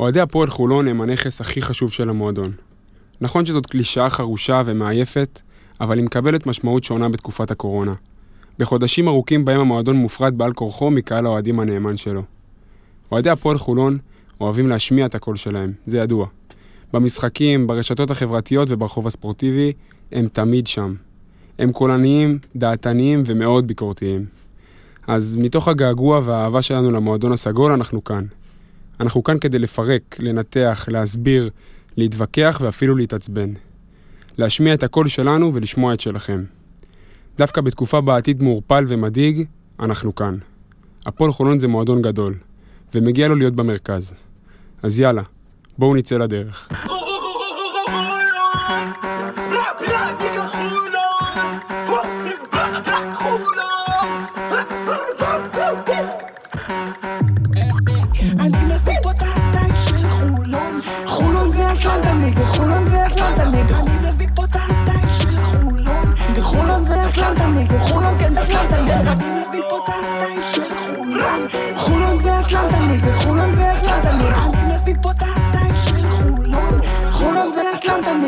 אוהדי 0.00 0.20
הפועל 0.20 0.48
חולון 0.48 0.88
הם 0.88 1.00
הנכס 1.00 1.40
הכי 1.40 1.62
חשוב 1.62 1.92
של 1.92 2.08
המועדון. 2.08 2.52
נכון 3.20 3.46
שזאת 3.46 3.66
קלישאה 3.66 4.10
חרושה 4.10 4.62
ומעייפת, 4.64 5.40
אבל 5.80 5.96
היא 5.96 6.04
מקבלת 6.04 6.46
משמעות 6.46 6.84
שונה 6.84 7.08
בתקופת 7.08 7.50
הקורונה. 7.50 7.94
בחודשים 8.58 9.08
ארוכים 9.08 9.44
בהם 9.44 9.60
המועדון 9.60 9.96
מופרד 9.96 10.38
בעל 10.38 10.52
כורחו 10.52 10.90
מקהל 10.90 11.26
האוהדים 11.26 11.60
הנאמן 11.60 11.96
שלו. 11.96 12.22
אוהדי 13.12 13.30
הפועל 13.30 13.58
חולון 13.58 13.98
אוהבים 14.40 14.68
להשמיע 14.68 15.06
את 15.06 15.14
הקול 15.14 15.36
שלהם, 15.36 15.72
זה 15.86 15.98
ידוע. 15.98 16.26
במשחקים, 16.92 17.66
ברשתות 17.66 18.10
החברתיות 18.10 18.68
וברחוב 18.70 19.06
הספורטיבי, 19.06 19.72
הם 20.12 20.28
תמיד 20.32 20.66
שם. 20.66 20.94
הם 21.58 21.72
קולניים, 21.72 22.38
דעתניים 22.56 23.22
ומאוד 23.26 23.66
ביקורתיים. 23.66 24.26
אז 25.06 25.36
מתוך 25.40 25.68
הגעגוע 25.68 26.20
והאהבה 26.24 26.62
שלנו 26.62 26.90
למועדון 26.90 27.32
הסגול, 27.32 27.72
אנחנו 27.72 28.04
כאן. 28.04 28.24
אנחנו 29.00 29.24
כאן 29.24 29.38
כדי 29.38 29.58
לפרק, 29.58 30.16
לנתח, 30.18 30.88
להסביר, 30.90 31.50
להתווכח 31.96 32.60
ואפילו 32.64 32.96
להתעצבן. 32.96 33.52
להשמיע 34.38 34.74
את 34.74 34.82
הקול 34.82 35.08
שלנו 35.08 35.54
ולשמוע 35.54 35.94
את 35.94 36.00
שלכם. 36.00 36.44
דווקא 37.38 37.60
בתקופה 37.60 38.00
בה 38.00 38.14
העתיד 38.14 38.42
מעורפל 38.42 38.84
ומדאיג, 38.88 39.44
אנחנו 39.80 40.14
כאן. 40.14 40.38
הפועל 41.06 41.32
חולון 41.32 41.58
זה 41.58 41.68
מועדון 41.68 42.02
גדול, 42.02 42.34
ומגיע 42.94 43.28
לו 43.28 43.34
להיות 43.34 43.54
במרכז. 43.54 44.14
אז 44.82 45.00
יאללה, 45.00 45.22
בואו 45.78 45.94
נצא 45.94 46.16
לדרך. 46.16 46.68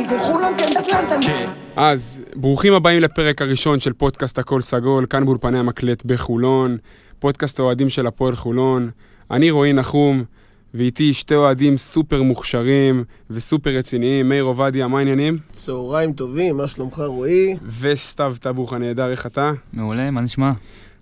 כן 0.08 0.16
אטלנטה 0.80 1.16
נגד 1.18 1.48
אז, 1.76 2.20
ברוכים 2.36 2.74
הבאים 2.74 3.02
לפרק 3.02 3.42
הראשון 3.42 3.80
של 3.80 3.92
פודקאסט 3.92 4.38
הכל 4.38 4.60
סגול, 4.60 5.06
כאן 5.10 5.24
באולפני 5.24 5.58
המקלט 5.58 6.04
בחולון, 6.04 6.76
פודקאסט 7.18 7.60
האוהדים 7.60 7.88
של 7.88 8.06
הפועל 8.06 8.36
חולון. 8.36 8.90
אני 9.30 9.50
רועי 9.50 9.72
נחום, 9.72 10.24
ואיתי 10.74 11.12
שתי 11.12 11.34
אוהדים 11.34 11.76
סופר 11.76 12.22
מוכשרים 12.22 13.04
וסופר 13.30 13.70
רציניים, 13.70 14.28
מאיר 14.28 14.44
עובדיה, 14.44 14.88
מה 14.88 14.98
העניינים? 14.98 15.38
צהריים 15.52 16.12
טובים, 16.12 16.56
מה 16.56 16.66
שלומך 16.66 17.02
רועי? 17.06 17.56
וסתיו 17.80 18.34
טבוך 18.40 18.72
הנהדר, 18.72 19.10
איך 19.10 19.26
אתה? 19.26 19.52
מעולה, 19.72 20.10
מה 20.10 20.20
נשמע? 20.20 20.50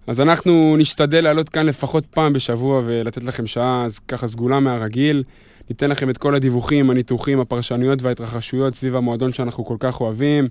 אז 0.06 0.20
אנחנו 0.20 0.76
נשתדל 0.78 1.24
לעלות 1.24 1.48
כאן 1.48 1.66
לפחות 1.66 2.06
פעם 2.06 2.32
בשבוע 2.32 2.82
ולתת 2.84 3.24
לכם 3.24 3.46
שעה 3.46 3.84
אז 3.84 3.98
ככה 3.98 4.26
סגולה 4.26 4.60
מהרגיל. 4.60 5.22
ניתן 5.70 5.90
לכם 5.90 6.10
את 6.10 6.18
כל 6.18 6.34
הדיווחים, 6.34 6.90
הניתוחים, 6.90 7.40
הפרשנויות 7.40 8.02
וההתרחשויות 8.02 8.74
סביב 8.74 8.96
המועדון 8.96 9.32
שאנחנו 9.32 9.64
כל 9.64 9.76
כך 9.80 10.00
אוהבים. 10.00 10.48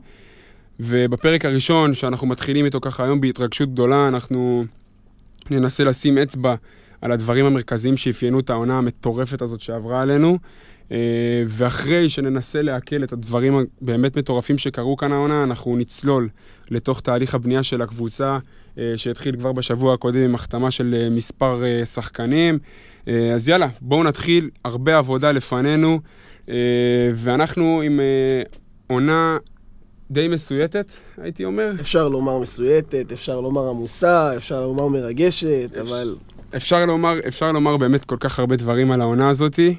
ובפרק 0.79 1.45
הראשון, 1.45 1.93
שאנחנו 1.93 2.27
מתחילים 2.27 2.65
איתו 2.65 2.81
ככה 2.81 3.03
היום 3.03 3.21
בהתרגשות 3.21 3.73
גדולה, 3.73 4.07
אנחנו 4.07 4.65
ננסה 5.51 5.83
לשים 5.83 6.17
אצבע 6.17 6.55
על 7.01 7.11
הדברים 7.11 7.45
המרכזיים 7.45 7.97
שאפיינו 7.97 8.39
את 8.39 8.49
העונה 8.49 8.77
המטורפת 8.77 9.41
הזאת 9.41 9.61
שעברה 9.61 10.01
עלינו. 10.01 10.37
אה, 10.91 10.97
ואחרי 11.47 12.09
שננסה 12.09 12.61
לעכל 12.61 13.03
את 13.03 13.13
הדברים 13.13 13.65
הבאמת 13.81 14.17
מטורפים 14.17 14.57
שקרו 14.57 14.97
כאן 14.97 15.11
העונה, 15.11 15.43
אנחנו 15.43 15.77
נצלול 15.77 16.29
לתוך 16.71 17.01
תהליך 17.01 17.35
הבנייה 17.35 17.63
של 17.63 17.81
הקבוצה, 17.81 18.37
אה, 18.77 18.93
שהתחיל 18.95 19.35
כבר 19.35 19.51
בשבוע 19.51 19.93
הקודם 19.93 20.19
עם 20.19 20.35
החתמה 20.35 20.71
של 20.71 20.95
אה, 20.97 21.09
מספר 21.09 21.61
שחקנים. 21.85 22.59
אז 23.35 23.49
יאללה, 23.49 23.67
בואו 23.81 24.03
נתחיל, 24.03 24.49
הרבה 24.65 24.97
עבודה 24.97 25.31
לפנינו, 25.31 25.99
ואנחנו 27.15 27.81
עם 27.85 27.99
עונה 28.87 29.37
די 30.11 30.27
מסויטת, 30.27 30.91
הייתי 31.17 31.45
אומר. 31.45 31.71
אפשר 31.81 32.09
לומר 32.09 32.39
מסויטת, 32.39 33.11
אפשר 33.11 33.41
לומר 33.41 33.69
עמוסה, 33.69 34.37
אפשר 34.37 34.61
לומר 34.61 34.87
מרגשת, 34.87 35.77
אבל... 35.81 36.15
אפשר 36.55 36.85
לומר, 36.85 37.19
אפשר 37.27 37.51
לומר 37.51 37.77
באמת 37.77 38.05
כל 38.05 38.17
כך 38.19 38.39
הרבה 38.39 38.55
דברים 38.55 38.91
על 38.91 39.01
העונה 39.01 39.29
הזאתי, 39.29 39.75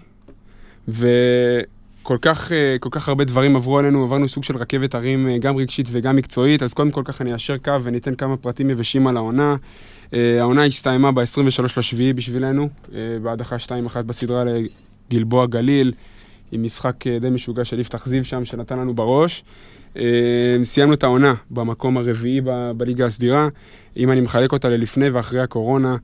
וכל 0.92 2.16
כך, 2.22 2.52
אה, 2.52 2.76
כל 2.80 2.88
כך 2.92 3.08
הרבה 3.08 3.24
דברים 3.24 3.56
עברו 3.56 3.78
עלינו, 3.78 4.02
עברנו 4.02 4.28
סוג 4.28 4.44
של 4.44 4.56
רכבת 4.56 4.94
הרים 4.94 5.28
אה, 5.28 5.38
גם 5.38 5.56
רגשית 5.56 5.88
וגם 5.90 6.16
מקצועית, 6.16 6.62
אז 6.62 6.74
קודם 6.74 6.90
כל 6.90 7.02
ככה 7.04 7.24
אני 7.24 7.32
אאשר 7.32 7.56
קו 7.58 7.82
וניתן 7.82 8.14
כמה 8.14 8.36
פרטים 8.36 8.70
יבשים 8.70 9.06
על 9.06 9.16
העונה. 9.16 9.56
אה, 10.14 10.40
העונה 10.40 10.64
הסתיימה 10.64 11.12
ב-23 11.12 11.78
לשביעי 11.78 12.12
בשבילנו, 12.12 12.68
בהדחה 13.22 13.56
2-1 13.56 14.02
בסדרה 14.06 14.44
לגלבוע 15.10 15.46
גליל, 15.46 15.92
עם 16.52 16.62
משחק 16.62 17.06
די 17.20 17.30
משוגע 17.30 17.64
של 17.64 17.80
יפתח 17.80 18.06
זיו 18.06 18.24
שם, 18.24 18.44
שנתן 18.44 18.78
לנו 18.78 18.94
בראש. 18.94 19.44
סיימנו 20.62 20.94
את 20.94 21.02
העונה 21.02 21.34
במקום 21.50 21.96
הרביעי 21.96 22.40
בליגה 22.76 23.06
הסדירה. 23.06 23.48
אם 23.96 24.10
אני 24.10 24.20
מחלק 24.20 24.52
אותה 24.52 24.68
ללפני 24.68 25.10
ואחרי 25.10 25.40
הקורונה, 25.40 25.96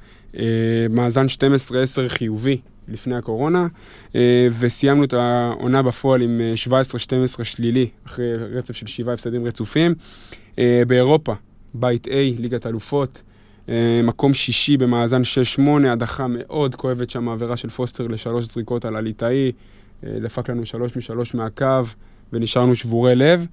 מאזן 0.91 1.27
12-10 1.27 2.09
חיובי 2.09 2.59
לפני 2.89 3.17
הקורונה, 3.17 3.67
אה, 4.15 4.49
וסיימנו 4.59 5.05
את 5.05 5.13
העונה 5.13 5.83
בפועל 5.83 6.23
עם 6.23 6.41
17-12 6.69 7.41
אה, 7.41 7.45
שלילי, 7.45 7.89
אחרי 8.07 8.35
רצף 8.37 8.75
של 8.77 8.87
שבעה 8.87 9.15
הפסדים 9.15 9.47
רצופים. 9.47 9.95
אה, 10.59 10.83
באירופה, 10.87 11.35
בית 11.75 12.07
A, 12.07 12.11
ליגת 12.39 12.67
אלופות, 12.67 13.23
מקום 14.05 14.35
שישי 14.35 14.77
במאזן 14.77 15.23
6-8, 15.59 15.71
הדחה 15.89 16.27
מאוד 16.29 16.75
כואבת 16.75 17.11
שם, 17.11 17.29
עבירה 17.29 17.57
של 17.57 17.69
פוסטר 17.69 18.07
לשלוש 18.07 18.45
זריקות 18.45 18.85
על 18.85 18.97
הליטאי, 18.97 19.53
דפק 20.03 20.51
לנו 20.51 20.67
שלוש 20.67 20.97
משלוש 20.97 21.35
מהקו, 21.35 21.83
ונשארנו 22.33 22.75
שבורי 22.75 23.15
לב. 23.15 23.47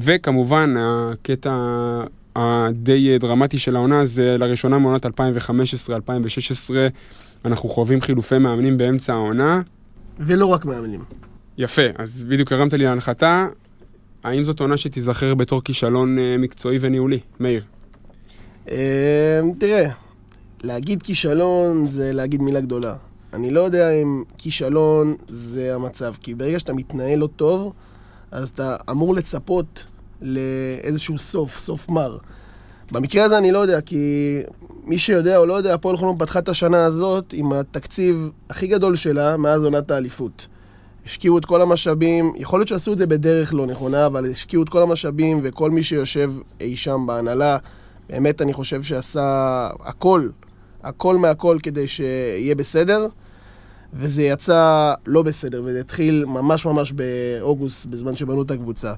וכמובן, 0.00 0.74
הקטע 0.78 1.54
הדי 2.36 3.18
דרמטי 3.18 3.58
של 3.58 3.76
העונה 3.76 4.04
זה 4.04 4.36
לראשונה 4.38 4.78
מעונת 4.78 5.06
2015-2016, 5.06 5.10
אנחנו 7.44 7.68
חווים 7.68 8.00
חילופי 8.00 8.38
מאמנים 8.38 8.78
באמצע 8.78 9.12
העונה. 9.12 9.60
ולא 10.18 10.46
רק 10.46 10.64
מאמנים. 10.64 11.04
יפה, 11.58 11.82
אז 11.98 12.24
בדיוק 12.28 12.52
הרמת 12.52 12.72
לי 12.72 12.84
להנחתה. 12.84 13.46
האם 14.24 14.44
זאת 14.44 14.60
עונה 14.60 14.76
שתיזכר 14.76 15.34
בתור 15.34 15.62
כישלון 15.62 16.18
אה, 16.18 16.36
מקצועי 16.38 16.78
וניהולי? 16.80 17.18
מאיר. 17.40 17.62
אה, 18.70 19.40
תראה, 19.60 19.90
להגיד 20.62 21.02
כישלון 21.02 21.88
זה 21.88 22.12
להגיד 22.12 22.42
מילה 22.42 22.60
גדולה. 22.60 22.94
אני 23.32 23.50
לא 23.50 23.60
יודע 23.60 23.90
אם 23.90 24.22
כישלון 24.38 25.14
זה 25.28 25.74
המצב, 25.74 26.14
כי 26.20 26.34
ברגע 26.34 26.58
שאתה 26.58 26.72
מתנהל 26.72 27.18
לא 27.18 27.28
טוב, 27.36 27.72
אז 28.30 28.48
אתה 28.48 28.76
אמור 28.90 29.14
לצפות 29.14 29.84
לאיזשהו 30.22 31.18
סוף, 31.18 31.58
סוף 31.58 31.88
מר. 31.88 32.18
במקרה 32.92 33.24
הזה 33.24 33.38
אני 33.38 33.52
לא 33.52 33.58
יודע, 33.58 33.80
כי 33.80 34.40
מי 34.84 34.98
שיודע 34.98 35.36
או 35.36 35.46
לא 35.46 35.54
יודע, 35.54 35.74
הפועל 35.74 35.96
חולון 35.96 36.18
פתחה 36.18 36.38
את 36.38 36.48
השנה 36.48 36.84
הזאת 36.84 37.34
עם 37.36 37.52
התקציב 37.52 38.30
הכי 38.50 38.66
גדול 38.66 38.96
שלה 38.96 39.36
מאז 39.36 39.64
עונת 39.64 39.90
האליפות. 39.90 40.46
השקיעו 41.06 41.38
את 41.38 41.44
כל 41.44 41.62
המשאבים, 41.62 42.32
יכול 42.36 42.60
להיות 42.60 42.68
שעשו 42.68 42.92
את 42.92 42.98
זה 42.98 43.06
בדרך 43.06 43.54
לא 43.54 43.66
נכונה, 43.66 44.06
אבל 44.06 44.30
השקיעו 44.30 44.62
את 44.62 44.68
כל 44.68 44.82
המשאבים 44.82 45.40
וכל 45.42 45.70
מי 45.70 45.82
שיושב 45.82 46.32
אי 46.60 46.76
שם 46.76 47.06
בהנהלה, 47.06 47.56
באמת 48.10 48.42
אני 48.42 48.52
חושב 48.52 48.82
שעשה 48.82 49.68
הכל, 49.80 50.28
הכל 50.88 51.16
מהכל 51.16 51.58
כדי 51.62 51.86
שיהיה 51.86 52.54
בסדר. 52.54 53.06
וזה 53.94 54.22
יצא 54.22 54.94
לא 55.06 55.22
בסדר, 55.22 55.62
וזה 55.64 55.80
התחיל 55.80 56.24
ממש 56.28 56.66
ממש 56.66 56.92
באוגוסט, 56.92 57.86
בזמן 57.86 58.16
שבנו 58.16 58.42
את 58.42 58.50
הקבוצה. 58.50 58.92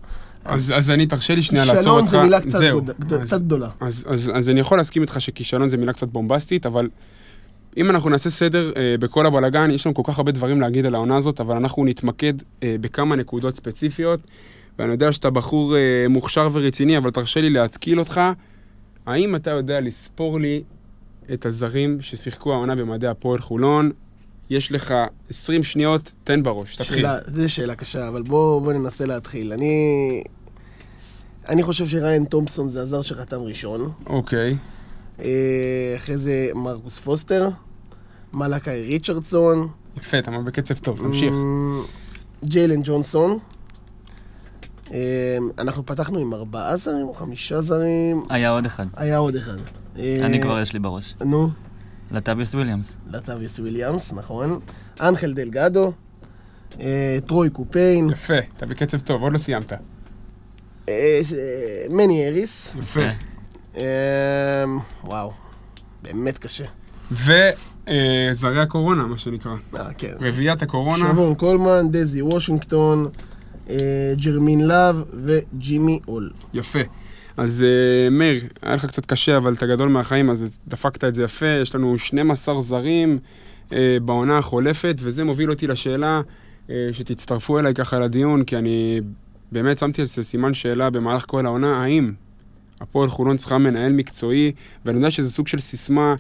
אז, 0.45 0.71
אז, 0.71 0.79
אז 0.79 0.91
אני, 0.91 1.07
תרשה 1.07 1.35
לי 1.35 1.43
שנייה 1.43 1.65
לעצור 1.65 1.93
אותך. 1.93 2.05
כישלון 2.05 2.07
זה 2.07 2.23
מילה 2.23 2.41
קצת, 2.41 2.59
זהו, 2.59 2.83
גד, 2.83 3.13
אז, 3.13 3.21
קצת 3.21 3.41
גדולה. 3.41 3.69
אז, 3.81 4.07
אז, 4.09 4.31
אז 4.35 4.51
אני 4.51 4.61
יכול 4.61 4.79
להסכים 4.79 5.03
איתך 5.03 5.21
שכישלון 5.21 5.69
זה 5.69 5.77
מילה 5.77 5.93
קצת 5.93 6.09
בומבסטית, 6.09 6.67
אבל 6.67 6.89
אם 7.77 7.91
אנחנו 7.91 8.11
נעשה 8.11 8.31
סדר 8.31 8.73
אה, 8.77 8.95
בכל 9.01 9.27
הבלגן, 9.27 9.71
יש 9.71 9.87
לנו 9.87 9.95
כל 9.95 10.03
כך 10.05 10.19
הרבה 10.19 10.33
דברים 10.33 10.61
להגיד 10.61 10.87
על 10.87 10.95
העונה 10.95 11.17
הזאת, 11.17 11.41
אבל 11.41 11.57
אנחנו 11.57 11.85
נתמקד 11.85 12.35
אה, 12.63 12.77
בכמה 12.81 13.17
נקודות 13.17 13.57
ספציפיות, 13.57 14.21
ואני 14.79 14.93
יודע 14.93 15.13
שאתה 15.13 15.31
בחור 15.31 15.77
אה, 15.77 16.07
מוכשר 16.09 16.49
ורציני, 16.53 16.99
אבל 16.99 17.11
תרשה 17.11 17.41
לי 17.41 17.51
להתקיל 17.51 17.99
אותך. 17.99 18.21
האם 19.07 19.37
אתה 19.37 19.51
יודע 19.51 19.81
לספור 19.81 20.41
לי 20.41 20.63
את 21.33 21.47
הזרים 21.47 22.01
ששיחקו 22.01 22.53
העונה 22.53 22.75
במדעי 22.75 23.11
הפועל 23.11 23.39
חולון, 23.39 23.91
יש 24.51 24.73
לך 24.73 24.95
20 25.31 25.63
שניות, 25.63 26.13
תן 26.25 26.43
בראש, 26.43 26.77
תתחיל. 26.77 26.97
שאלה, 26.97 27.19
זו 27.27 27.53
שאלה 27.53 27.75
קשה, 27.75 28.09
אבל 28.09 28.23
בואו 28.23 28.61
בוא 28.61 28.73
ננסה 28.73 29.07
להתחיל. 29.07 29.53
אני... 29.53 30.23
אני 31.49 31.63
חושב 31.63 31.89
שריין 31.89 32.25
תומפסון 32.25 32.71
זה 32.71 32.83
הזר 32.83 33.03
שחתם 33.03 33.41
ראשון. 33.41 33.93
אוקיי. 34.07 34.57
אה, 35.21 35.93
אחרי 35.97 36.17
זה 36.17 36.49
מרקוס 36.55 36.99
פוסטר, 36.99 37.49
מלאקאי 38.33 38.83
ריצ'רדסון, 38.83 39.69
יפה, 39.97 40.19
אתה 40.19 40.31
בקצב 40.31 40.75
טוב, 40.79 40.99
תמשיך. 40.99 41.33
אמ, 41.33 41.83
ג'יילן 42.45 42.81
ג'ונסון. 42.85 43.39
אמ, 44.91 44.97
אנחנו 45.59 45.87
פתחנו 45.87 46.19
עם 46.19 46.35
ארבעה 46.35 46.77
זרים 46.77 47.07
או 47.07 47.15
חמישה 47.15 47.61
זרים. 47.61 48.25
היה 48.29 48.51
עוד 48.51 48.67
אחד. 48.67 48.87
היה 48.97 49.17
עוד 49.19 49.37
אחד. 49.37 49.57
אני 49.97 50.39
אה, 50.39 50.43
כבר 50.43 50.61
יש 50.61 50.73
לי 50.73 50.79
בראש. 50.79 51.15
נו, 51.25 51.49
לטביוס 52.11 52.55
וויליאמס. 52.55 52.97
לטביוס 53.07 53.59
וויליאמס, 53.59 54.13
נכון. 54.13 54.61
אנחל 55.01 55.33
דלגדו. 55.33 55.93
אה, 56.81 57.19
טרוי 57.27 57.51
קופיין. 57.51 58.11
יפה, 58.11 58.39
אתה 58.57 58.67
בקצב 58.67 59.01
טוב, 59.01 59.23
עוד 59.23 59.33
לא 59.33 59.39
סיימת. 59.39 59.73
אה, 59.73 59.79
אה, 60.89 61.21
מני 61.91 62.29
אריס. 62.29 62.77
יפה. 62.79 63.01
אמ, 63.77 63.83
וואו, 65.05 65.33
באמת 66.03 66.39
קשה. 66.39 66.65
וזרי 67.11 68.61
הקורונה, 68.61 69.07
מה 69.07 69.19
שנקרא. 69.19 69.53
אה, 69.79 69.93
כן. 69.99 70.13
רביעיית 70.21 70.63
הקורונה. 70.63 70.99
שבון 70.99 71.35
קולמן, 71.35 71.91
דזי 71.91 72.23
וושינגטון, 72.23 73.09
ג'רמין 74.17 74.61
להב 74.61 74.97
וג'ימי 75.25 76.01
אול. 76.09 76.31
יפה. 76.55 76.81
אז 77.41 77.65
אה, 77.67 78.11
מאיר, 78.11 78.45
היה 78.63 78.75
לך 78.75 78.87
קצת 78.87 79.07
קשה, 79.07 79.37
אבל 79.37 79.53
אתה 79.53 79.67
גדול 79.67 79.89
מהחיים, 79.89 80.31
אז 80.31 80.59
דפקת 80.69 81.05
את 81.05 81.15
זה 81.15 81.23
יפה. 81.23 81.47
יש 81.63 81.75
לנו 81.75 81.99
12 81.99 82.61
זרים 82.61 83.19
אה, 83.73 83.97
בעונה 84.05 84.39
החולפת, 84.39 84.97
וזה 85.03 85.25
מוביל 85.25 85.51
אותי 85.51 85.67
לשאלה 85.67 86.21
אה, 86.71 86.89
שתצטרפו 86.93 87.59
אליי 87.59 87.75
ככה 87.75 87.99
לדיון, 87.99 88.45
כי 88.45 88.57
אני 88.57 89.01
באמת 89.53 89.79
שמתי 89.79 90.01
על 90.01 90.07
זה 90.07 90.23
סימן 90.23 90.55
שאלה 90.55 90.91
במהלך 90.91 91.25
כל 91.27 91.47
העונה, 91.47 91.83
האם 91.83 92.13
הפועל 92.81 93.09
חולון 93.09 93.37
צריכה 93.37 93.59
מנהל 93.59 93.93
מקצועי, 93.93 94.53
ואני 94.85 94.99
יודע 94.99 95.11
שזה 95.11 95.31
סוג 95.31 95.49
של 95.49 95.59
סיסמה, 95.59 96.15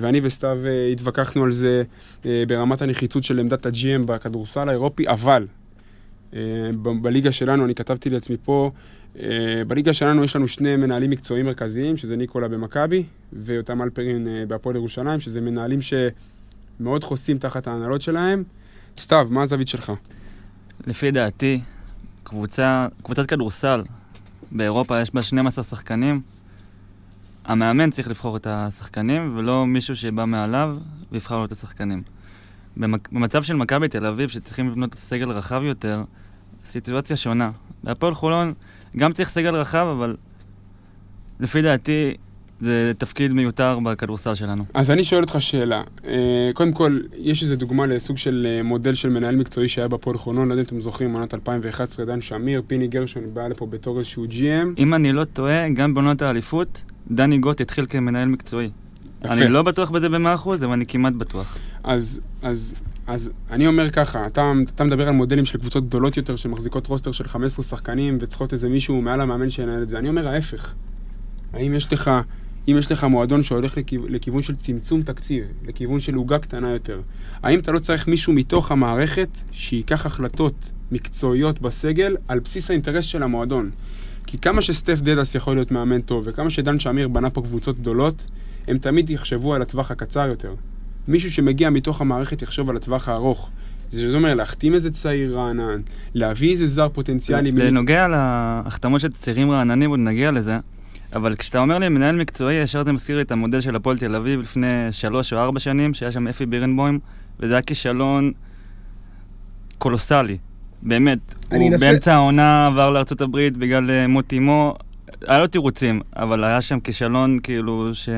ואני 0.00 0.20
וסתיו 0.22 0.58
התווכחנו 0.92 1.44
על 1.44 1.52
זה 1.52 1.82
ברמת 2.24 2.82
הנחיצות 2.82 3.24
של 3.24 3.38
עמדת 3.38 3.66
ה-GM 3.66 4.06
בכדורסל 4.06 4.68
האירופי, 4.68 5.08
אבל 5.08 5.46
ב- 6.82 7.02
בליגה 7.02 7.32
שלנו, 7.32 7.64
אני 7.64 7.74
כתבתי 7.74 8.10
לעצמי 8.10 8.36
פה, 8.44 8.70
אה, 9.20 9.62
בליגה 9.66 9.92
שלנו 9.92 10.24
יש 10.24 10.36
לנו 10.36 10.48
שני 10.48 10.76
מנהלים 10.76 11.10
מקצועיים 11.10 11.46
מרכזיים, 11.46 11.96
שזה 11.96 12.16
ניקולה 12.16 12.48
במכבי, 12.48 13.04
ויותם 13.32 13.82
אלפרין 13.82 14.28
אה, 14.28 14.46
בהפועל 14.48 14.76
ירושלים, 14.76 15.20
שזה 15.20 15.40
מנהלים 15.40 15.78
שמאוד 15.82 17.04
חוסים 17.04 17.38
תחת 17.38 17.66
ההנהלות 17.66 18.02
שלהם. 18.02 18.44
סתיו, 18.98 19.28
מה 19.30 19.42
הזווית 19.42 19.68
שלך? 19.68 19.92
לפי 20.86 21.10
דעתי, 21.10 21.60
קבוצה, 22.22 22.88
קבוצת 23.02 23.26
כדורסל 23.26 23.82
באירופה 24.52 25.00
יש 25.00 25.14
בה 25.14 25.22
12 25.22 25.64
שחקנים. 25.64 26.20
המאמן 27.44 27.90
צריך 27.90 28.08
לבחור 28.08 28.36
את 28.36 28.46
השחקנים, 28.50 29.36
ולא 29.36 29.66
מישהו 29.66 29.96
שבא 29.96 30.24
מעליו 30.24 30.76
ויבחר 31.12 31.38
לו 31.38 31.44
את 31.44 31.52
השחקנים. 31.52 32.02
במצב 32.76 33.42
של 33.42 33.56
מכבי 33.56 33.88
תל 33.88 34.06
אביב, 34.06 34.28
שצריכים 34.28 34.68
לבנות 34.68 34.94
סגל 34.94 35.30
רחב 35.30 35.62
יותר, 35.64 36.02
סיטואציה 36.64 37.16
שונה. 37.16 37.50
בהפועל 37.84 38.14
חולון 38.14 38.54
גם 38.96 39.12
צריך 39.12 39.28
סגל 39.28 39.54
רחב, 39.54 39.86
אבל 39.96 40.16
לפי 41.40 41.62
דעתי 41.62 42.14
זה 42.60 42.92
תפקיד 42.98 43.32
מיותר 43.32 43.78
בכדורסל 43.84 44.34
שלנו. 44.34 44.64
אז 44.74 44.90
אני 44.90 45.04
שואל 45.04 45.22
אותך 45.22 45.36
שאלה. 45.38 45.82
אה, 46.06 46.50
קודם 46.54 46.72
כל, 46.72 47.00
יש 47.16 47.42
איזו 47.42 47.56
דוגמה 47.56 47.86
לסוג 47.86 48.16
של 48.16 48.46
אה, 48.50 48.62
מודל 48.62 48.94
של 48.94 49.08
מנהל 49.08 49.36
מקצועי 49.36 49.68
שהיה 49.68 49.88
בהפועל 49.88 50.18
חולון, 50.18 50.48
לא 50.48 50.52
יודע 50.52 50.62
אם 50.62 50.66
אתם 50.66 50.80
זוכרים, 50.80 51.12
עונת 51.12 51.34
2011, 51.34 52.04
דן 52.04 52.20
שמיר, 52.20 52.62
פיני 52.66 52.86
גרשון 52.86 53.22
בא 53.34 53.48
לפה 53.48 53.66
בתור 53.66 53.98
איזשהו 53.98 54.24
GM. 54.24 54.78
אם 54.78 54.94
אני 54.94 55.12
לא 55.12 55.24
טועה, 55.24 55.68
גם 55.68 55.94
בעונת 55.94 56.22
האליפות, 56.22 56.82
דני 57.10 57.38
גוט 57.38 57.60
התחיל 57.60 57.86
כמנהל 57.86 58.28
מקצועי. 58.28 58.70
יפה. 59.24 59.34
אני 59.34 59.46
לא 59.46 59.62
בטוח 59.62 59.90
בזה 59.90 60.08
במאה 60.08 60.34
אחוז, 60.34 60.64
אבל 60.64 60.72
אני 60.72 60.86
כמעט 60.86 61.12
בטוח. 61.12 61.58
אז, 61.86 62.20
אז, 62.42 62.74
אז 63.06 63.30
אני 63.50 63.66
אומר 63.66 63.90
ככה, 63.90 64.26
אתה, 64.26 64.52
אתה 64.74 64.84
מדבר 64.84 65.08
על 65.08 65.14
מודלים 65.14 65.44
של 65.44 65.58
קבוצות 65.58 65.86
גדולות 65.88 66.16
יותר 66.16 66.36
שמחזיקות 66.36 66.86
רוסטר 66.86 67.12
של 67.12 67.28
15 67.28 67.64
שחקנים 67.64 68.18
וצריכות 68.20 68.52
איזה 68.52 68.68
מישהו 68.68 69.02
מעל 69.02 69.20
המאמן 69.20 69.50
שינהל 69.50 69.82
את 69.82 69.88
זה. 69.88 69.98
אני 69.98 70.08
אומר 70.08 70.28
ההפך. 70.28 70.74
האם 71.52 71.74
יש 71.74 71.92
לך, 71.92 72.10
אם 72.68 72.76
יש 72.78 72.92
לך 72.92 73.04
מועדון 73.04 73.42
שהולך 73.42 73.76
לכיו, 73.76 74.08
לכיוון 74.08 74.42
של 74.42 74.56
צמצום 74.56 75.02
תקציב, 75.02 75.44
לכיוון 75.66 76.00
של 76.00 76.14
עוגה 76.14 76.38
קטנה 76.38 76.70
יותר, 76.70 77.00
האם 77.42 77.58
אתה 77.58 77.72
לא 77.72 77.78
צריך 77.78 78.08
מישהו 78.08 78.32
מתוך 78.32 78.70
המערכת 78.70 79.28
שייקח 79.52 80.06
החלטות 80.06 80.70
מקצועיות 80.92 81.60
בסגל 81.60 82.16
על 82.28 82.38
בסיס 82.38 82.70
האינטרס 82.70 83.04
של 83.04 83.22
המועדון? 83.22 83.70
כי 84.26 84.38
כמה 84.38 84.62
שסטף 84.62 85.00
דדס 85.00 85.34
יכול 85.34 85.54
להיות 85.54 85.70
מאמן 85.70 86.00
טוב, 86.00 86.24
וכמה 86.26 86.50
שדן 86.50 86.80
שמיר 86.80 87.08
בנה 87.08 87.30
פה 87.30 87.42
קבוצות 87.42 87.78
גדולות, 87.78 88.24
הם 88.68 88.78
תמיד 88.78 89.10
יחשבו 89.10 89.54
על 89.54 89.62
הטווח 89.62 89.90
הקצר 89.90 90.26
יותר. 90.28 90.54
מישהו 91.08 91.32
שמגיע 91.32 91.70
מתוך 91.70 92.00
המערכת 92.00 92.42
יחשוב 92.42 92.70
על 92.70 92.76
הטווח 92.76 93.08
הארוך. 93.08 93.50
זה 93.88 94.16
אומר 94.16 94.34
להחתים 94.34 94.74
איזה 94.74 94.90
צעיר 94.90 95.36
רענן, 95.38 95.80
להביא 96.14 96.52
איזה 96.52 96.66
זר 96.66 96.88
פוטנציאלי. 96.88 97.52
לנוגע 97.52 98.08
להחתמות 98.08 99.00
של 99.00 99.08
צעירים 99.12 99.50
רעננים, 99.50 99.90
עוד 99.90 100.00
נגיע 100.00 100.30
לזה, 100.30 100.58
אבל 101.14 101.36
כשאתה 101.36 101.58
אומר 101.58 101.78
לי 101.78 101.88
מנהל 101.88 102.16
מקצועי, 102.16 102.54
ישר 102.62 102.84
זה 102.84 102.92
מזכיר 102.92 103.16
לי 103.16 103.22
את 103.22 103.32
המודל 103.32 103.60
של 103.60 103.76
הפועל 103.76 103.98
תל 103.98 104.14
אביב 104.16 104.40
לפני 104.40 104.66
שלוש 104.90 105.32
או 105.32 105.38
ארבע 105.38 105.60
שנים, 105.60 105.94
שהיה 105.94 106.12
שם 106.12 106.28
אפי 106.28 106.46
בירנבוים, 106.46 106.98
וזה 107.40 107.52
היה 107.54 107.62
כישלון 107.62 108.32
קולוסלי. 109.78 110.38
באמת, 110.82 111.18
אני 111.52 111.64
הוא 111.64 111.72
אנסה- 111.72 111.86
באמצע 111.90 112.14
העונה 112.14 112.66
עבר 112.66 112.90
לארצות 112.90 113.20
הברית 113.20 113.56
בגלל 113.56 113.90
אה, 113.90 114.06
מות 114.06 114.32
אמו, 114.32 114.74
היה 115.26 115.38
לו 115.38 115.46
תירוצים, 115.46 116.00
אבל 116.16 116.44
היה 116.44 116.62
שם 116.62 116.80
כישלון 116.80 117.38
כאילו 117.42 117.90
ש... 117.92 118.08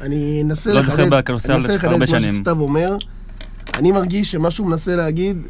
אני 0.00 0.42
אנסה 0.42 0.72
לא 0.72 0.80
לחדד, 0.80 1.12
אני 1.12 1.56
אנסה 1.56 1.74
לחדד 1.74 2.06
שנים. 2.06 2.30
שסתיו 2.30 2.60
אומר. 2.60 2.96
אני 3.74 3.92
מרגיש 3.92 4.32
שמה 4.32 4.50
שהוא 4.50 4.66
מנסה 4.66 4.96
להגיד, 4.96 5.46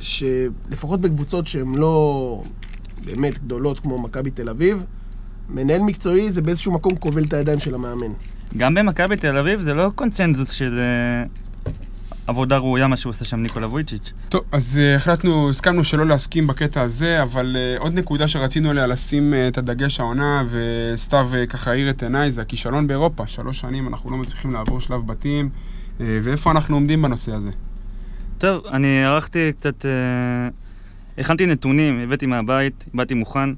שלפחות 0.00 1.00
בקבוצות 1.00 1.46
שהן 1.46 1.74
לא 1.74 2.42
באמת 3.04 3.38
גדולות 3.38 3.80
כמו 3.80 3.98
מכבי 3.98 4.30
תל 4.30 4.48
אביב, 4.48 4.84
מנהל 5.48 5.80
מקצועי 5.80 6.30
זה 6.30 6.42
באיזשהו 6.42 6.72
מקום 6.72 6.96
כובל 6.96 7.24
את 7.24 7.32
הידיים 7.32 7.58
של 7.58 7.74
המאמן. 7.74 8.12
גם 8.56 8.74
במכבי 8.74 9.16
תל 9.16 9.36
אביב 9.36 9.62
זה 9.62 9.74
לא 9.74 9.90
קונצנזוס 9.94 10.50
שזה 10.50 10.84
עבודה 12.26 12.58
ראויה 12.58 12.86
מה 12.86 12.96
שהוא 12.96 13.10
עושה 13.10 13.24
שם 13.24 13.36
ניקולה 13.36 13.66
וויצ'יץ'. 13.66 14.12
טוב, 14.28 14.40
אז 14.52 14.80
uh, 14.80 14.96
החלטנו, 14.96 15.50
הסכמנו 15.50 15.84
שלא 15.84 16.06
להסכים 16.06 16.46
בקטע 16.46 16.82
הזה, 16.82 17.22
אבל 17.22 17.56
uh, 17.56 17.80
עוד 17.80 17.94
נקודה 17.94 18.28
שרצינו 18.28 18.70
עליה 18.70 18.86
לשים 18.86 19.32
uh, 19.32 19.36
את 19.48 19.58
הדגש 19.58 20.00
העונה, 20.00 20.44
וסתיו 20.50 21.30
uh, 21.32 21.50
ככה 21.50 21.70
האיר 21.70 21.90
את 21.90 22.02
עיניי, 22.02 22.30
זה 22.30 22.42
הכישלון 22.42 22.86
באירופה. 22.86 23.26
שלוש 23.26 23.60
שנים 23.60 23.88
אנחנו 23.88 24.10
לא 24.10 24.16
מצליחים 24.16 24.52
לעבור 24.52 24.80
שלב 24.80 25.06
בתים, 25.06 25.48
uh, 25.98 26.02
ואיפה 26.22 26.50
אנחנו 26.50 26.76
עומדים 26.76 27.02
בנושא 27.02 27.32
הזה? 27.32 27.50
טוב, 28.38 28.66
אני 28.66 29.04
ערכתי 29.04 29.52
קצת... 29.52 29.86
אה, 29.86 30.48
הכנתי 31.18 31.46
נתונים, 31.46 32.00
הבאתי 32.00 32.26
מהבית, 32.26 32.84
באתי 32.94 33.14
מוכן. 33.14 33.50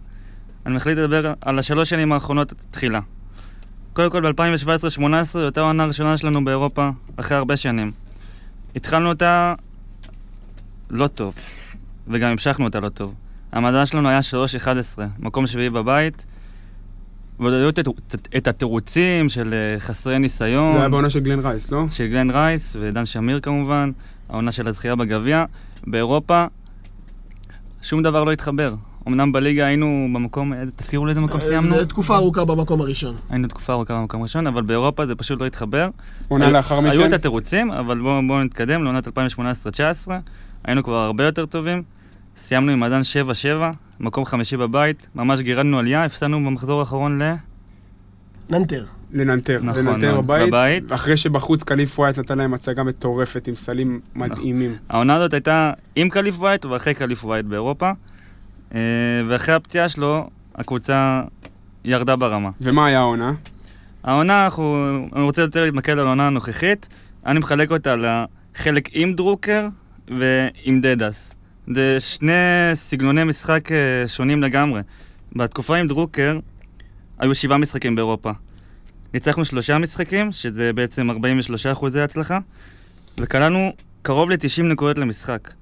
אני 0.67 0.77
מחליט 0.77 0.99
לדבר 0.99 1.33
על 1.41 1.59
השלוש 1.59 1.91
שנים 1.91 2.13
האחרונות 2.13 2.53
תחילה. 2.71 3.01
קודם 3.93 4.11
כל 4.11 4.33
ב-2017-2018 4.33 5.25
זו 5.25 5.43
הייתה 5.43 5.61
העונה 5.61 5.85
הראשונה 5.85 6.17
שלנו 6.17 6.45
באירופה, 6.45 6.91
אחרי 7.17 7.37
הרבה 7.37 7.57
שנים. 7.57 7.93
התחלנו 8.77 9.09
אותה 9.09 9.55
לא 10.91 11.07
טוב, 11.07 11.35
וגם 12.09 12.31
המשכנו 12.31 12.65
אותה 12.65 12.81
לא 12.81 12.89
טוב. 12.89 13.15
המדע 13.53 13.87
שלנו 13.87 14.09
היה 14.09 14.21
3-11, 14.97 14.99
מקום 15.19 15.47
שביעי 15.47 15.71
בבית, 15.71 16.27
ועוד 17.41 17.53
היו 17.53 17.69
את, 17.69 17.79
את, 17.79 18.29
את 18.37 18.49
התירוצים 18.49 19.29
של 19.29 19.55
אה, 19.55 19.81
חסרי 19.81 20.19
ניסיון. 20.19 20.73
זה 20.73 20.79
היה 20.79 20.89
בעונה 20.89 21.11
של 21.11 21.21
גלן 21.21 21.41
רייס, 21.41 21.71
לא? 21.71 21.85
של 21.91 22.07
גלן 22.07 22.31
רייס 22.31 22.77
ודן 22.81 23.07
שמיר 23.07 23.41
כמובן, 23.41 23.91
העונה 24.29 24.53
של 24.53 24.69
הזכייה 24.69 24.97
בגביע. 24.97 25.45
באירופה, 25.87 26.47
שום 27.83 28.03
דבר 28.03 28.25
לא 28.25 28.33
התחבר. 28.33 28.75
אמנם 29.09 29.33
בליגה 29.33 29.67
היינו 29.67 30.09
במקום, 30.15 30.53
תזכירו 30.77 31.07
לי 31.07 31.11
איזה 31.11 31.21
מקום 31.21 31.41
סיימנו? 31.41 31.75
אה, 31.75 31.85
תקופה 31.85 32.17
ארוכה 32.17 32.45
במקום 32.45 32.81
הראשון. 32.81 33.17
היינו 33.31 33.49
תקופה 33.49 33.73
ארוכה 33.73 33.95
במקום 33.95 34.23
ראשון, 34.23 34.47
אבל 34.47 34.63
באירופה 34.63 35.07
זה 35.07 35.15
פשוט 35.15 35.41
לא 35.41 35.47
התחבר. 35.47 35.89
עונה 36.29 36.51
לאחר 36.51 36.81
מכן? 36.81 36.91
היו 36.91 37.07
את 37.07 37.13
התירוצים, 37.13 37.71
אבל 37.71 37.99
בואו 37.99 38.23
בוא 38.27 38.43
נתקדם 38.43 38.85
לעונת 38.85 39.09
2018-2019. 39.09 39.11
היינו 40.65 40.83
כבר 40.83 40.97
הרבה 40.97 41.25
יותר 41.25 41.47
טובים. 41.47 41.83
סיימנו 42.37 42.73
עם 42.73 42.81
מדען 42.81 43.03
7-7, 43.03 43.45
מקום 44.01 44.25
חמישי 44.25 44.57
בבית, 44.57 45.09
ממש 45.15 45.41
גירדנו 45.41 45.79
עלייה, 45.79 46.05
הפסדנו 46.05 46.45
במחזור 46.45 46.81
האחרון 46.81 47.23
ל... 47.23 47.35
ננטר. 48.51 48.85
לננטר, 49.13 49.59
נכון 49.63 49.87
לננטר 49.87 50.13
מאוד, 50.13 50.25
בבית, 50.25 50.49
בבית. 50.49 50.93
אחרי 50.93 51.17
שבחוץ 51.17 51.63
קליף 51.63 51.99
ווייט 51.99 52.19
נתן 52.19 52.39
להם 52.39 52.55
הצגה 52.55 52.83
מטורפת 52.83 53.49
עם 53.49 53.55
סלים 53.55 54.01
מדהימים. 54.15 54.77
העונה 54.89 55.15
הזאת 55.15 55.33
הייתה 55.33 55.73
עם 55.97 56.09
קליף 56.09 56.39
ווייט 56.39 56.65
ואחרי 56.65 56.95
קליף 56.95 57.25
ווייט 57.25 57.47
באירופה. 57.47 57.91
אה, 58.75 58.81
ואחרי 59.29 59.55
הפציעה 59.55 59.89
שלו, 59.89 60.31
הקבוצה 60.55 61.23
ירדה 61.85 62.17
ברמה. 62.17 62.51
ומה 62.61 62.87
היה 62.87 62.99
העונה? 62.99 63.33
העונה, 64.03 64.45
אנחנו, 64.45 64.87
אני 65.17 65.23
רוצה 65.23 65.43
יותר 65.43 65.65
להתמקד 65.65 65.93
על 65.93 66.07
העונה 66.07 66.27
הנוכחית. 66.27 66.89
אני 67.27 67.39
מחלק 67.39 67.71
אותה 67.71 67.95
לחלק 67.97 68.89
עם 68.93 69.15
דרוקר 69.15 69.69
ועם 70.09 70.81
דדס. 70.81 71.35
זה 71.75 72.01
שני 72.01 72.33
סגנוני 72.75 73.25
משחק 73.25 73.73
אה, 73.73 74.09
שונים 74.09 74.43
לגמרי. 74.43 74.81
בתקופה 75.33 75.77
עם 75.77 75.87
דרוקר 75.87 76.39
היו 77.19 77.35
שבעה 77.35 77.59
משחקים 77.59 77.95
באירופה. 77.95 78.31
ניצחנו 79.15 79.45
שלושה 79.45 79.79
משחקים, 79.79 80.33
שזה 80.33 80.73
בעצם 80.73 81.11
43 81.11 81.67
אחוזי 81.67 82.01
הצלחה, 82.01 82.39
וכללנו 83.21 83.73
קרוב 84.03 84.31
ל-90 84.31 84.63
נקודות 84.63 84.99
למשחק. 84.99 85.53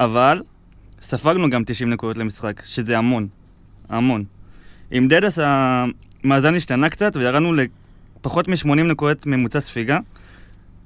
אבל 0.00 0.42
ספגנו 1.02 1.50
גם 1.50 1.62
90 1.66 1.90
נקודות 1.90 2.16
למשחק, 2.18 2.62
שזה 2.64 2.98
המון. 2.98 3.28
המון. 3.88 4.24
עם 4.90 5.08
דדס 5.08 5.38
המאזן 5.42 6.54
השתנה 6.54 6.88
קצת 6.88 7.16
וירדנו 7.16 7.52
לפחות 8.20 8.48
מ-80 8.48 8.68
נקודות 8.74 9.26
ממוצע 9.26 9.60
ספיגה, 9.60 9.98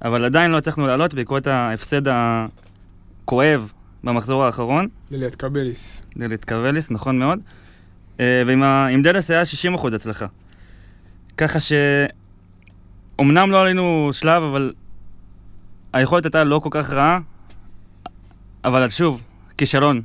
אבל 0.05 0.25
עדיין 0.25 0.51
לא 0.51 0.59
הצלחנו 0.59 0.87
לעלות 0.87 1.15
בעקבות 1.15 1.47
ההפסד 1.47 2.03
הכואב 2.09 3.73
במחזור 4.05 4.45
האחרון. 4.45 4.89
לליאת 5.11 5.35
קבליס. 5.35 6.03
לילית 6.17 6.45
קרבליס, 6.45 6.91
נכון 6.91 7.19
מאוד. 7.19 7.39
אה, 8.21 8.43
ועם 8.47 8.63
ה- 8.63 8.89
דדס 9.03 9.31
היה 9.31 9.45
60 9.45 9.75
אחוז 9.75 9.95
הצלחה. 9.95 10.27
ככה 11.37 11.61
ש... 11.61 11.73
אמנם 13.21 13.51
לא 13.51 13.63
עלינו 13.63 14.11
שלב, 14.13 14.43
אבל 14.43 14.73
היכולת 15.93 16.25
הייתה 16.25 16.45
לא 16.45 16.59
כל 16.63 16.69
כך 16.73 16.91
רעה, 16.93 17.19
אבל 18.65 18.89
שוב, 18.89 19.23
כישלון. 19.61 20.01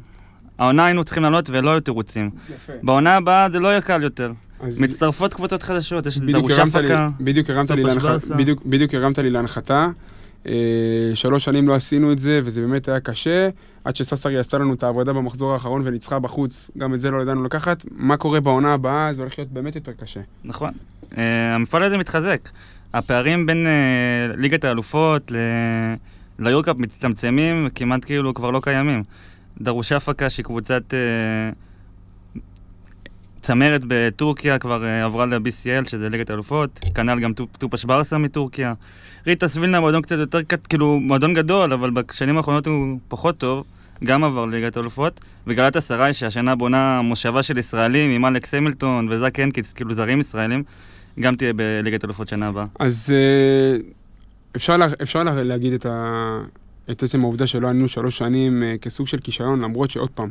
העונה 0.60 0.86
היינו 0.86 1.04
צריכים 1.04 1.24
לעלות 1.24 1.50
ולא 1.50 1.70
היו 1.72 1.80
תירוצים. 1.80 2.30
יפה. 2.56 2.74
בעונה 2.84 3.16
הבאה 3.16 3.50
זה 3.50 3.60
לא 3.60 3.68
יהיה 3.68 3.82
קל 3.82 4.04
יותר. 4.04 4.32
אז 4.60 4.80
מצטרפות 4.80 5.34
קבוצות 5.34 5.64
חדשות, 5.64 6.06
יש 6.06 6.18
דרושה 6.20 6.62
הרמת 6.62 6.76
לי- 6.76 6.86
פקה. 6.86 7.10
בדיוק 7.20 7.50
הרמת 7.50 7.72
לי. 7.72 7.84
ברסה. 7.84 8.36
בדיוק- 8.36 8.62
בדיוק 8.66 8.94
הרמת 8.94 9.20
לי 9.20 9.30
להנחתה. 9.30 9.88
אה, 10.48 10.52
שלוש 11.14 11.46
שנים 11.46 11.68
לא 11.68 11.76
עשינו 11.76 12.12
את 12.12 12.20
זה, 12.20 12.40
וזה 12.44 12.62
באמת 12.62 12.88
היה 12.88 13.00
קשה, 13.00 13.50
עד 13.84 13.96
שססרי 13.96 14.38
עשתה 14.38 14.58
לנו 14.58 14.74
את 14.74 14.84
העבודה 14.84 15.14
במחזור 15.14 15.54
האחרון 15.54 15.82
וניצחה 15.86 16.20
בחוץ, 16.20 16.70
גם 16.78 16.94
את 16.94 17.02
זה 17.02 17.12
לא 17.12 17.22
ידענו 17.22 17.44
לקחת. 17.44 17.86
מה 17.92 18.18
קורה 18.18 18.40
בעונה 18.40 18.74
הבאה, 18.74 19.14
זה 19.14 19.22
הולך 19.22 19.40
להיות 19.40 19.52
באמת 19.52 19.76
יותר 19.76 19.92
קשה. 19.92 20.20
נכון. 20.44 20.72
אה, 21.18 21.56
המפעל 21.56 21.84
הזה 21.84 21.98
מתחזק. 21.98 22.50
הפערים 22.94 23.46
בין 23.46 23.68
אה, 23.68 24.36
ליגת 24.38 24.64
האלופות 24.64 25.32
ל... 25.32 25.36
ל 26.40 26.44
Eurocup 26.44 26.76
מצטמצמים, 26.78 27.68
כמעט 27.76 28.06
כאילו 28.06 28.34
כבר 28.34 28.52
לא 28.52 28.60
קיימים. 28.64 29.04
דרושפאקה 29.62 30.30
שהיא 30.30 30.44
קבוצת 30.44 30.94
אה, 30.94 31.50
צמרת 33.42 33.82
בטורקיה, 33.88 34.60
כבר 34.60 34.86
אה, 34.86 35.04
עברה 35.06 35.26
ל-BCL, 35.26 35.90
שזה 35.90 36.10
ליגת 36.10 36.30
האלופות, 36.30 36.80
כנ"ל 36.96 37.20
גם 37.20 37.34
טופ- 37.34 37.58
טופאש 37.58 37.86
בורסה 37.86 38.18
מטורקיה. 38.18 38.74
ריטה 39.28 39.48
סבילנה 39.48 39.80
מועדון 39.80 40.02
קצת 40.02 40.18
יותר, 40.18 40.40
כאילו, 40.70 41.00
מועדון 41.00 41.34
גדול, 41.34 41.74
אבל 41.74 41.90
בשנים 41.92 42.38
האחרונות 42.38 42.68
הוא 42.68 43.00
פחות 43.08 43.38
טוב, 43.38 43.64
גם 44.04 44.24
עבר 44.24 44.46
לליגת 44.46 44.78
האלופות. 44.78 45.20
וגלת 45.48 45.76
אסריי, 45.76 46.14
שהשנה 46.14 46.56
בונה 46.56 47.02
מושבה 47.02 47.44
של 47.44 47.58
ישראלים 47.58 48.12
עם 48.12 48.26
אלכס 48.26 48.54
המילטון 48.54 49.08
וזאק 49.12 49.40
הנקיץ, 49.40 49.74
כאילו 49.74 49.94
זרים 49.94 50.20
ישראלים, 50.20 50.64
גם 51.20 51.36
תהיה 51.36 51.54
בליגת 51.54 52.04
האלופות 52.04 52.28
שנה 52.28 52.48
הבאה. 52.48 52.66
אז 52.80 53.14
אה, 53.16 53.78
אפשר, 54.56 54.78
לה, 54.78 54.88
אפשר 55.02 55.24
לה, 55.24 55.44
להגיד 55.44 55.74
את, 55.74 55.86
ה, 55.86 56.40
את 56.92 57.04
עצם 57.04 57.22
העובדה 57.22 57.48
שלא 57.48 57.68
ענינו 57.68 57.88
שלוש 57.88 58.18
שנים 58.18 58.64
אה, 58.64 58.76
כסוג 58.82 59.08
של 59.08 59.18
כישלון, 59.18 59.62
למרות 59.62 59.92
שעוד 59.92 60.10
פעם, 60.10 60.30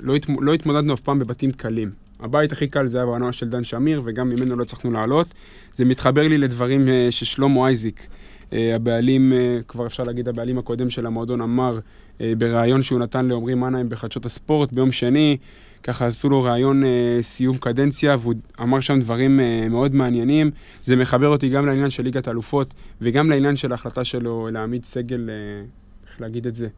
לא, 0.00 0.14
התמ, 0.14 0.42
לא 0.42 0.54
התמודדנו 0.54 0.94
אף 0.94 1.00
פעם 1.00 1.18
בבתים 1.18 1.52
קלים. 1.52 1.90
הבית 2.20 2.52
הכי 2.52 2.68
קל 2.68 2.86
זה 2.86 2.98
היה 2.98 3.06
בנוער 3.06 3.30
של 3.30 3.48
דן 3.48 3.64
שמיר, 3.64 4.02
וגם 4.04 4.28
ממנו 4.28 4.56
לא 4.56 4.62
הצלחנו 4.62 4.90
לעלות. 4.90 5.26
זה 5.74 5.84
מתחבר 5.84 6.28
לי 6.28 6.38
לדברים 6.38 6.88
אה, 6.88 7.06
ששלמה 7.10 7.66
אייזיק, 7.66 8.06
הבעלים, 8.52 9.32
אה, 9.32 9.58
כבר 9.68 9.86
אפשר 9.86 10.04
להגיד 10.04 10.28
הבעלים 10.28 10.58
הקודם 10.58 10.90
של 10.90 11.06
המועדון, 11.06 11.40
אמר 11.40 11.78
אה, 12.20 12.32
בריאיון 12.38 12.82
שהוא 12.82 13.00
נתן 13.00 13.26
לעמרי 13.26 13.54
מנהיים 13.54 13.88
בחדשות 13.88 14.26
הספורט 14.26 14.72
ביום 14.72 14.92
שני. 14.92 15.36
ככה 15.82 16.06
עשו 16.06 16.28
לו 16.28 16.42
ראיון 16.42 16.84
אה, 16.84 17.18
סיום 17.22 17.56
קדנציה, 17.56 18.16
והוא 18.20 18.34
אמר 18.62 18.80
שם 18.80 19.00
דברים 19.00 19.40
אה, 19.40 19.66
מאוד 19.70 19.94
מעניינים. 19.94 20.50
זה 20.82 20.96
מחבר 20.96 21.28
אותי 21.28 21.48
גם 21.48 21.66
לעניין 21.66 21.90
של 21.90 22.02
ליגת 22.02 22.28
האלופות, 22.28 22.74
וגם 23.00 23.30
לעניין 23.30 23.56
של 23.56 23.72
ההחלטה 23.72 24.04
שלו 24.04 24.48
להעמיד 24.52 24.84
סגל, 24.84 25.30
אה, 25.30 25.64
איך 26.08 26.20
להגיד 26.20 26.46
את 26.46 26.54
זה, 26.54 26.68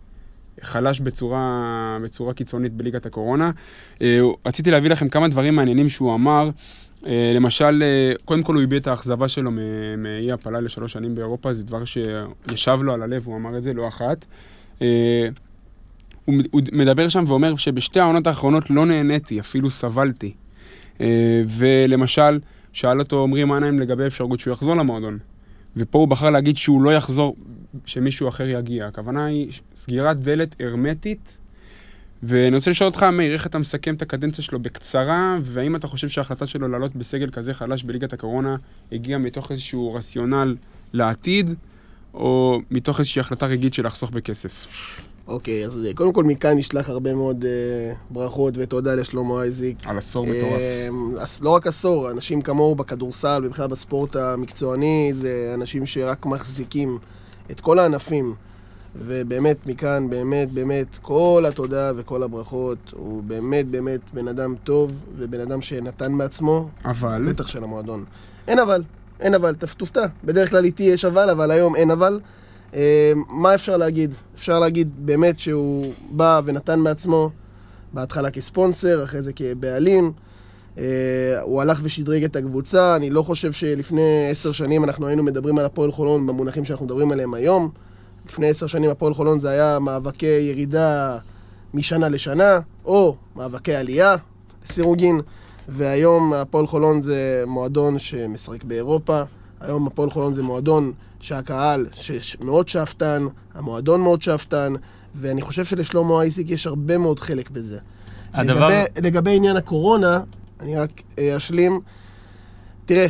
חלש 0.62 1.00
בצורה, 1.00 1.98
בצורה 2.04 2.34
קיצונית 2.34 2.72
בליגת 2.72 3.06
הקורונה. 3.06 3.50
אה, 4.02 4.20
רציתי 4.46 4.70
להביא 4.70 4.90
לכם 4.90 5.08
כמה 5.08 5.28
דברים 5.28 5.56
מעניינים 5.56 5.88
שהוא 5.88 6.14
אמר. 6.14 6.50
אה, 7.06 7.32
למשל, 7.34 7.82
אה, 7.82 8.12
קודם 8.24 8.42
כל 8.42 8.54
הוא 8.54 8.62
הביע 8.62 8.78
את 8.78 8.86
האכזבה 8.86 9.28
שלו 9.28 9.50
מאי 9.98 10.32
הפלה 10.32 10.60
לשלוש 10.60 10.92
שנים 10.92 11.14
באירופה, 11.14 11.52
זה 11.52 11.64
דבר 11.64 11.82
שישב 11.84 12.78
לו 12.82 12.92
על 12.94 13.02
הלב, 13.02 13.26
הוא 13.26 13.36
אמר 13.36 13.58
את 13.58 13.62
זה 13.62 13.72
לא 13.72 13.88
אחת. 13.88 14.26
אה, 14.82 15.28
הוא 16.24 16.34
מד- 16.34 16.48
הוא 16.50 16.60
מדבר 16.72 17.08
שם 17.08 17.24
ואומר 17.28 17.56
שבשתי 17.56 18.00
העונות 18.00 18.26
האחרונות 18.26 18.70
לא 18.70 18.86
נהניתי, 18.86 19.40
אפילו 19.40 19.70
סבלתי. 19.70 20.32
ולמשל, 21.48 22.38
שאל 22.72 23.00
אותו 23.00 23.22
עמרי 23.22 23.44
מנהיים 23.44 23.78
לגבי 23.78 24.06
אפשרות 24.06 24.40
שהוא 24.40 24.52
יחזור 24.52 24.74
למועדון. 24.74 25.18
ופה 25.76 25.98
הוא 25.98 26.08
בחר 26.08 26.30
להגיד 26.30 26.56
שהוא 26.56 26.82
לא 26.82 26.90
יחזור, 26.90 27.36
שמישהו 27.86 28.28
אחר 28.28 28.48
יגיע. 28.48 28.86
הכוונה 28.86 29.24
היא 29.24 29.50
סגירת 29.76 30.20
דלת 30.20 30.56
הרמטית. 30.60 31.38
ואני 32.22 32.56
רוצה 32.56 32.70
לשאול 32.70 32.88
אותך, 32.88 33.02
מאיר, 33.02 33.32
איך 33.32 33.46
אתה 33.46 33.58
מסכם 33.58 33.94
את 33.94 34.02
הקדנציה 34.02 34.44
שלו 34.44 34.60
בקצרה, 34.60 35.38
והאם 35.42 35.76
אתה 35.76 35.86
חושב 35.86 36.08
שההחלטה 36.08 36.46
שלו 36.46 36.68
לעלות 36.68 36.96
בסגל 36.96 37.30
כזה 37.30 37.54
חלש 37.54 37.82
בליגת 37.82 38.12
הקורונה 38.12 38.56
הגיעה 38.92 39.18
מתוך 39.18 39.50
איזשהו 39.52 39.94
רציונל 39.94 40.56
לעתיד, 40.92 41.54
או 42.14 42.60
מתוך 42.70 42.98
איזושהי 42.98 43.20
החלטה 43.20 43.46
רגעית 43.46 43.74
של 43.74 43.86
לחסוך 43.86 44.10
בכסף? 44.10 44.66
אוקיי, 45.28 45.64
אז 45.64 45.80
אה, 45.86 45.94
קודם 45.94 46.12
כל 46.12 46.24
מכאן 46.24 46.58
נשלח 46.58 46.90
הרבה 46.90 47.14
מאוד 47.14 47.44
אה, 47.44 47.94
ברכות 48.10 48.54
ותודה 48.56 48.94
לשלמה 48.94 49.42
אייזיק. 49.42 49.86
על 49.86 49.98
עשור 49.98 50.26
מטורף. 50.26 50.60
אה, 50.60 50.88
אז 51.20 51.40
לא 51.42 51.50
רק 51.50 51.66
עשור, 51.66 52.10
אנשים 52.10 52.42
כמוהו 52.42 52.74
בכדורסל 52.74 53.42
ובכלל 53.44 53.66
בספורט 53.66 54.16
המקצועני, 54.16 55.10
זה 55.12 55.52
אנשים 55.54 55.86
שרק 55.86 56.26
מחזיקים 56.26 56.98
את 57.50 57.60
כל 57.60 57.78
הענפים. 57.78 58.34
ובאמת, 58.96 59.66
מכאן, 59.66 60.10
באמת, 60.10 60.50
באמת, 60.50 60.98
כל 61.02 61.44
התודה 61.48 61.92
וכל 61.96 62.22
הברכות. 62.22 62.78
הוא 62.92 63.22
באמת, 63.22 63.66
באמת 63.66 64.00
בן 64.12 64.28
אדם 64.28 64.54
טוב, 64.64 64.92
ובן 65.16 65.40
אדם 65.40 65.62
שנתן 65.62 66.12
מעצמו, 66.12 66.68
אבל, 66.84 67.26
בטח 67.28 67.48
של 67.48 67.64
המועדון. 67.64 68.04
אין 68.48 68.58
אבל, 68.58 68.82
אין 69.20 69.34
אבל, 69.34 69.54
תופתע. 69.54 70.06
בדרך 70.24 70.50
כלל 70.50 70.64
איתי 70.64 70.82
יש 70.82 71.04
אבל, 71.04 71.30
אבל 71.30 71.50
היום 71.50 71.76
אין 71.76 71.90
אבל. 71.90 72.20
אה, 72.74 73.12
מה 73.28 73.54
אפשר 73.54 73.76
להגיד? 73.76 74.14
אפשר 74.34 74.60
להגיד 74.60 74.90
באמת 74.98 75.38
שהוא 75.38 75.92
בא 76.10 76.40
ונתן 76.44 76.78
מעצמו, 76.78 77.30
בהתחלה 77.92 78.30
כספונסר, 78.30 79.04
אחרי 79.04 79.22
זה 79.22 79.32
כבעלים. 79.32 80.12
אה, 80.78 81.40
הוא 81.42 81.60
הלך 81.60 81.80
ושדרג 81.82 82.24
את 82.24 82.36
הקבוצה, 82.36 82.96
אני 82.96 83.10
לא 83.10 83.22
חושב 83.22 83.52
שלפני 83.52 84.28
עשר 84.30 84.52
שנים 84.52 84.84
אנחנו 84.84 85.06
היינו 85.06 85.22
מדברים 85.22 85.58
על 85.58 85.64
הפועל 85.64 85.92
חולון 85.92 86.26
במונחים 86.26 86.64
שאנחנו 86.64 86.86
מדברים 86.86 87.12
עליהם 87.12 87.34
היום. 87.34 87.70
לפני 88.30 88.48
עשר 88.48 88.66
שנים 88.66 88.90
הפועל 88.90 89.14
חולון 89.14 89.40
זה 89.40 89.50
היה 89.50 89.78
מאבקי 89.78 90.26
ירידה 90.26 91.18
משנה 91.74 92.08
לשנה, 92.08 92.60
או 92.84 93.16
מאבקי 93.36 93.74
עלייה, 93.74 94.16
סירוגין. 94.64 95.20
והיום 95.68 96.32
הפועל 96.32 96.66
חולון 96.66 97.00
זה 97.00 97.44
מועדון 97.46 97.98
שמשחק 97.98 98.64
באירופה, 98.64 99.22
היום 99.60 99.86
הפועל 99.86 100.10
חולון 100.10 100.34
זה 100.34 100.42
מועדון 100.42 100.92
שהקהל 101.20 101.86
מאוד 102.40 102.68
שאפתן, 102.68 103.26
המועדון 103.54 104.00
מאוד 104.00 104.22
שאפתן, 104.22 104.72
ואני 105.14 105.42
חושב 105.42 105.64
שלשלמה 105.64 106.22
אייסיק 106.22 106.50
יש 106.50 106.66
הרבה 106.66 106.98
מאוד 106.98 107.20
חלק 107.20 107.50
בזה. 107.50 107.78
הדבר... 108.34 108.68
לגבי, 108.68 109.00
לגבי 109.08 109.36
עניין 109.36 109.56
הקורונה, 109.56 110.20
אני 110.60 110.76
רק 110.76 110.90
אה, 111.18 111.36
אשלים. 111.36 111.80
תראה, 112.84 113.06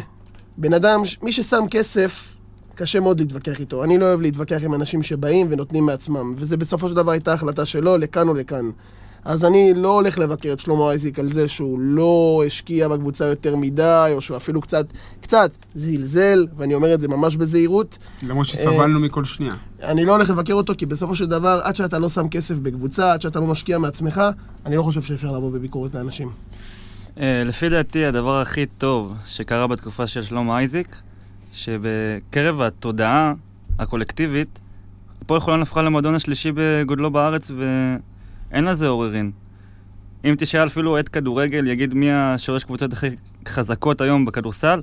בן 0.57 0.73
אדם, 0.73 1.03
מי 1.23 1.33
ששם 1.33 1.65
כסף, 1.71 2.37
קשה 2.75 3.01
מאוד 3.01 3.21
להתווכח 3.21 3.61
איתו. 3.61 3.85
אני 3.85 3.99
לא 3.99 4.05
אוהב 4.05 4.21
להתווכח 4.21 4.65
עם 4.65 4.75
אנשים 4.75 5.03
שבאים 5.03 5.47
ונותנים 5.51 5.87
מעצמם, 5.87 6.35
וזה 6.37 6.57
בסופו 6.57 6.89
של 6.89 6.95
דבר 6.95 7.13
הייתה 7.13 7.33
החלטה 7.33 7.65
שלו, 7.65 7.99
לכאן 7.99 8.29
או 8.29 8.35
לכאן. 8.35 8.71
אז 9.25 9.45
אני 9.45 9.73
לא 9.75 9.95
הולך 9.95 10.19
לבקר 10.19 10.53
את 10.53 10.61
שלמה 10.61 10.89
אייזיק 10.91 11.19
על 11.19 11.33
זה 11.33 11.49
שהוא 11.49 11.79
לא 11.81 12.43
השקיע 12.47 12.89
בקבוצה 12.89 13.25
יותר 13.25 13.57
מדי, 13.57 14.11
או 14.15 14.21
שהוא 14.21 14.37
אפילו 14.37 14.61
קצת, 14.61 14.87
קצת 15.21 15.51
זלזל, 15.75 16.47
ואני 16.57 16.75
אומר 16.75 16.95
את 16.95 17.01
זה 17.01 17.09
ממש 17.09 17.37
בזהירות. 17.37 17.99
למרות 18.29 18.47
שסבלנו 18.47 19.01
מכל 19.01 19.25
שנייה. 19.25 19.55
אני 19.83 20.05
לא 20.05 20.13
הולך 20.13 20.31
לבקר 20.31 20.55
אותו, 20.55 20.73
כי 20.79 20.87
בסופו 20.87 21.17
של 21.17 21.27
דבר, 21.27 21.61
עד 21.65 21.77
שאתה 21.77 21.99
לא 21.99 22.09
שם 22.09 22.29
כסף 22.29 22.55
בקבוצה, 22.55 23.13
עד 23.13 23.23
שאתה 23.23 23.41
לא 23.41 23.47
משקיע 23.47 23.79
מעצמך, 23.79 24.23
אני 24.67 24.77
לא 24.77 24.83
חושב 24.83 25.03
שאפשר 25.03 25.33
לבוא 25.33 25.51
בביקורת 25.51 25.95
לאנשים. 25.95 26.29
אה, 27.21 27.43
לפי 27.47 27.69
דעתי, 27.69 28.05
הדבר 28.05 28.41
הכי 28.41 28.67
טוב 28.67 29.13
שקרה 29.27 29.67
בתקופה 29.67 30.07
של 30.07 30.23
שלמה 30.23 30.59
אייזיק, 30.59 30.97
שבקרב 31.53 32.61
התודעה 32.61 33.35
הקולקטיבית, 33.79 34.59
הפועל 35.23 35.41
חולון 35.41 35.63
הפכה 35.63 35.83
למועדון 35.83 36.15
השלישי 36.15 36.53
בגודלו 36.55 37.11
בארץ, 37.11 37.51
ואין 37.51 38.65
לזה 38.65 38.89
עוררין. 38.89 39.31
אם 40.25 40.35
תשאל 40.39 40.67
אפילו 40.67 40.91
אוהד 40.91 41.09
כדורגל, 41.09 41.67
יגיד 41.67 41.95
מי 41.95 42.13
השלוש 42.13 42.65
קבוצות 42.65 42.93
הכי 42.93 43.07
חזקות 43.49 44.01
היום 44.01 44.25
בכדורסל, 44.25 44.83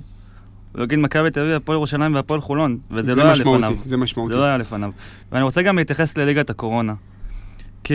הוא 0.74 0.84
יגיד 0.84 0.98
מכבי 0.98 1.30
תל 1.30 1.40
אביב, 1.40 1.52
הפועל 1.52 1.76
ירושלים 1.76 2.14
והפועל 2.14 2.40
חולון, 2.40 2.78
וזה 2.90 3.14
לא 3.14 3.22
היה 3.22 3.32
משמעותי, 3.32 3.62
לפניו. 3.62 3.78
זה 3.84 3.96
משמעותי. 3.96 4.32
זה 4.32 4.38
לא 4.38 4.44
היה 4.44 4.56
לפניו. 4.56 4.90
ואני 5.32 5.42
רוצה 5.42 5.62
גם 5.62 5.78
להתייחס 5.78 6.18
לליגת 6.18 6.50
הקורונה. 6.50 6.94
כי 7.84 7.94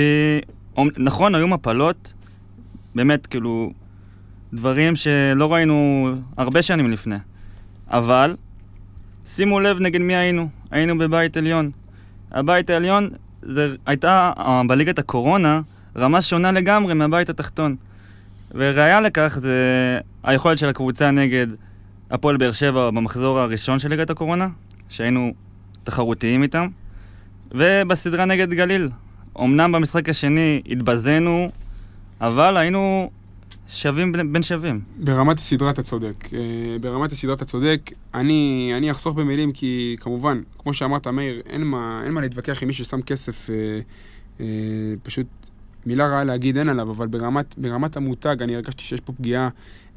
נכון, 0.97 1.35
היו 1.35 1.47
מפלות, 1.47 2.13
באמת, 2.95 3.25
כאילו, 3.25 3.71
דברים 4.53 4.95
שלא 4.95 5.53
ראינו 5.53 6.09
הרבה 6.37 6.61
שנים 6.61 6.91
לפני. 6.91 7.15
אבל, 7.87 8.35
שימו 9.25 9.59
לב 9.59 9.79
נגד 9.79 10.01
מי 10.01 10.15
היינו. 10.15 10.49
היינו 10.71 10.97
בבית 10.97 11.37
עליון. 11.37 11.71
הבית 12.31 12.69
העליון 12.69 13.09
זה 13.41 13.75
הייתה 13.85 14.31
אה, 14.37 14.61
בליגת 14.67 14.99
הקורונה 14.99 15.61
רמה 15.97 16.21
שונה 16.21 16.51
לגמרי 16.51 16.93
מהבית 16.93 17.29
התחתון. 17.29 17.75
וראיה 18.51 19.01
לכך 19.01 19.37
זה 19.41 19.57
היכולת 20.23 20.57
של 20.57 20.69
הקבוצה 20.69 21.11
נגד 21.11 21.47
הפועל 22.11 22.37
באר 22.37 22.51
שבע 22.51 22.89
במחזור 22.89 23.39
הראשון 23.39 23.79
של 23.79 23.89
ליגת 23.89 24.09
הקורונה, 24.09 24.47
שהיינו 24.89 25.33
תחרותיים 25.83 26.43
איתם, 26.43 26.67
ובסדרה 27.51 28.25
נגד 28.25 28.53
גליל. 28.53 28.89
אמנם 29.39 29.71
במשחק 29.71 30.09
השני 30.09 30.61
התבזינו, 30.69 31.49
אבל 32.21 32.57
היינו 32.57 33.09
שווים 33.67 34.11
בין 34.11 34.33
בין 34.33 34.43
שווים. 34.43 34.81
ברמת 34.97 35.39
הסדרה 35.39 35.69
אתה 35.69 35.81
צודק. 35.81 36.33
אה, 36.33 36.39
ברמת 36.81 37.11
הסדרה 37.11 37.35
אתה 37.35 37.45
צודק. 37.45 37.91
אני, 38.13 38.71
אני 38.77 38.91
אחסוך 38.91 39.15
במילים 39.15 39.51
כי 39.51 39.95
כמובן, 39.99 40.41
כמו 40.57 40.73
שאמרת 40.73 41.07
מאיר, 41.07 41.41
אין 41.45 41.63
מה, 41.63 42.01
אין 42.05 42.13
מה 42.13 42.21
להתווכח 42.21 42.61
עם 42.61 42.67
מי 42.67 42.73
ששם 42.73 43.01
כסף, 43.01 43.49
אה, 43.49 43.55
אה, 44.39 44.45
פשוט 45.03 45.27
מילה 45.85 46.07
רעה 46.07 46.23
להגיד 46.23 46.57
אין 46.57 46.69
עליו, 46.69 46.91
אבל 46.91 47.07
ברמת, 47.07 47.57
ברמת 47.57 47.97
המותג 47.97 48.35
אני 48.41 48.55
הרגשתי 48.55 48.83
שיש 48.83 48.99
פה 48.99 49.13
פגיעה 49.13 49.49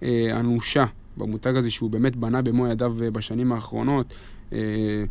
אה, 0.03 0.41
אנושה 0.41 0.85
במותג 1.17 1.57
הזה 1.57 1.71
שהוא 1.71 1.91
באמת 1.91 2.17
בנה 2.17 2.43
במו 2.43 2.67
ידיו 2.67 3.03
אה, 3.03 3.11
בשנים 3.11 3.53
האחרונות. 3.53 4.15
אה, 4.53 5.05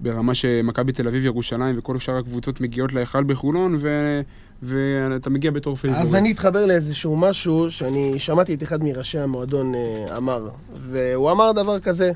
ברמה 0.00 0.34
שמכבי 0.34 0.92
תל 0.92 1.08
אביב, 1.08 1.24
ירושלים 1.24 1.78
וכל 1.78 1.98
שאר 1.98 2.16
הקבוצות 2.16 2.60
מגיעות 2.60 2.92
להיכל 2.92 3.24
בחולון, 3.24 3.76
ו... 3.78 4.20
ואתה 4.62 5.30
מגיע 5.30 5.50
בתור 5.50 5.76
פייבוריט. 5.76 6.06
אז 6.06 6.14
אני 6.14 6.32
אתחבר 6.32 6.66
לאיזשהו 6.66 7.16
משהו 7.16 7.70
שאני 7.70 8.18
שמעתי 8.18 8.54
את 8.54 8.62
אחד 8.62 8.84
מראשי 8.84 9.18
המועדון 9.18 9.74
אה, 9.74 10.16
אמר, 10.16 10.48
והוא 10.76 11.30
אמר 11.30 11.52
דבר 11.52 11.80
כזה, 11.80 12.12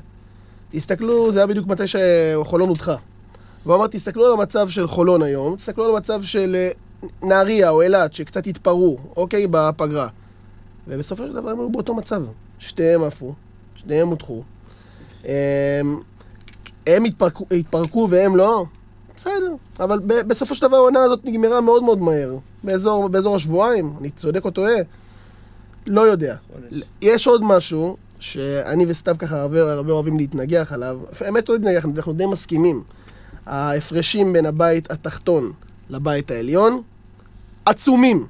תסתכלו, 0.69 1.31
זה 1.31 1.39
היה 1.39 1.47
בדיוק 1.47 1.67
מתי 1.67 1.83
שחולון 1.87 2.69
הודחה. 2.69 2.95
והוא 3.65 3.75
אמר, 3.75 3.87
תסתכלו 3.87 4.25
על 4.25 4.31
המצב 4.31 4.69
של 4.69 4.87
חולון 4.87 5.21
היום, 5.21 5.55
תסתכלו 5.55 5.85
על 5.85 5.91
המצב 5.91 6.23
של 6.23 6.55
אה, 6.55 6.69
נהריה 7.23 7.69
או 7.69 7.81
אילת, 7.81 8.13
שקצת 8.13 8.47
התפרעו, 8.47 8.97
אוקיי, 9.17 9.47
בפגרה. 9.51 10.07
ובסופו 10.87 11.23
של 11.23 11.33
דבר 11.33 11.49
הם 11.49 11.59
היו 11.59 11.69
באותו 11.69 11.95
מצב. 11.95 12.23
שתיהם 12.59 13.03
עפו, 13.03 13.33
שניהם 13.75 14.07
הודחו. 14.07 14.43
הם 16.87 17.03
התפרקו, 17.03 17.45
התפרקו 17.51 18.07
והם 18.09 18.35
לא, 18.35 18.65
בסדר. 19.15 19.53
אבל 19.79 19.99
ב- 19.99 20.21
בסופו 20.27 20.55
של 20.55 20.67
דבר 20.67 20.77
העונה 20.77 20.99
הזאת 21.03 21.19
נגמרה 21.25 21.61
מאוד 21.61 21.83
מאוד 21.83 22.01
מהר. 22.01 22.35
באזור, 22.63 23.09
באזור 23.09 23.35
השבועיים, 23.35 23.93
אני 23.99 24.09
צודק 24.09 24.45
או 24.45 24.51
טועה? 24.51 24.73
לא 25.87 26.01
יודע. 26.01 26.35
יש 27.01 27.27
עוד 27.27 27.41
משהו 27.43 27.97
שאני 28.19 28.85
וסתיו 28.87 29.15
ככה 29.19 29.41
הרבה, 29.41 29.73
הרבה 29.73 29.93
אוהבים 29.93 30.17
להתנגח 30.17 30.71
עליו. 30.73 30.99
האמת 31.21 31.49
לא 31.49 31.55
להתנגח, 31.55 31.85
אנחנו 31.85 32.13
די 32.13 32.25
מסכימים. 32.25 32.83
ההפרשים 33.45 34.33
בין 34.33 34.45
הבית 34.45 34.91
התחתון 34.91 35.51
לבית 35.89 36.31
העליון 36.31 36.81
עצומים. 37.65 38.25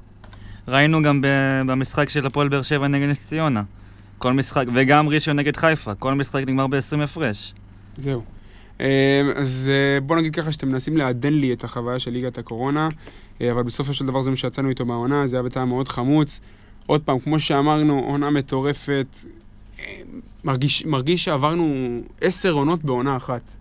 ראינו 0.68 1.02
גם 1.02 1.20
ב- 1.20 1.26
במשחק 1.66 2.08
של 2.08 2.26
הפועל 2.26 2.48
באר 2.48 2.62
שבע 2.62 2.88
נגד 2.88 3.08
נס 3.08 3.26
ציונה. 3.26 3.62
כל 4.18 4.32
משחק, 4.32 4.64
וגם 4.74 5.08
ראשון 5.08 5.36
נגד 5.36 5.56
חיפה, 5.56 5.94
כל 5.94 6.14
משחק 6.14 6.42
נגמר 6.46 6.66
ב-20 6.66 7.02
הפרש. 7.04 7.54
זהו. 7.98 8.22
אה, 8.80 9.22
אז 9.36 9.70
אה, 9.72 10.00
בוא 10.00 10.16
נגיד 10.16 10.34
ככה 10.34 10.52
שאתם 10.52 10.68
מנסים 10.68 10.96
לעדן 10.96 11.32
לי 11.32 11.52
את 11.52 11.64
החוויה 11.64 11.98
של 11.98 12.10
ליגת 12.10 12.38
הקורונה, 12.38 12.88
אה, 13.40 13.52
אבל 13.52 13.62
בסופו 13.62 13.92
של 13.92 14.06
דבר 14.06 14.22
זה 14.22 14.30
מה 14.30 14.36
שיצאנו 14.36 14.68
איתו 14.68 14.86
מהעונה, 14.86 15.26
זה 15.26 15.36
היה 15.36 15.42
בטעם 15.42 15.68
מאוד 15.68 15.88
חמוץ. 15.88 16.40
עוד 16.86 17.02
פעם, 17.02 17.18
כמו 17.18 17.40
שאמרנו, 17.40 17.98
עונה 17.98 18.30
מטורפת. 18.30 19.16
אה, 19.80 20.00
מרגיש, 20.44 20.86
מרגיש 20.86 21.24
שעברנו 21.24 22.00
עשר 22.20 22.52
עונות 22.52 22.84
בעונה 22.84 23.16
אחת. 23.16 23.52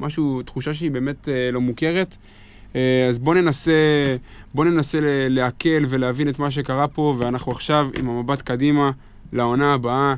משהו, 0.00 0.42
תחושה 0.42 0.74
שהיא 0.74 0.90
באמת 0.90 1.28
אה, 1.28 1.50
לא 1.52 1.60
מוכרת. 1.60 2.16
אז 3.08 3.18
בואו 3.18 3.34
ננסה, 3.34 3.72
בוא 4.54 4.64
ננסה 4.64 4.98
לעכל 5.28 5.84
ולהבין 5.88 6.28
את 6.28 6.38
מה 6.38 6.50
שקרה 6.50 6.88
פה, 6.88 7.14
ואנחנו 7.18 7.52
עכשיו 7.52 7.88
עם 7.98 8.08
המבט 8.08 8.42
קדימה 8.42 8.90
לעונה 9.32 9.74
הבאה. 9.74 10.14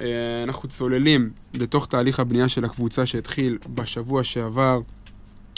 אה, 0.00 0.42
אנחנו 0.42 0.68
צוללים 0.68 1.30
לתוך 1.54 1.86
תהליך 1.86 2.20
הבנייה 2.20 2.48
של 2.48 2.64
הקבוצה 2.64 3.06
שהתחיל 3.06 3.58
בשבוע 3.74 4.24
שעבר, 4.24 4.80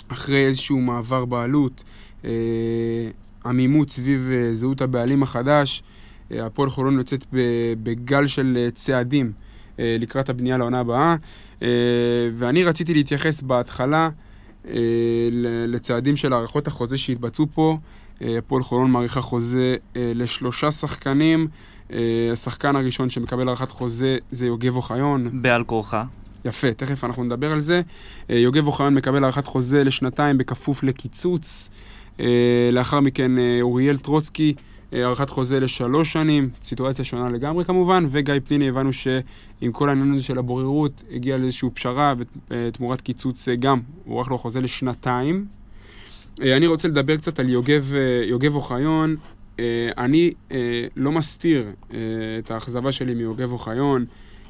אחרי 0.09 0.47
איזשהו 0.47 0.81
מעבר 0.81 1.25
בעלות, 1.25 1.85
אה, 2.25 2.31
עמימות 3.45 3.91
סביב 3.91 4.31
אה, 4.33 4.55
זהות 4.55 4.81
הבעלים 4.81 5.23
החדש. 5.23 5.83
הפועל 6.31 6.71
חולון 6.71 6.99
יוצאת 6.99 7.27
בגל 7.83 8.27
של 8.27 8.69
צעדים 8.73 9.33
לקראת 9.79 10.29
הבנייה 10.29 10.59
לעונה 10.59 10.81
הבאה, 10.81 11.17
אה, 11.63 11.69
ואני 12.33 12.65
רציתי 12.65 12.95
להתייחס 12.95 13.43
בהתחלה 13.43 14.09
לצעדים 15.69 16.17
של 16.17 16.33
הארכות 16.33 16.67
החוזה 16.67 16.97
שהתבצעו 16.97 17.47
פה. 17.55 17.79
הפועל 18.21 18.63
חולון 18.63 18.91
מאריכה 18.91 19.21
חוזה 19.21 19.77
לשלושה 19.95 20.71
שחקנים. 20.71 21.49
אה, 21.95 22.33
השחקן 22.33 22.77
הראשון 22.77 23.11
שמקבל 23.11 23.49
הארכת 23.49 23.71
חוזה 23.71 24.17
זה 24.31 24.47
יוגב 24.47 24.77
אוחיון. 24.77 25.43
בעל 25.43 25.65
כורחה. 25.65 26.05
יפה, 26.45 26.73
תכף 26.73 27.05
אנחנו 27.05 27.25
נדבר 27.25 27.53
על 27.53 27.61
זה. 27.61 27.83
אה, 28.31 28.37
יוגב 28.37 28.67
אוחיון 28.67 28.95
מקבל 28.95 29.25
הארכת 29.25 29.47
חוזה 29.47 29.85
לשנתיים 29.85 30.39
בכפוף 30.39 30.83
לקיצוץ. 30.83 31.71
אה, 32.21 32.71
לאחר 32.73 33.01
מכן 33.01 33.33
אוריאל 33.61 33.97
טרוצקי, 33.97 34.55
הארכת 34.93 35.31
חוזה 35.31 35.61
לשלוש 35.61 36.13
שנים, 36.13 36.51
סיטואציה 36.63 37.05
שונה 37.05 37.31
לגמרי 37.31 37.65
כמובן, 37.65 38.07
וגיא 38.11 38.35
פניני 38.45 38.69
הבנו 38.69 38.93
שעם 38.93 39.73
כל 39.73 39.89
העניין 39.89 40.13
הזה 40.13 40.23
של 40.23 40.39
הבוררות, 40.39 41.03
הגיע 41.11 41.37
לאיזושהי 41.37 41.71
פשרה 41.71 42.15
ותמורת 42.49 43.01
קיצוץ 43.01 43.49
גם, 43.49 43.81
הוארך 44.05 44.31
לו 44.31 44.39
חוזה 44.39 44.61
לשנתיים. 44.61 45.47
אני 46.41 46.67
רוצה 46.67 46.89
לדבר 46.89 47.17
קצת 47.17 47.39
על 47.41 47.51
יוגב, 47.51 47.93
יוגב 48.29 48.55
אוחיון. 48.55 49.17
אה, 49.59 49.65
אני 49.99 50.33
אה, 50.53 50.57
לא 50.97 51.13
מסתיר 51.13 51.67
אה, 51.95 51.99
את 52.39 52.51
האכזבה 52.51 52.93
שלי 52.93 53.15
מיוגב 53.15 53.53
אוחיון. 53.53 54.05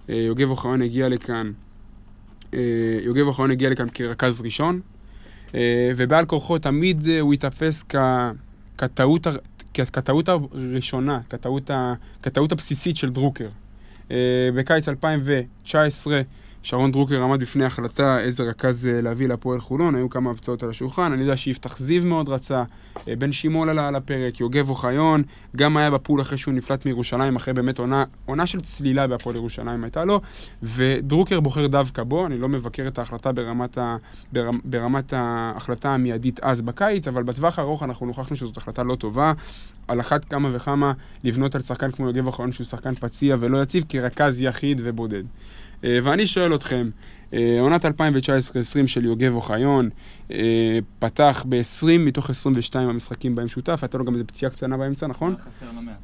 יוגב 0.08 0.50
אוחיון 0.50 0.82
הגיע 0.82 1.08
לכאן, 1.08 1.52
יוגב 3.04 3.26
אוחיון 3.26 3.50
הגיע 3.50 3.70
לכאן 3.70 3.86
כרכז 3.94 4.40
ראשון, 4.40 4.80
ובעל 5.96 6.24
כורחו 6.26 6.58
תמיד 6.58 7.06
הוא 7.20 7.34
ייתפס 7.34 7.84
כ- 7.88 7.96
כטעות, 8.78 9.26
כטעות 9.74 10.28
הראשונה, 10.28 11.20
כטעות, 11.30 11.70
ה- 11.70 11.94
כטעות 12.22 12.52
הבסיסית 12.52 12.96
של 12.96 13.10
דרוקר. 13.10 13.48
בקיץ 14.54 14.88
2019 14.88 16.20
שרון 16.64 16.92
דרוקר 16.92 17.22
עמד 17.22 17.40
בפני 17.40 17.64
החלטה 17.64 18.20
איזה 18.20 18.44
רכז 18.44 18.86
אה, 18.86 19.00
להביא 19.00 19.28
להפועל 19.28 19.60
חולון, 19.60 19.94
היו 19.94 20.10
כמה 20.10 20.30
הפצעות 20.30 20.62
על 20.62 20.70
השולחן, 20.70 21.12
אני 21.12 21.22
יודע 21.22 21.36
שיפתח 21.36 21.78
זיו 21.78 22.04
מאוד 22.04 22.28
רצה, 22.28 22.64
אה, 23.08 23.16
בן 23.16 23.32
שמעון 23.32 23.68
עלה 23.68 23.88
על 23.88 23.96
הפרק, 23.96 24.40
יוגב 24.40 24.70
אוחיון, 24.70 25.22
גם 25.56 25.76
היה 25.76 25.90
בפול 25.90 26.20
אחרי 26.20 26.38
שהוא 26.38 26.54
נפלט 26.54 26.86
מירושלים, 26.86 27.36
אחרי 27.36 27.54
באמת 27.54 27.78
עונה, 27.78 28.04
עונה 28.26 28.46
של 28.46 28.60
צלילה 28.60 29.06
בהפועל 29.06 29.36
ירושלים 29.36 29.84
הייתה 29.84 30.04
לו, 30.04 30.20
ודרוקר 30.62 31.40
בוחר 31.40 31.66
דווקא 31.66 32.02
בו, 32.02 32.26
אני 32.26 32.38
לא 32.38 32.48
מבקר 32.48 32.88
את 32.88 32.98
ההחלטה 32.98 33.32
ברמת, 33.32 33.78
ה, 33.78 33.96
ברמ, 34.32 34.58
ברמת 34.64 35.12
ההחלטה 35.12 35.94
המיידית 35.94 36.40
אז 36.40 36.62
בקיץ, 36.62 37.08
אבל 37.08 37.22
בטווח 37.22 37.58
הארוך 37.58 37.82
אנחנו 37.82 38.06
נוכחנו 38.06 38.36
שזאת 38.36 38.56
החלטה 38.56 38.82
לא 38.82 38.94
טובה. 38.94 39.32
על 39.88 40.00
אחת 40.00 40.24
כמה 40.24 40.48
וכמה 40.52 40.92
לבנות 41.24 41.54
על 41.54 41.62
שחקן 41.62 41.90
כמו 41.90 42.06
יוגב 42.06 42.26
אוחיון 42.26 42.52
שהוא 42.52 42.64
שחקן 42.64 42.94
פציע 42.94 43.36
ולא 43.40 43.62
יציב 43.62 43.84
כרכז 43.88 44.40
יחיד 44.40 44.80
ובודד. 44.84 45.22
אה, 45.84 45.98
ואני 46.02 46.26
שואל 46.26 46.54
אתכם, 46.54 46.90
אה, 47.34 47.60
עונת 47.60 47.84
2019-2020 47.84 47.88
של 48.86 49.04
יוגב 49.04 49.34
אוחיון 49.34 49.88
אה, 50.30 50.78
פתח 50.98 51.44
ב-20 51.48 51.98
מתוך 51.98 52.30
22 52.30 52.88
המשחקים 52.88 53.34
בהם 53.34 53.48
שותף, 53.48 53.78
הייתה 53.82 53.98
לו 53.98 54.04
גם 54.04 54.14
איזו 54.14 54.24
פציעה 54.26 54.50
קטנה 54.50 54.76
באמצע, 54.76 55.06
נכון? 55.06 55.36
חסר 55.36 55.66
לא 55.76 55.82
מעט. 55.82 55.94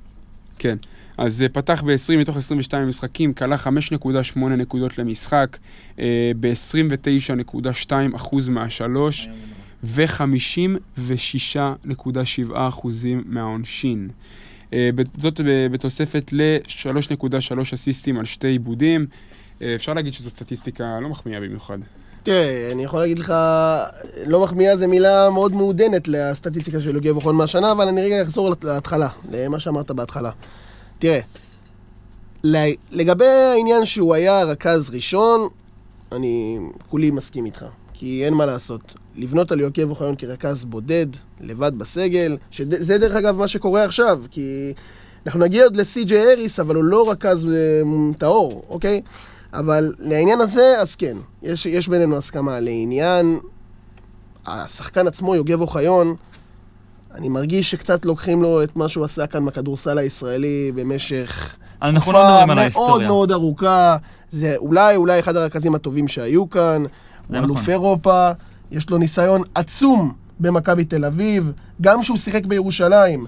כן. 0.59 0.77
אז 1.19 1.45
פתח 1.53 1.83
ב-20 1.87 2.16
מתוך 2.19 2.37
22 2.37 2.88
משחקים, 2.88 3.33
כלה 3.33 3.57
5.8 3.57 4.38
נקודות 4.38 4.99
למשחק, 4.99 5.59
אה, 5.99 6.33
ב-29.2 6.40 7.93
אחוז 8.16 8.49
מהשלוש, 8.49 9.29
ו-56.7 9.85 12.53
אחוזים 12.55 13.23
מהעונשין. 13.27 14.09
זאת 15.19 15.40
בתוספת 15.71 16.31
ל-3.3 16.33 17.75
אסיסטים 17.75 18.19
על 18.19 18.25
שתי 18.25 18.49
עיבודים. 18.49 19.07
אה, 19.62 19.75
אפשר 19.75 19.92
להגיד 19.92 20.14
שזאת 20.14 20.33
סטטיסטיקה 20.33 21.01
לא 21.03 21.09
מחמיאה 21.09 21.40
במיוחד. 21.40 21.79
תראה, 22.23 22.68
אני 22.73 22.85
יכול 22.85 23.01
להגיד 23.01 23.18
לך, 23.18 23.35
לא 24.27 24.42
מחמיאה 24.42 24.77
זה 24.77 24.87
מילה 24.87 25.31
מאוד 25.31 25.53
מעודנת 25.53 26.09
לסטטיסטיקה 26.09 26.81
של 26.81 26.94
יוגב 26.94 27.16
אוחיון 27.16 27.37
מהשנה, 27.37 27.73
אבל 27.73 27.88
אני 27.88 28.03
רגע 28.03 28.23
אחזור 28.23 28.55
להתחלה, 28.62 29.09
למה 29.33 29.61
שאמרת 29.61 29.90
בהתחלה. 29.90 30.31
תראה, 30.99 31.20
לגבי 32.90 33.27
העניין 33.27 33.85
שהוא 33.85 34.14
היה 34.14 34.44
רכז 34.44 34.90
ראשון, 34.90 35.49
אני 36.12 36.59
כולי 36.88 37.11
מסכים 37.11 37.46
איתך. 37.46 37.66
כי 38.01 38.25
אין 38.25 38.35
מה 38.35 38.46
לעשות. 38.46 38.94
לבנות 39.16 39.53
על 39.53 39.61
יוגב 39.61 39.90
אוחיון 39.90 40.14
כרכז 40.16 40.64
בודד, 40.64 41.07
לבד 41.40 41.73
בסגל, 41.79 42.37
שזה 42.51 42.99
דרך 42.99 43.16
אגב 43.16 43.37
מה 43.37 43.49
שקורה 43.49 43.85
עכשיו, 43.85 44.23
כי 44.31 44.73
אנחנו 45.27 45.40
נגיע 45.40 45.64
עוד 45.64 45.77
לסי.ג'יי 45.77 46.33
אריס, 46.33 46.61
אבל 46.61 46.75
הוא 46.75 46.85
לא 46.85 47.11
רכז 47.11 47.46
אה, 47.46 47.83
טהור, 48.18 48.64
אוקיי? 48.68 49.03
אבל 49.52 49.94
לעניין 49.98 50.40
הזה, 50.40 50.74
אז 50.80 50.96
כן, 50.96 51.16
יש, 51.42 51.66
יש 51.66 51.88
בינינו 51.88 52.16
הסכמה 52.16 52.60
לעניין 52.60 53.40
השחקן 54.46 55.06
עצמו, 55.06 55.34
יוגב 55.34 55.60
אוחיון, 55.60 56.16
אני 57.14 57.28
מרגיש 57.28 57.70
שקצת 57.70 58.04
לוקחים 58.04 58.42
לו 58.42 58.62
את 58.62 58.76
מה 58.76 58.88
שהוא 58.88 59.04
עשה 59.04 59.26
כאן 59.26 59.46
בכדורסל 59.46 59.98
הישראלי 59.98 60.72
במשך 60.74 61.56
אנחנו 61.82 62.12
לא 62.12 62.18
תקופה 62.18 62.28
מדברים 62.28 62.50
על 62.50 62.56
מאוד 62.56 62.58
ההיסטוריה. 62.58 63.06
מאוד 63.06 63.32
ארוכה. 63.32 63.96
זה 64.30 64.56
אולי, 64.56 64.96
אולי 64.96 65.20
אחד 65.20 65.36
הרכזים 65.36 65.74
הטובים 65.74 66.08
שהיו 66.08 66.50
כאן. 66.50 66.82
הוא 66.82 67.36
נכון. 67.36 67.44
אלוף 67.44 67.68
אירופה, 67.68 68.30
יש 68.70 68.90
לו 68.90 68.98
ניסיון 68.98 69.42
עצום 69.54 70.12
במכבי 70.40 70.84
תל 70.84 71.04
אביב. 71.04 71.52
גם 71.80 72.00
כשהוא 72.00 72.16
שיחק 72.16 72.46
בירושלים, 72.46 73.26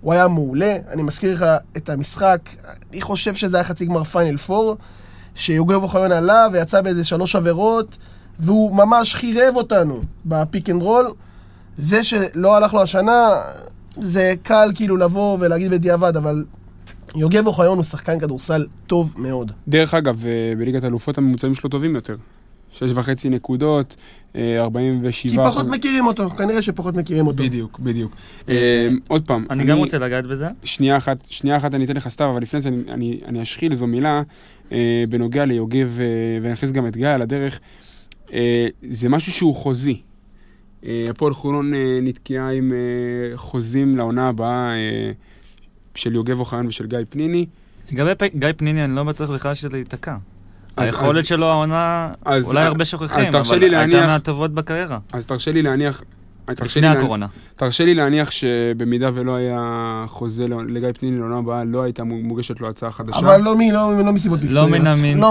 הוא 0.00 0.12
היה 0.12 0.28
מעולה. 0.28 0.76
אני 0.88 1.02
מזכיר 1.02 1.34
לך 1.34 1.44
את 1.76 1.88
המשחק, 1.88 2.40
אני 2.90 3.00
חושב 3.00 3.34
שזה 3.34 3.56
היה 3.56 3.64
חצי 3.64 3.86
גמר 3.86 4.04
פיינל 4.04 4.36
פור, 4.36 4.76
שיוגב 5.34 5.82
אוחיון 5.82 6.12
עלה 6.12 6.46
ויצא 6.52 6.80
באיזה 6.80 7.04
שלוש 7.04 7.36
עבירות, 7.36 7.96
והוא 8.38 8.76
ממש 8.76 9.14
חירב 9.14 9.56
אותנו 9.56 10.02
ב 10.26 10.35
pick 10.35 10.70
and 10.70 10.82
roll. 10.82 11.06
זה 11.76 12.04
שלא 12.04 12.56
הלך 12.56 12.74
לו 12.74 12.82
השנה, 12.82 13.28
זה 14.00 14.34
קל 14.42 14.72
כאילו 14.74 14.96
לבוא 14.96 15.36
ולהגיד 15.40 15.70
בדיעבד, 15.70 16.16
אבל 16.16 16.44
יוגב 17.14 17.46
אוחיון 17.46 17.76
הוא 17.76 17.84
שחקן 17.84 18.20
כדורסל 18.20 18.66
טוב 18.86 19.14
מאוד. 19.16 19.52
דרך 19.68 19.94
אגב, 19.94 20.26
אה, 20.26 20.52
בליגת 20.58 20.84
האלופות 20.84 21.18
הממוצעים 21.18 21.54
שלו 21.54 21.70
טובים 21.70 21.94
יותר. 21.94 22.16
שש 22.74 22.90
וחצי 22.94 23.28
נקודות, 23.28 23.96
אה, 24.36 24.60
47 24.60 25.44
כי 25.44 25.50
פחות 25.50 25.66
מכירים 25.66 26.06
אותו, 26.06 26.30
כנראה 26.30 26.62
שפחות 26.62 26.96
מכירים 26.96 27.26
אותו. 27.26 27.42
בדיוק, 27.42 27.78
בדיוק. 27.78 28.16
אה, 28.48 28.88
עוד 29.08 29.26
פעם, 29.26 29.46
אני 29.50 29.64
גם 29.64 29.78
רוצה 29.78 29.98
לגעת 29.98 30.26
בזה. 30.26 30.46
שנייה 30.64 30.96
אחת, 30.96 31.26
שנייה 31.30 31.56
אחת 31.56 31.74
אני 31.74 31.84
אתן 31.84 31.96
לך 31.96 32.08
סתיו, 32.08 32.30
אבל 32.30 32.42
לפני 32.42 32.60
זה 32.60 32.68
אני, 32.68 32.82
אני, 32.88 33.20
אני 33.26 33.42
אשחיל 33.42 33.72
איזו 33.72 33.86
מילה 33.86 34.22
אה, 34.72 35.04
בנוגע 35.08 35.44
ליוגב, 35.44 35.96
אה, 36.00 36.06
ואני 36.42 36.52
אכניס 36.52 36.72
גם 36.72 36.86
את 36.86 36.96
גיא 36.96 37.08
על 37.08 37.22
הדרך. 37.22 37.60
אה, 38.32 38.66
זה 38.90 39.08
משהו 39.08 39.32
שהוא 39.32 39.54
חוזי. 39.54 40.00
אה, 40.86 41.04
הפועל 41.10 41.34
חולון 41.34 41.74
אה, 41.74 41.98
נתקעה 42.02 42.50
עם 42.50 42.72
אה, 42.72 43.36
חוזים 43.36 43.96
לעונה 43.96 44.28
הבאה 44.28 44.74
אה, 44.74 45.12
של 45.94 46.14
יוגב 46.14 46.40
אוחיון 46.40 46.66
ושל 46.66 46.86
גיא 46.86 46.98
פניני. 47.08 47.46
לגבי 47.92 48.28
גיא 48.36 48.48
פניני, 48.56 48.84
אני 48.84 48.96
לא 48.96 49.02
בטוח 49.04 49.30
בכלל 49.30 49.54
שזה 49.54 49.78
ייתקע. 49.78 50.16
היכולת 50.76 51.18
אז- 51.18 51.26
שלו 51.26 51.46
העונה, 51.46 52.10
אז- 52.24 52.46
אולי 52.46 52.62
הרבה 52.62 52.84
שוכחים, 52.84 53.24
אבל 53.34 53.74
הייתה 53.74 54.06
מהטובות 54.06 54.54
בקריירה. 54.54 54.98
אז 55.12 55.26
תרשה 55.26 55.52
לי 55.52 55.62
להניח... 55.62 56.02
לפני 56.48 56.86
הקורונה. 56.86 57.26
תרשה 57.56 57.84
לי 57.84 57.94
להניח 57.94 58.30
שבמידה 58.30 59.10
ולא 59.14 59.34
היה 59.36 60.04
חוזה 60.08 60.46
לגיא 60.68 60.88
פניני 60.98 61.18
לעונה 61.18 61.38
הבאה, 61.38 61.64
לא 61.64 61.82
הייתה 61.82 62.04
מוגשת 62.04 62.60
לו 62.60 62.68
הצעה 62.68 62.90
חדשה. 62.90 63.18
אבל 63.18 63.40
לא, 63.40 63.54
לא, 63.72 64.04
לא 64.04 64.12
מסיבות 64.12 64.38
לא 64.44 64.66
מקצועיות. 64.68 64.86
לא 65.16 65.28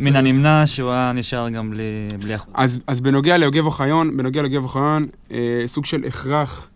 מן-. 0.00 0.16
הנמנע 0.16 0.62
שהוא 0.66 0.90
היה 0.90 1.12
נשאר 1.12 1.48
גם 1.48 1.70
בלי... 1.70 2.36
אז, 2.54 2.78
אז 2.86 3.00
בנוגע 3.00 3.36
ליוגב 3.36 3.66
אוחיון, 3.66 4.16
בנוגע 4.16 4.42
ליוגב 4.42 4.62
אוחיון, 4.62 5.06
אה, 5.32 5.38
סוג 5.66 5.84
של 5.84 6.04
הכרח, 6.06 6.68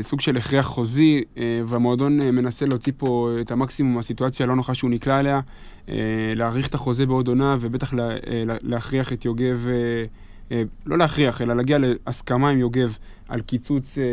סוג 0.00 0.20
של 0.20 0.36
הכרח 0.36 0.66
חוזי, 0.66 1.22
אה, 1.36 1.60
והמועדון 1.66 2.20
אה, 2.20 2.30
מנסה 2.30 2.66
להוציא 2.66 2.92
פה 2.96 3.30
את 3.40 3.50
המקסימום 3.50 3.94
מהסיטואציה 3.94 4.46
הלא 4.46 4.56
נוחה 4.56 4.74
שהוא 4.74 4.90
נקלע 4.90 5.20
אליה, 5.20 5.40
אה, 5.88 5.94
להאריך 6.36 6.68
את 6.68 6.74
החוזה 6.74 7.06
בעוד 7.06 7.28
עונה, 7.28 7.56
ובטח 7.60 7.94
לה, 7.94 8.10
אה, 8.10 8.16
לה, 8.46 8.56
להכריח 8.62 9.12
את 9.12 9.24
יוגב, 9.24 9.66
אה, 9.68 10.04
אה, 10.52 10.62
לא 10.86 10.98
להכריח, 10.98 11.42
אלא 11.42 11.56
להגיע 11.56 11.78
להסכמה 11.80 12.50
עם 12.50 12.58
יוגב 12.58 12.96
על 13.28 13.40
קיצוץ, 13.40 13.98
אה, 13.98 14.04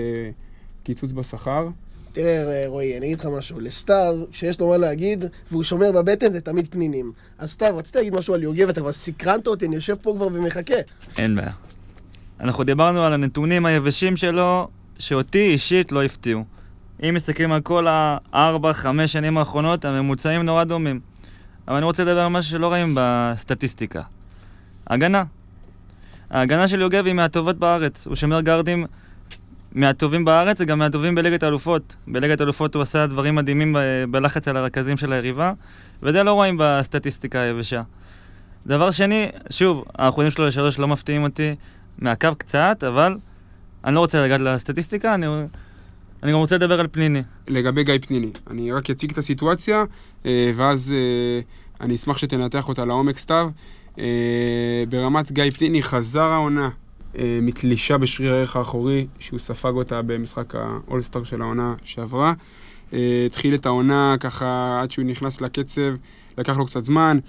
קיצוץ 0.84 1.12
בשכר. 1.12 1.68
תראה, 2.12 2.64
רועי, 2.68 2.98
אני 2.98 3.06
אגיד 3.06 3.20
לך 3.20 3.28
משהו. 3.38 3.60
לסתיו, 3.60 4.16
כשיש 4.32 4.60
לו 4.60 4.70
מה 4.70 4.78
להגיד, 4.78 5.26
והוא 5.52 5.64
שומר 5.64 5.92
בבטן, 5.92 6.32
זה 6.32 6.42
תמיד 6.42 6.68
פנינים. 6.70 7.12
אז 7.38 7.52
סתיו, 7.52 7.78
רצית 7.78 7.96
להגיד 7.96 8.16
משהו 8.16 8.34
על 8.34 8.44
יוגב, 8.44 8.70
אתה 8.70 8.82
כבר 8.82 8.92
סקרנת 8.92 9.48
אותי, 9.48 9.66
אני 9.66 9.76
יושב 9.76 9.96
פה 10.02 10.14
כבר 10.16 10.28
ומחכה. 10.28 10.76
אין 11.18 11.36
בעיה. 11.36 11.52
אנחנו 12.40 12.64
דיברנו 12.64 13.04
על 13.04 13.14
הנתונים 13.14 13.66
היבשים 13.66 14.18
שלו, 14.18 14.68
שאותי 15.00 15.48
אישית 15.48 15.92
לא 15.92 16.04
הפתיעו. 16.04 16.46
אם 17.04 17.14
מסתכלים 17.14 17.52
על 17.52 17.62
כל 17.62 17.86
הארבע, 17.90 18.74
חמש 18.74 19.14
שנים 19.14 19.38
האחרונות, 19.38 19.86
הממוצעים 19.86 20.42
נורא 20.42 20.64
דומים. 20.64 21.00
אבל 21.68 21.76
אני 21.76 21.86
רוצה 21.86 22.04
לדבר 22.04 22.20
על 22.20 22.28
משהו 22.28 22.52
שלא 22.52 22.68
רואים 22.68 22.96
בסטטיסטיקה. 23.00 24.02
הגנה. 24.88 25.24
ההגנה 26.30 26.68
של 26.68 26.82
יוגב 26.82 27.06
היא 27.06 27.14
מהטובות 27.14 27.58
בארץ. 27.58 28.08
הוא 28.08 28.16
שומר 28.16 28.42
גארדים 28.42 28.86
מהטובים 29.72 30.26
בארץ 30.26 30.58
וגם 30.62 30.80
מהטובים 30.80 31.16
בליגת 31.16 31.44
האלופות. 31.44 31.96
בליגת 32.08 32.40
האלופות 32.40 32.76
הוא 32.76 32.82
עשה 32.82 33.08
דברים 33.08 33.36
מדהימים 33.36 33.74
ב- 33.74 34.04
בלחץ 34.12 34.48
על 34.48 34.58
הרכזים 34.58 34.98
של 34.98 35.14
היריבה, 35.14 35.54
וזה 36.04 36.24
לא 36.24 36.34
רואים 36.34 36.56
בסטטיסטיקה 36.60 37.40
היבשה. 37.40 37.82
דבר 38.68 38.92
שני, 38.92 39.30
שוב, 39.50 39.86
האחוזים 39.98 40.32
שלו 40.32 40.48
לשלוש 40.48 40.80
לא 40.80 40.88
מפתיעים 40.88 41.24
אותי 41.24 41.56
מהקו 42.00 42.30
קצת, 42.38 42.84
אבל 42.88 43.18
אני 43.86 43.96
לא 43.96 44.00
רוצה 44.00 44.26
לגעת 44.26 44.42
לסטטיסטיקה, 44.42 45.14
אני, 45.14 45.26
אני 46.24 46.32
גם 46.32 46.38
רוצה 46.38 46.56
לדבר 46.56 46.80
על 46.80 46.88
פניני. 46.92 47.22
לגבי 47.48 47.84
גיא 47.84 47.94
פניני. 48.02 48.32
אני 48.50 48.72
רק 48.72 48.90
אציג 48.90 49.12
את 49.12 49.18
הסיטואציה, 49.18 49.84
אה, 50.26 50.52
ואז 50.56 50.96
אה, 50.98 51.42
אני 51.86 51.96
אשמח 51.96 52.18
שתנתח 52.18 52.70
אותה 52.70 52.86
לעומק, 52.86 53.18
סתיו. 53.18 53.50
אה, 54.00 54.84
ברמת 54.90 55.32
גיא 55.32 55.52
פניני 55.52 55.84
חזר 55.84 56.24
העונה 56.24 56.70
מתלישה 57.42 57.98
בשריר 57.98 58.34
הערך 58.34 58.56
האחורי, 58.56 59.08
שהוא 59.20 59.40
ספג 59.40 59.72
אותה 59.74 60.02
במשחק 60.02 60.56
האולסטאר 60.56 61.24
של 61.24 61.42
העונה 61.42 61.74
שעברה. 61.84 62.34
התחיל 63.26 63.56
את 63.56 63.66
העונה 63.66 64.16
ככה 64.20 64.80
עד 64.82 64.92
שהוא 64.92 65.06
נכנס 65.06 65.42
לקצב, 65.42 65.96
לקח 66.38 66.58
לו 66.58 66.66
קצת 66.66 66.86
זמן. 66.86 67.20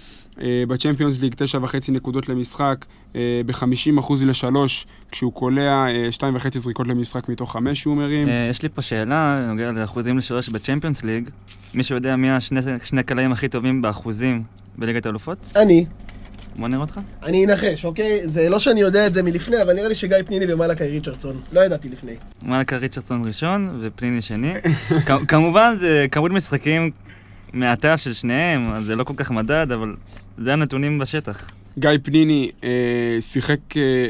אה, 0.41 0.63
בצ'מפיונס 0.67 1.21
ליג 1.21 1.33
תשע 1.37 1.59
וחצי 1.61 1.91
נקודות 1.91 2.29
למשחק, 2.29 2.85
אה, 3.15 3.41
ב-50% 3.45 4.13
לשלוש, 4.25 4.85
כשהוא 5.11 5.33
קולע 5.33 5.85
אה, 5.87 6.11
שתיים 6.11 6.35
וחצי 6.35 6.59
זריקות 6.59 6.87
למשחק 6.87 7.29
מתוך 7.29 7.51
חמש 7.51 7.79
שהוא 7.79 7.97
מרים. 7.97 8.27
אה, 8.27 8.47
יש 8.49 8.61
לי 8.61 8.69
פה 8.69 8.81
שאלה, 8.81 9.45
נוגע 9.47 9.71
לאחוזים 9.71 10.17
לשלוש 10.17 10.49
בצ'מפיונס 10.49 11.03
ליג. 11.03 11.29
מישהו 11.73 11.95
יודע 11.95 12.15
מי 12.15 12.31
השני 12.31 12.61
שני 12.83 13.03
קלעים 13.03 13.31
הכי 13.31 13.49
טובים 13.49 13.81
באחוזים 13.81 14.43
בליגת 14.77 15.05
האלופות? 15.05 15.37
אני, 15.55 15.85
בוא 16.55 16.67
נראה 16.67 16.81
אותך. 16.81 16.99
אני 17.23 17.45
אנחש, 17.45 17.85
אוקיי? 17.85 18.21
זה 18.23 18.49
לא 18.49 18.59
שאני 18.59 18.81
יודע 18.81 19.07
את 19.07 19.13
זה 19.13 19.23
מלפני, 19.23 19.61
אבל 19.61 19.73
נראה 19.73 19.87
לי 19.87 19.95
שגיא 19.95 20.17
פניני 20.25 20.53
ומלאקי 20.53 20.83
ריצ'רדסון. 20.83 21.41
לא 21.51 21.59
ידעתי 21.59 21.89
לפני. 21.89 22.11
מלכה 22.41 22.77
ריצ'רדסון 22.77 23.27
ראשון 23.27 23.79
ופניני 23.81 24.21
שני. 24.21 24.53
כמובן, 25.27 25.77
זה 25.79 26.05
כמות 26.11 26.31
משחקים 26.31 26.91
מעטה 27.53 27.97
של 27.97 28.13
שניהם, 28.13 28.71
אז 28.71 28.85
זה 28.85 28.95
לא 28.95 29.03
כל 29.03 29.13
כך 29.17 29.31
מדד, 29.31 29.67
אבל 29.71 29.95
זה 30.37 30.53
הנתונים 30.53 30.99
בשטח. 30.99 31.51
גיא 31.79 31.89
פניני 32.03 32.51
אה, 32.63 32.69
שיחק 33.19 33.77
אה, 33.77 34.07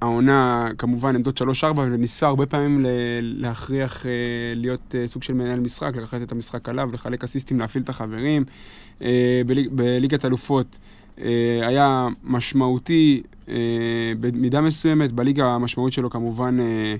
העונה, 0.00 0.68
כמובן, 0.78 1.14
עמדות 1.14 1.40
3-4, 1.42 1.44
וניסה 1.76 2.26
הרבה 2.26 2.46
פעמים 2.46 2.80
ל- 2.84 2.88
להכריח 3.20 4.06
אה, 4.06 4.10
להיות 4.56 4.94
אה, 4.94 5.08
סוג 5.08 5.22
של 5.22 5.32
מנהל 5.34 5.60
משחק, 5.60 5.96
לקחת 5.96 6.22
את 6.22 6.32
המשחק 6.32 6.68
עליו, 6.68 6.88
לחלק 6.92 7.24
אסיסטים, 7.24 7.60
להפעיל 7.60 7.84
את 7.84 7.88
החברים. 7.88 8.44
אה, 9.02 9.42
בליג, 9.46 9.68
בליגת 9.72 10.24
אלופות 10.24 10.78
אה, 11.20 11.24
היה 11.66 12.06
משמעותי 12.24 13.22
אה, 13.48 13.54
במידה 14.20 14.60
מסוימת, 14.60 15.12
בליגה 15.12 15.46
המשמעות 15.46 15.92
שלו 15.92 16.10
כמובן 16.10 16.60
אה, 16.60 16.94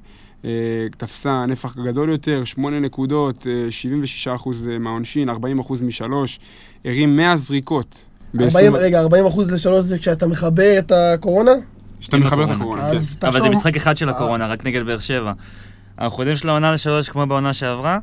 תפסה 0.96 1.46
נפח 1.46 1.76
גדול 1.76 2.10
יותר, 2.10 2.44
8 2.44 2.80
נקודות, 2.80 3.46
אה, 3.46 3.70
76% 3.70 4.48
מהעונשין, 4.80 5.30
40% 5.30 5.82
משלוש, 5.82 6.38
הרים 6.84 7.16
100 7.16 7.36
זריקות. 7.36 8.04
40, 8.40 8.72
ב- 8.72 8.76
רגע, 8.76 9.00
40 9.00 9.26
אחוז 9.26 9.52
לשלוש 9.52 9.84
זה 9.84 9.98
כשאתה 9.98 10.26
מחבר 10.26 10.78
את 10.78 10.92
הקורונה? 10.92 11.50
שאתה 12.00 12.16
עם 12.16 12.22
מחבר 12.22 12.44
את 12.44 12.50
הקורונה. 12.50 12.82
הקורונה, 12.82 13.00
כן. 13.20 13.26
אבל. 13.26 13.42
זה 13.42 13.48
משחק 13.48 13.76
אחד 13.76 13.96
של 13.96 14.08
אה. 14.08 14.14
הקורונה, 14.14 14.46
רק 14.46 14.66
נגד 14.66 14.86
באר 14.86 14.98
שבע. 14.98 15.32
האחוזים 15.98 16.36
של 16.36 16.48
העונה 16.48 16.74
לשלוש 16.74 17.08
כמו 17.08 17.26
בעונה 17.26 17.52
שעברה, 17.54 17.98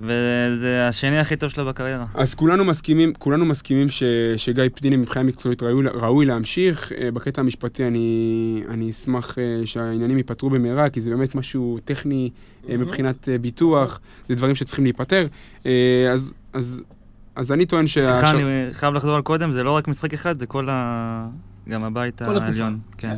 וזה 0.00 0.88
השני 0.88 1.18
הכי 1.18 1.36
טוב 1.36 1.50
שלו 1.50 1.66
בקריירה. 1.66 2.04
אז 2.14 2.34
כולנו 2.34 2.64
מסכימים, 2.64 3.12
כולנו 3.18 3.44
מסכימים 3.44 3.88
ש, 3.88 4.02
שגיא 4.36 4.64
פניני 4.74 4.96
מבחינה 4.96 5.24
מקצועית 5.24 5.62
ראוי, 5.62 5.86
ראוי 5.94 6.26
להמשיך. 6.26 6.92
אה, 6.92 7.10
בקטע 7.10 7.40
המשפטי 7.40 7.86
אני, 7.86 8.62
אני 8.68 8.90
אשמח 8.90 9.38
אה, 9.38 9.62
שהעניינים 9.64 10.16
ייפתרו 10.16 10.50
במהרה, 10.50 10.88
כי 10.88 11.00
זה 11.00 11.10
באמת 11.10 11.34
משהו 11.34 11.78
טכני 11.84 12.30
אה, 12.68 12.76
מבחינת 12.76 13.28
ביטוח, 13.40 14.00
זה 14.28 14.34
דברים 14.34 14.54
שצריכים 14.54 14.84
להיפתר. 14.84 15.26
אז, 16.12 16.36
אז, 16.52 16.82
אז 17.36 17.52
אני 17.52 17.66
טוען 17.66 17.86
שה... 17.86 18.02
סליחה, 18.02 18.30
אני 18.30 18.42
חייב 18.72 18.94
לחזור 18.94 19.16
על 19.16 19.22
קודם, 19.22 19.52
זה 19.52 19.62
לא 19.62 19.70
רק 19.70 19.88
משחק 19.88 20.12
אחד, 20.12 20.38
זה 20.38 20.46
כל 20.46 20.66
ה... 20.70 21.28
גם 21.68 21.84
הבית 21.84 22.18
כל 22.18 22.24
התקופה. 22.24 22.44
העליון. 22.44 22.78
כן. 22.98 23.14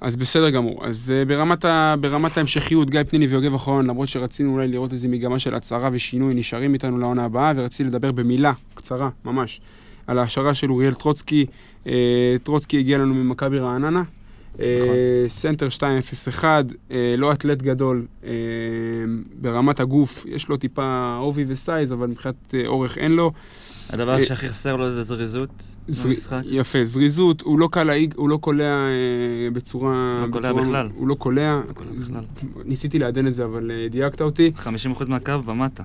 אז 0.00 0.16
בסדר 0.16 0.50
גמור. 0.50 0.86
אז 0.86 1.12
uh, 1.12 1.28
ברמת, 1.28 1.64
ה, 1.64 1.94
ברמת 2.00 2.36
ההמשכיות, 2.36 2.90
גיא 2.90 3.00
פניני 3.08 3.26
ויוגב 3.26 3.54
אחרון, 3.54 3.86
למרות 3.86 4.08
שרצינו 4.08 4.52
אולי 4.52 4.68
לראות 4.68 4.92
איזו 4.92 5.08
מגמה 5.08 5.38
של 5.38 5.54
הצהרה 5.54 5.88
ושינוי, 5.92 6.34
נשארים 6.34 6.74
איתנו 6.74 6.98
לעונה 6.98 7.24
הבאה, 7.24 7.52
ורציתי 7.56 7.84
לדבר 7.84 8.12
במילה, 8.12 8.52
קצרה, 8.74 9.08
ממש, 9.24 9.60
על 10.06 10.18
ההשערה 10.18 10.54
של 10.54 10.70
אוריאל 10.70 10.94
טרוצקי. 10.94 11.46
אה, 11.84 11.88
טרוצקי 12.42 12.78
הגיע 12.78 12.98
לנו 12.98 13.14
ממכבי 13.14 13.58
רעננה. 13.58 14.02
אה, 14.60 14.62
אה, 14.62 15.28
סנטר 15.28 15.68
201, 15.82 16.64
אה, 16.90 17.14
לא 17.18 17.32
אתלט 17.32 17.62
גדול 17.62 18.06
אה, 18.24 18.30
ברמת 19.40 19.80
הגוף, 19.80 20.26
יש 20.28 20.48
לו 20.48 20.56
טיפה 20.56 21.16
עובי 21.20 21.44
ו 21.48 21.55
size, 21.55 21.92
אבל 21.92 22.06
מבחינת 22.06 22.54
אורך 22.66 22.98
אין 22.98 23.12
לו. 23.12 23.32
הדבר 23.90 24.22
שהכי 24.22 24.48
חסר 24.48 24.76
לו 24.76 24.90
זה 24.90 25.02
זריזות 25.02 25.50
זר- 25.88 26.08
במשחק. 26.08 26.40
יפה, 26.44 26.84
זריזות, 26.84 27.40
הוא 27.40 27.58
לא 27.58 27.68
קלעי, 27.72 28.08
הוא 28.16 28.28
לא 28.28 28.36
קולע 28.36 28.86
בצורה... 29.52 30.24
לא 30.26 30.32
קולע 30.32 30.52
בכלל. 30.52 30.88
הוא 30.94 31.08
לא 31.08 31.14
קולע. 31.14 31.60
לא. 32.10 32.20
ניסיתי 32.64 32.98
לעדן 32.98 33.26
את 33.26 33.34
זה, 33.34 33.44
אבל 33.44 33.70
דייקת 33.90 34.22
אותי. 34.22 34.52
50% 34.56 34.68
מהקו 35.08 35.44
ומטה. 35.44 35.82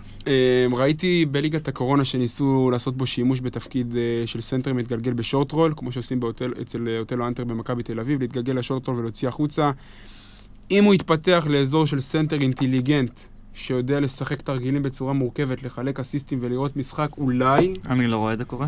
ראיתי 0.72 1.26
בליגת 1.32 1.68
הקורונה 1.68 2.06
שניסו 2.06 2.70
לעשות 2.72 2.98
בו 2.98 3.06
שימוש 3.06 3.42
בתפקיד 3.42 3.96
של 4.26 4.42
סנטר 4.42 4.74
מתגלגל 4.74 5.14
ב 5.14 5.20
short 5.20 5.52
roll, 5.52 5.74
כמו 5.76 5.92
שעושים 5.92 6.20
אצל 6.62 6.98
אותלו 7.00 7.28
האנטר 7.28 7.44
במכבי 7.44 7.84
תל 7.84 8.00
אביב, 8.00 8.22
להתגלגל 8.22 8.58
ל 8.66 8.70
short 8.70 8.88
roll 8.88 8.98
ולהוציא 8.98 9.28
החוצה. 9.28 9.72
אם 10.72 10.84
הוא 10.84 10.94
יתפתח 10.94 11.48
לאזור 11.50 11.88
של 11.88 12.02
סנטר 12.02 12.42
אינטליגנט, 12.42 13.20
שיודע 13.54 14.00
לשחק 14.00 14.42
תרגילים 14.42 14.84
בצורה 14.84 15.14
מורכבת, 15.14 15.64
לחלק 15.64 16.00
אסיסטים 16.00 16.40
ולראות 16.42 16.78
משחק, 16.78 17.10
אולי, 17.18 17.74
אני 17.90 18.08
לא 18.08 18.18
רואה 18.18 18.34
את 18.34 18.38
זה 18.38 18.46
קורה. 18.46 18.68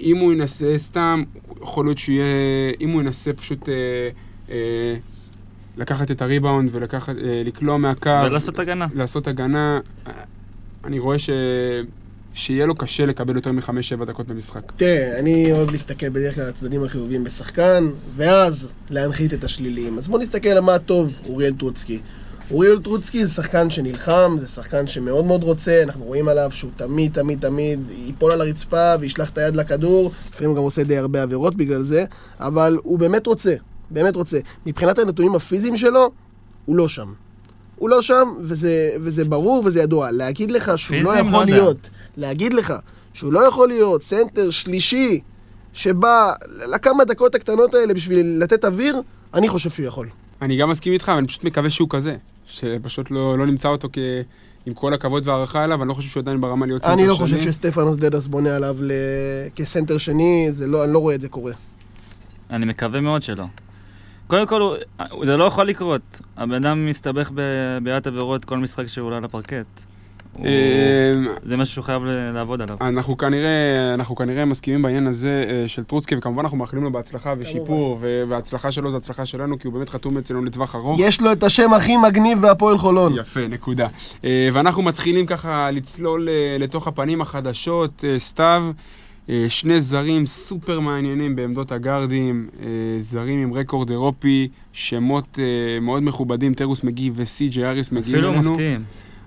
אם 0.00 0.16
הוא 0.16 0.32
ינסה 0.32 0.74
סתם, 0.76 1.22
יכול 1.62 1.86
להיות 1.86 1.98
שהוא 1.98 2.14
יהיה... 2.14 2.26
אם 2.80 2.90
הוא 2.90 3.00
ינסה 3.00 3.32
פשוט 3.32 3.68
אה, 3.68 3.74
אה, 4.50 4.96
לקחת 5.76 6.10
את 6.10 6.22
הריבאונד 6.22 6.70
ולקחת... 6.72 7.14
אה, 7.16 7.76
מהקו... 7.78 8.10
ולעשות 8.26 8.58
הגנה. 8.58 8.86
לעשות 8.94 9.26
הגנה, 9.26 9.80
אה, 10.06 10.12
אני 10.84 10.98
רואה 10.98 11.18
ש... 11.18 11.30
שיהיה 12.34 12.66
לו 12.66 12.74
קשה 12.74 13.06
לקבל 13.06 13.36
יותר 13.36 13.52
מחמש-שבע 13.52 14.04
דקות 14.04 14.26
במשחק. 14.26 14.72
תראה, 14.76 15.18
אני 15.18 15.52
אוהב 15.52 15.70
להסתכל 15.70 16.08
בדרך 16.08 16.34
כלל 16.34 16.44
על 16.44 16.50
הצדדים 16.50 16.84
החיוביים 16.84 17.24
בשחקן, 17.24 17.90
ואז 18.16 18.72
להנחית 18.90 19.34
את 19.34 19.44
השליליים. 19.44 19.98
אז 19.98 20.08
בואו 20.08 20.20
נסתכל 20.20 20.48
על 20.48 20.60
מה 20.60 20.78
טוב 20.78 21.20
אוריאל 21.28 21.52
טרוצקי. 21.52 22.00
אוריאל 22.50 22.78
טרוצקי 22.78 23.26
זה 23.26 23.34
שחקן 23.34 23.70
שנלחם, 23.70 24.36
זה 24.40 24.48
שחקן 24.48 24.86
שמאוד 24.86 25.24
מאוד 25.24 25.42
רוצה, 25.42 25.82
אנחנו 25.82 26.04
רואים 26.04 26.28
עליו 26.28 26.50
שהוא 26.50 26.70
תמיד, 26.76 27.12
תמיד, 27.12 27.40
תמיד 27.40 27.80
ייפול 27.90 28.32
על 28.32 28.40
הרצפה 28.40 28.94
וישלח 29.00 29.30
את 29.30 29.38
היד 29.38 29.56
לכדור, 29.56 30.12
לפעמים 30.32 30.54
גם 30.54 30.62
עושה 30.62 30.84
די 30.84 30.96
הרבה 30.96 31.22
עבירות 31.22 31.56
בגלל 31.56 31.82
זה, 31.82 32.04
אבל 32.40 32.78
הוא 32.82 32.98
באמת 32.98 33.26
רוצה, 33.26 33.54
באמת 33.90 34.16
רוצה. 34.16 34.38
מבחינת 34.66 34.98
הנתונים 34.98 35.34
הפיזיים 35.34 35.76
שלו, 35.76 36.10
הוא 36.64 36.76
לא 36.76 36.88
שם. 36.88 37.12
הוא 37.78 37.88
לא 37.88 38.02
שם, 38.02 38.28
וזה, 38.40 38.90
וזה 39.00 39.24
ברור 39.24 39.62
וזה 39.64 39.80
ידוע. 39.80 40.10
להגיד 40.10 40.50
לך 40.50 40.78
שהוא 40.78 41.02
לא? 41.02 41.16
יכול 41.16 41.32
לא 41.32 41.38
יודע. 41.38 41.54
להיות, 41.54 41.90
להגיד 42.16 42.52
לך 42.52 42.74
שהוא 43.12 43.32
לא 43.32 43.48
יכול 43.48 43.68
להיות 43.68 44.02
סנטר 44.02 44.50
שלישי 44.50 45.20
שבא 45.72 46.32
לכמה 46.72 47.04
דקות 47.04 47.34
הקטנות 47.34 47.74
האלה 47.74 47.94
בשביל 47.94 48.42
לתת 48.42 48.64
אוויר, 48.64 49.02
אני 49.34 49.48
חושב 49.48 49.70
שהוא 49.70 49.86
יכול. 49.86 50.08
אני 50.42 50.56
גם 50.56 50.70
מסכים 50.70 50.92
איתך, 50.92 51.08
אבל 51.08 51.18
אני 51.18 51.26
פשוט 51.26 51.44
מקווה 51.44 51.70
שהוא 51.70 51.88
כזה. 51.90 52.16
שפשוט 52.46 53.10
לא, 53.10 53.38
לא 53.38 53.46
נמצא 53.46 53.68
אותו 53.68 53.88
כ... 53.92 53.98
עם 54.66 54.74
כל 54.74 54.94
הכבוד 54.94 55.28
והערכה 55.28 55.64
אליו, 55.64 55.82
אני 55.82 55.88
לא 55.88 55.94
חושב 55.94 56.08
שהוא 56.08 56.20
עדיין 56.20 56.40
ברמה 56.40 56.66
להיות 56.66 56.82
סנטר 56.82 56.94
שני. 56.94 57.02
אני 57.02 57.08
לא 57.08 57.14
חושב 57.14 57.38
שסטפנוס 57.38 57.96
דדס 57.96 58.26
בונה 58.26 58.56
עליו 58.56 58.76
ל... 58.80 58.92
כסנטר 59.56 59.98
שני, 59.98 60.48
לא, 60.66 60.84
אני 60.84 60.92
לא 60.92 60.98
רואה 60.98 61.14
את 61.14 61.20
זה 61.20 61.28
קורה. 61.28 61.52
אני 62.50 62.66
מקווה 62.66 63.00
מאוד 63.00 63.22
שלא. 63.22 63.44
קודם 64.28 64.46
כל, 64.46 64.60
הוא- 64.62 65.26
זה 65.26 65.36
לא 65.36 65.44
יכול 65.44 65.66
לקרות. 65.66 66.20
הבן 66.36 66.54
אדם 66.54 66.86
מסתבך 66.86 67.30
בבעיית 67.34 68.06
עבירות 68.06 68.44
כל 68.44 68.58
משחק 68.58 68.86
שהוא 68.86 69.06
עולה 69.06 69.20
לפרקט. 69.20 69.66
אה, 70.44 71.12
זה 71.46 71.56
משהו 71.56 71.74
שהוא 71.74 71.84
חייב 71.84 72.02
לעבוד 72.34 72.62
עליו. 72.62 72.76
אנחנו 72.80 73.16
כנראה, 73.16 73.50
אנחנו 73.94 74.16
כנראה 74.16 74.44
מסכימים 74.44 74.82
בעניין 74.82 75.06
הזה 75.06 75.44
אה, 75.48 75.68
של 75.68 75.84
טרוצקי, 75.84 76.16
וכמובן 76.16 76.42
אנחנו 76.42 76.58
מאחלים 76.58 76.84
לו 76.84 76.92
בהצלחה 76.92 77.32
ושיפור, 77.38 77.98
וההצלחה 78.28 78.72
שלו 78.72 78.90
זה 78.90 78.96
הצלחה 78.96 79.26
שלנו, 79.26 79.58
כי 79.58 79.66
הוא 79.68 79.74
באמת 79.74 79.88
חתום 79.88 80.18
אצלנו 80.18 80.44
לטווח 80.44 80.74
ארוך. 80.74 81.00
יש 81.00 81.20
לו 81.20 81.32
את 81.32 81.42
השם 81.42 81.72
הכי 81.74 81.96
מגניב 81.96 82.40
בהפועל 82.40 82.78
חולון. 82.78 83.14
יפה, 83.18 83.40
נקודה. 83.48 83.86
אה, 84.24 84.48
ואנחנו 84.52 84.82
מתחילים 84.82 85.26
ככה 85.26 85.70
לצלול 85.70 86.28
אה, 86.28 86.56
לתוך 86.58 86.88
הפנים 86.88 87.20
החדשות. 87.20 88.04
סתיו, 88.18 88.64
שני 89.48 89.80
זרים 89.80 90.26
סופר 90.26 90.80
מעניינים 90.80 91.36
בעמדות 91.36 91.72
הגארדים, 91.72 92.48
אה, 92.60 92.66
זרים 92.98 93.42
עם 93.42 93.54
רקורד 93.54 93.90
אירופי, 93.90 94.48
שמות 94.72 95.38
אה, 95.38 95.80
מאוד 95.80 96.02
מכובדים, 96.02 96.54
תרוס 96.54 96.84
מגי 96.84 97.10
וסי.ג'י 97.14 97.64
אריס 97.64 97.92
מגיעים 97.92 98.14
אפילו 98.14 98.32
אלינו. 98.32 98.50
מפתיעים. 98.50 98.82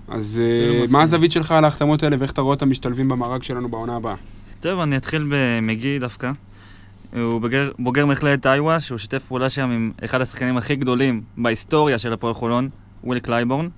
אז 0.08 0.40
אפילו 0.42 0.64
אה, 0.64 0.68
מפתיעים. 0.70 0.92
מה 0.92 1.02
הזווית 1.02 1.32
שלך 1.32 1.52
על 1.52 1.64
ההחתמות 1.64 2.02
האלה 2.02 2.16
ואיך 2.18 2.30
אתה 2.32 2.40
רואה 2.40 2.54
אותם 2.54 2.70
משתלבים 2.70 3.08
במארג 3.08 3.42
שלנו 3.42 3.68
בעונה 3.68 3.96
הבאה? 3.96 4.14
טוב, 4.60 4.80
אני 4.80 4.96
אתחיל 4.96 5.26
במגי 5.30 5.98
דווקא. 5.98 6.30
הוא 7.12 7.40
בוגר, 7.40 7.70
בוגר 7.78 8.06
מכללת 8.06 8.46
איווה, 8.46 8.80
שהוא 8.80 8.98
שיתף 8.98 9.24
פעולה 9.24 9.50
שם 9.50 9.70
עם 9.70 9.92
אחד 10.04 10.20
השחקנים 10.20 10.56
הכי 10.56 10.76
גדולים 10.76 11.22
בהיסטוריה 11.36 11.98
של 11.98 12.12
הפועל 12.12 12.34
חולון, 12.34 12.68
וויל 13.04 13.18
קלייבורן. 13.18 13.68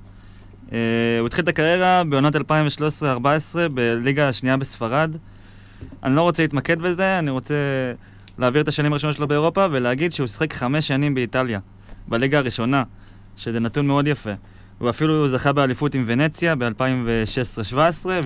אה, 0.68 0.72
הוא 1.20 1.26
התחיל 1.26 1.44
את 1.44 1.48
הקריירה 1.48 2.02
בעונת 2.04 2.36
2013-2014 2.36 2.38
בליגה 3.74 4.28
השנייה 4.28 4.56
בספרד. 4.56 5.16
אני 6.02 6.16
לא 6.16 6.22
רוצה 6.22 6.42
להתמקד 6.42 6.78
בזה, 6.82 7.18
אני 7.18 7.30
רוצה 7.30 7.54
להעביר 8.38 8.62
את 8.62 8.68
השנים 8.68 8.92
הראשונות 8.92 9.16
שלו 9.16 9.28
באירופה 9.28 9.66
ולהגיד 9.70 10.12
שהוא 10.12 10.26
שיחק 10.26 10.52
חמש 10.52 10.88
שנים 10.88 11.14
באיטליה, 11.14 11.58
בליגה 12.08 12.38
הראשונה, 12.38 12.82
שזה 13.36 13.60
נתון 13.60 13.86
מאוד 13.86 14.06
יפה. 14.06 14.30
הוא 14.78 14.90
אפילו 14.90 15.28
זכה 15.28 15.52
באליפות 15.52 15.94
עם 15.94 16.04
ונציה 16.06 16.54
ב-2016-2017, 16.54 17.76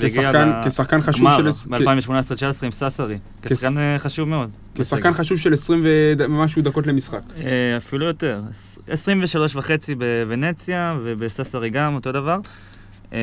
כשחקן, 0.00 0.52
כשחקן 0.64 1.00
חשוב 1.00 1.28
של... 1.36 1.52
כ- 1.52 1.66
ב-2018-2019 1.70 2.64
עם 2.64 2.70
ססרי, 2.70 3.18
כשחקן 3.42 3.78
אה, 3.78 3.98
חשוב 3.98 4.28
מאוד. 4.28 4.50
כשחקן 4.74 5.12
חשוב 5.12 5.38
של 5.38 5.52
20 5.54 5.82
ומשהו 5.84 6.62
דקות 6.62 6.86
למשחק. 6.86 7.20
אה, 7.44 7.76
אפילו 7.76 8.06
יותר. 8.06 8.40
23 8.88 9.56
וחצי 9.56 9.94
בוונציה 9.94 10.96
ובססרי 11.02 11.70
גם, 11.70 11.94
אותו 11.94 12.12
דבר. 12.12 12.38
אה, 13.12 13.18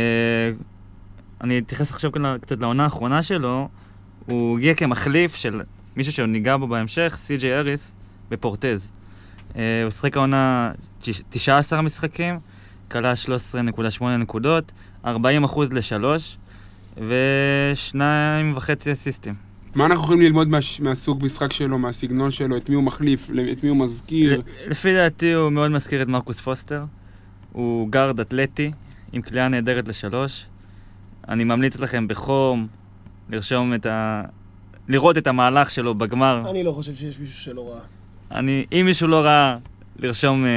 אני 1.42 1.60
אתייחס 1.60 1.92
עכשיו 1.92 2.12
קצת 2.42 2.60
לעונה 2.62 2.84
האחרונה 2.84 3.24
שלו. 3.24 3.70
הוא 4.26 4.58
הגיע 4.58 4.74
כמחליף 4.74 5.36
של 5.36 5.62
מישהו 5.96 6.14
שעוד 6.14 6.30
ניגע 6.30 6.58
בו 6.58 6.68
בהמשך, 6.68 7.14
סי.ג'יי 7.18 7.58
אריס, 7.60 7.96
בפורטז. 8.30 8.92
אה, 9.56 9.84
הוא 9.84 9.90
שיחק 9.92 10.18
העונה 10.18 10.72
תש- 11.02 11.22
19 11.30 11.82
משחקים, 11.82 12.40
כלה 12.92 13.14
13.8 13.16 14.18
נקודות, 14.18 14.72
40 15.06 15.44
אחוז 15.44 15.74
לשלוש, 15.74 16.38
ושניים 16.98 18.54
וחצי 18.56 18.92
אסיסטים. 18.92 19.34
מה 19.76 19.86
אנחנו 19.86 20.04
יכולים 20.04 20.22
ללמוד 20.22 20.48
מה, 20.48 20.58
מהסוג 20.80 21.26
משחק 21.26 21.54
שלו, 21.54 21.78
מהסגנון 21.80 22.32
שלו, 22.32 22.58
את 22.58 22.70
מי 22.70 22.76
הוא 22.76 22.84
מחליף, 22.84 23.30
את 23.52 23.64
מי 23.64 23.70
הוא 23.70 23.78
מזכיר? 23.78 24.42
לפי 24.68 24.94
דעתי 24.94 25.34
הוא 25.34 25.50
מאוד 25.50 25.72
מזכיר 25.72 26.02
את 26.02 26.08
מרקוס 26.08 26.40
פוסטר. 26.40 26.84
הוא 27.52 27.90
גארד 27.90 28.20
אתלטי, 28.20 28.72
עם 29.14 29.22
קליעה 29.22 29.48
נהדרת 29.48 29.88
לשלוש. 29.88 30.46
אני 31.30 31.44
ממליץ 31.44 31.78
לכם 31.80 32.08
בחום 32.08 32.68
לרשום 33.30 33.74
את 33.74 33.86
ה... 33.86 34.24
לראות 34.88 35.18
את 35.18 35.28
המהלך 35.28 35.72
שלו 35.72 35.96
בגמר. 35.96 36.42
אני 36.50 36.64
לא 36.64 36.72
חושב 36.72 36.96
שיש 36.96 37.20
מישהו 37.20 37.42
שלא 37.42 37.70
ראה. 37.74 37.82
אני, 38.32 38.66
אם 38.72 38.82
מישהו 38.86 39.08
לא 39.08 39.22
ראה, 39.22 39.58
לרשום 40.00 40.46
אה, 40.46 40.50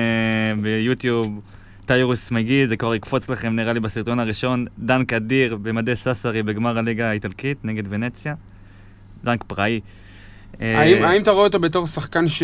ביוטיוב 0.63 1.41
טיירוס 1.87 2.31
מגי, 2.31 2.67
זה 2.69 2.77
כבר 2.77 2.95
יקפוץ 2.95 3.31
לכם 3.31 3.57
נראה 3.57 3.73
לי 3.73 3.81
בסרטון 3.81 4.21
הראשון. 4.21 4.67
דנק 4.79 5.13
אדיר 5.13 5.57
במדי 5.57 5.97
ססרי 5.97 6.43
בגמר 6.43 6.79
הליגה 6.79 7.11
האיטלקית 7.11 7.65
נגד 7.65 7.85
ונציה. 7.89 8.35
דנק 9.25 9.45
פראי. 9.47 9.81
אה, 10.61 10.79
האם, 10.79 11.05
האם 11.05 11.23
אתה 11.23 11.31
רואה 11.31 11.45
אותו 11.45 11.59
בתור 11.59 11.87
שחקן 11.87 12.29
ש... 12.29 12.43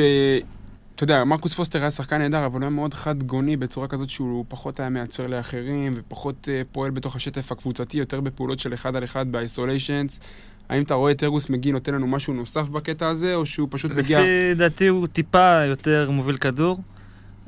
אתה 0.94 1.04
יודע, 1.04 1.24
מרקוס 1.24 1.54
פוסטר 1.54 1.80
היה 1.80 1.90
שחקן 1.90 2.18
נהדר, 2.18 2.46
אבל 2.46 2.54
הוא 2.54 2.60
היה 2.60 2.70
מאוד 2.70 2.94
חד 2.94 3.22
גוני 3.22 3.56
בצורה 3.56 3.88
כזאת 3.88 4.10
שהוא 4.10 4.44
פחות 4.48 4.80
היה 4.80 4.88
מייצר 4.88 5.26
לאחרים, 5.26 5.92
ופחות 5.94 6.48
uh, 6.48 6.66
פועל 6.72 6.90
בתוך 6.90 7.16
השטף 7.16 7.52
הקבוצתי, 7.52 7.98
יותר 7.98 8.20
בפעולות 8.20 8.58
של 8.58 8.74
אחד 8.74 8.96
על 8.96 9.04
אחד 9.04 9.32
באיסוליישנס. 9.32 10.20
האם 10.68 10.82
אתה 10.82 10.94
רואה 10.94 11.12
את 11.12 11.24
ארוס 11.24 11.50
מגי 11.50 11.72
נותן 11.72 11.94
לנו 11.94 12.06
משהו 12.06 12.34
נוסף 12.34 12.68
בקטע 12.68 13.08
הזה, 13.08 13.34
או 13.34 13.46
שהוא 13.46 13.68
פשוט 13.70 13.90
מגיע... 13.90 14.20
לפי 14.20 14.54
דעתי 14.56 14.86
הוא 14.86 15.06
טיפה 15.06 15.64
יותר 15.64 16.10
מוביל 16.10 16.36
כדור, 16.36 16.78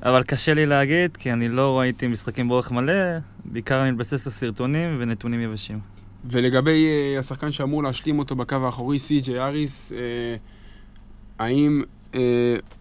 אבל 0.03 0.23
קשה 0.23 0.55
לי 0.55 0.67
להגיד, 0.67 1.17
כי 1.17 1.33
אני 1.33 1.49
לא 1.49 1.79
ראיתי 1.79 2.07
משחקים 2.07 2.49
באורך 2.49 2.73
מלא, 2.73 3.19
בעיקר 3.45 3.83
אני 3.83 3.91
מתבסס 3.91 4.27
על 4.27 4.33
סרטונים 4.33 4.97
ונתונים 5.01 5.41
יבשים. 5.41 5.79
ולגבי 6.25 6.87
uh, 6.87 7.19
השחקן 7.19 7.53
שאמור 7.53 7.83
להשלים 7.83 8.19
אותו 8.19 8.37
בקו 8.37 8.57
האחורי, 8.57 8.99
סי.ג'יי 8.99 9.39
אריס, 9.39 9.93
uh, 9.93 9.95
האם 11.39 11.83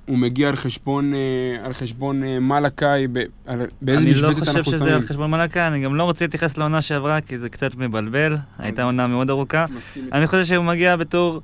הוא 0.05 0.17
מגיע 0.17 0.49
על 0.49 0.55
חשבון, 0.55 1.13
uh, 1.13 1.65
על 1.65 1.73
חשבון 1.73 2.23
uh, 2.23 2.25
מלאקאי, 2.41 3.07
ב- 3.11 3.19
על- 3.45 3.65
באיזה 3.81 4.01
אני 4.01 4.13
לא 4.13 4.29
משבצת 4.29 4.39
חושב 4.45 4.57
אנחנו 4.57 4.71
שזה 4.71 4.79
שמים? 4.79 4.93
על 4.93 5.01
חשבון 5.01 5.31
מלאקה, 5.31 5.67
אני 5.67 5.81
גם 5.83 5.95
לא 5.95 6.03
רוצה 6.03 6.25
להתייחס 6.25 6.57
לעונה 6.57 6.81
שעברה, 6.81 7.21
כי 7.21 7.39
זה 7.39 7.49
קצת 7.49 7.75
מבלבל, 7.75 8.37
הייתה 8.59 8.83
עונה 8.83 9.07
מאוד 9.07 9.29
ארוכה. 9.29 9.65
אני 10.13 10.27
חושב 10.27 10.43
שהוא 10.43 10.65
מגיע 10.65 10.95
בתור 10.95 11.41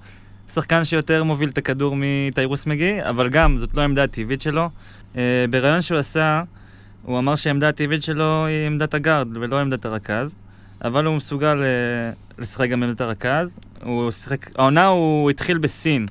שחקן 0.53 0.83
שיותר 0.85 1.23
מוביל 1.23 1.49
את 1.49 1.57
הכדור 1.57 1.95
מטיירוס 1.97 2.65
מגי, 2.65 2.97
אבל 3.09 3.29
גם, 3.29 3.57
זאת 3.57 3.77
לא 3.77 3.81
העמדה 3.81 4.03
הטבעית 4.03 4.41
שלו. 4.41 4.69
אה, 5.17 5.45
בריאיון 5.49 5.81
שהוא 5.81 5.97
עשה, 5.97 6.43
הוא 7.03 7.19
אמר 7.19 7.35
שהעמדה 7.35 7.69
הטבעית 7.69 8.03
שלו 8.03 8.45
היא 8.45 8.67
עמדת 8.67 8.93
הגארד 8.93 9.37
ולא 9.37 9.59
עמדת 9.59 9.85
הרכז, 9.85 10.35
אבל 10.83 11.05
הוא 11.05 11.15
מסוגל 11.15 11.63
אה, 11.63 11.67
לשחק 12.37 12.69
גם 12.69 12.79
בעמדת 12.79 13.01
הרכז. 13.01 13.57
הוא 13.83 14.11
שיחק, 14.11 14.49
העונה 14.59 14.85
הוא 14.85 15.29
התחיל 15.29 15.57
בסין. 15.57 16.05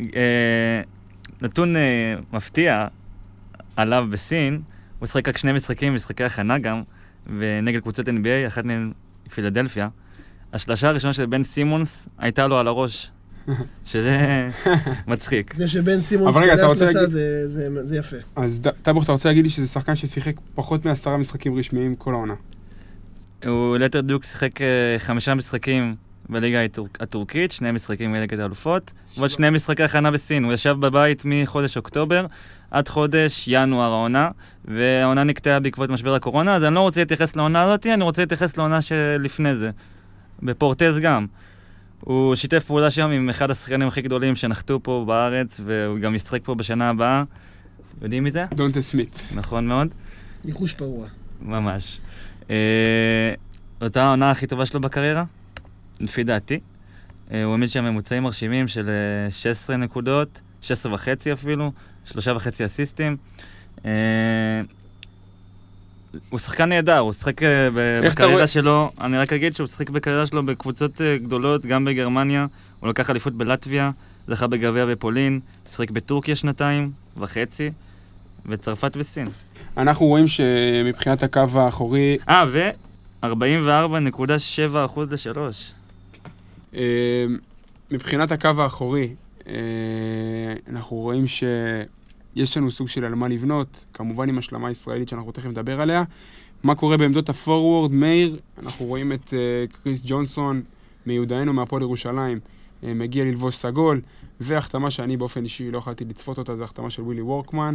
אה, 0.00 0.80
נתון 1.42 1.76
אה, 1.76 1.82
מפתיע, 2.32 2.86
עליו 3.76 4.06
בסין, 4.10 4.60
הוא 4.98 5.06
שיחק 5.06 5.28
רק 5.28 5.36
שני 5.36 5.52
משחקים, 5.52 5.94
משחקי 5.94 6.24
הכנה 6.24 6.58
גם, 6.58 6.82
ונגד 7.38 7.80
קבוצות 7.80 8.08
NBA, 8.08 8.46
אחת 8.46 8.64
מהן 8.64 8.92
פילדלפיה. 9.34 9.88
השלשה 10.52 10.88
הראשונה 10.88 11.12
של 11.12 11.26
בן 11.26 11.42
סימונס 11.42 12.08
הייתה 12.18 12.46
לו 12.46 12.58
על 12.58 12.68
הראש, 12.68 13.10
שזה 13.84 14.48
מצחיק. 15.06 15.54
זה 15.54 15.68
שבן 15.68 16.00
רוצה 16.66 16.78
שלושה 16.78 16.98
להגיד- 17.00 17.14
זה- 17.14 17.96
יפה. 17.96 18.16
אז 18.36 18.60
טבוך, 18.82 19.04
אתה 19.04 19.12
רוצה 19.12 19.28
להגיד 19.28 19.44
לי 19.44 19.50
שזה 19.50 19.66
שחקן 19.66 19.94
ששיחק 19.94 20.32
פחות 20.54 20.84
מעשרה 20.84 21.16
משחקים 21.16 21.58
רשמיים 21.58 21.94
כל 21.96 22.12
העונה. 22.12 22.34
הוא 23.46 23.76
ליתר 23.76 24.00
דיוק 24.00 24.24
שיחק 24.24 24.60
אה, 24.62 24.66
חמישה 24.98 25.34
משחקים 25.34 25.94
בליגה 26.28 26.64
הטור- 26.64 26.88
הטורקית, 27.00 27.50
שני 27.52 27.70
משחקים 27.70 28.12
בליגת 28.12 28.38
האלופות, 28.38 28.92
ועוד 29.18 29.30
שני 29.30 29.50
משחקי 29.50 29.82
הכנה 29.82 30.10
בסין. 30.10 30.44
הוא 30.44 30.52
ישב 30.52 30.76
בבית 30.80 31.22
מחודש 31.26 31.76
אוקטובר 31.76 32.26
עד 32.70 32.88
חודש 32.88 33.44
ינואר 33.48 33.92
העונה, 33.92 34.28
והעונה 34.64 35.24
נקטעה 35.24 35.60
בעקבות 35.60 35.90
משבר 35.90 36.14
הקורונה, 36.14 36.54
אז 36.54 36.64
אני 36.64 36.74
לא 36.74 36.80
רוצה 36.80 37.00
להתייחס 37.00 37.36
לעונה 37.36 37.62
הזאת, 37.62 37.86
אני 37.86 38.04
רוצה 38.04 38.22
להתייחס 38.22 38.56
לעונה 38.56 38.82
שלפני 38.82 39.56
זה. 39.56 39.70
בפורטז 40.42 40.98
גם. 40.98 41.26
הוא 42.00 42.34
שיתף 42.34 42.64
פעולה 42.64 42.90
שם 42.90 43.10
עם 43.10 43.28
אחד 43.28 43.50
השחקנים 43.50 43.88
הכי 43.88 44.02
גדולים 44.02 44.36
שנחתו 44.36 44.80
פה 44.82 45.04
בארץ, 45.06 45.60
והוא 45.64 45.98
גם 45.98 46.14
ישחק 46.14 46.40
פה 46.44 46.54
בשנה 46.54 46.90
הבאה. 46.90 47.22
יודעים 48.02 48.24
מי 48.24 48.30
זה? 48.30 48.44
דונטה 48.54 48.80
סמית. 48.80 49.28
נכון 49.34 49.66
מאוד. 49.66 49.88
ניחוש 50.44 50.72
פרוע. 50.72 51.06
ממש. 51.42 51.98
אה, 52.50 53.34
אותה 53.82 54.02
העונה 54.04 54.30
הכי 54.30 54.46
טובה 54.46 54.66
שלו 54.66 54.80
בקריירה, 54.80 55.24
לפי 56.00 56.24
דעתי. 56.24 56.60
אה, 57.32 57.44
הוא 57.44 57.50
העמיד 57.50 57.70
שם 57.70 57.84
ממוצעים 57.84 58.22
מרשימים 58.22 58.68
של 58.68 58.88
אה, 58.88 59.30
16 59.30 59.76
נקודות, 59.76 60.40
16 60.60 60.94
וחצי 60.94 61.32
אפילו, 61.32 61.72
שלושה 62.04 62.32
וחצי 62.36 62.64
אסיסטים. 62.64 63.16
אה, 63.84 64.60
הוא 66.30 66.38
שחקן 66.38 66.68
נהדר, 66.68 66.98
הוא 66.98 67.12
אה, 67.42 67.68
אתה 67.68 68.08
בקריירה 68.08 68.46
שלו, 68.46 68.90
אני 69.00 69.18
רק 69.18 69.32
אגיד 69.32 69.56
שהוא 69.56 69.66
שיחק 69.66 69.90
בקריירה 69.90 70.26
שלו 70.26 70.46
בקבוצות 70.46 71.00
אה, 71.00 71.16
גדולות, 71.16 71.66
גם 71.66 71.84
בגרמניה, 71.84 72.46
הוא 72.80 72.88
לקח 72.88 73.10
אליפות 73.10 73.34
בלטביה, 73.34 73.90
זכה 74.28 74.46
בגביע 74.46 74.86
בפולין, 74.86 75.40
שיחק 75.70 75.90
בטורקיה 75.90 76.36
שנתיים 76.36 76.90
וחצי, 77.16 77.70
וצרפת 78.46 78.92
וסין. 78.96 79.28
אנחנו 79.76 80.06
רואים 80.06 80.26
שמבחינת 80.26 81.22
הקו 81.22 81.40
האחורי, 81.54 82.18
אה, 82.28 82.44
ו-44.7% 82.48 85.00
לשלוש. 85.10 85.72
אה, 86.74 87.26
מבחינת 87.90 88.32
הקו 88.32 88.48
האחורי, 88.58 89.14
אה, 89.46 89.54
אנחנו 90.68 90.96
רואים 90.96 91.26
שיש 91.26 92.56
לנו 92.56 92.70
סוג 92.70 92.88
של 92.88 93.04
על 93.04 93.14
מה 93.14 93.28
לבנות, 93.28 93.84
כמובן 93.92 94.28
עם 94.28 94.38
השלמה 94.38 94.70
ישראלית 94.70 95.08
שאנחנו 95.08 95.32
תכף 95.32 95.46
נדבר 95.46 95.80
עליה. 95.80 96.04
מה 96.62 96.74
קורה 96.74 96.96
בעמדות 96.96 97.28
הפורוורד, 97.28 97.92
מאיר, 97.92 98.38
אנחנו 98.62 98.86
רואים 98.86 99.12
את 99.12 99.34
אה, 99.34 99.64
קריס 99.82 100.00
ג'ונסון 100.04 100.62
מיודענו 101.06 101.52
מהפועל 101.52 101.82
ירושלים, 101.82 102.40
אה, 102.84 102.94
מגיע 102.94 103.24
ללבוש 103.24 103.56
סגול, 103.56 104.00
והחתמה 104.40 104.90
שאני 104.90 105.16
באופן 105.16 105.44
אישי 105.44 105.70
לא 105.70 105.78
יכולתי 105.78 106.04
לצפות 106.04 106.38
אותה, 106.38 106.56
זו 106.56 106.64
החתמה 106.64 106.90
של 106.90 107.02
ווילי 107.02 107.22
וורקמן. 107.22 107.74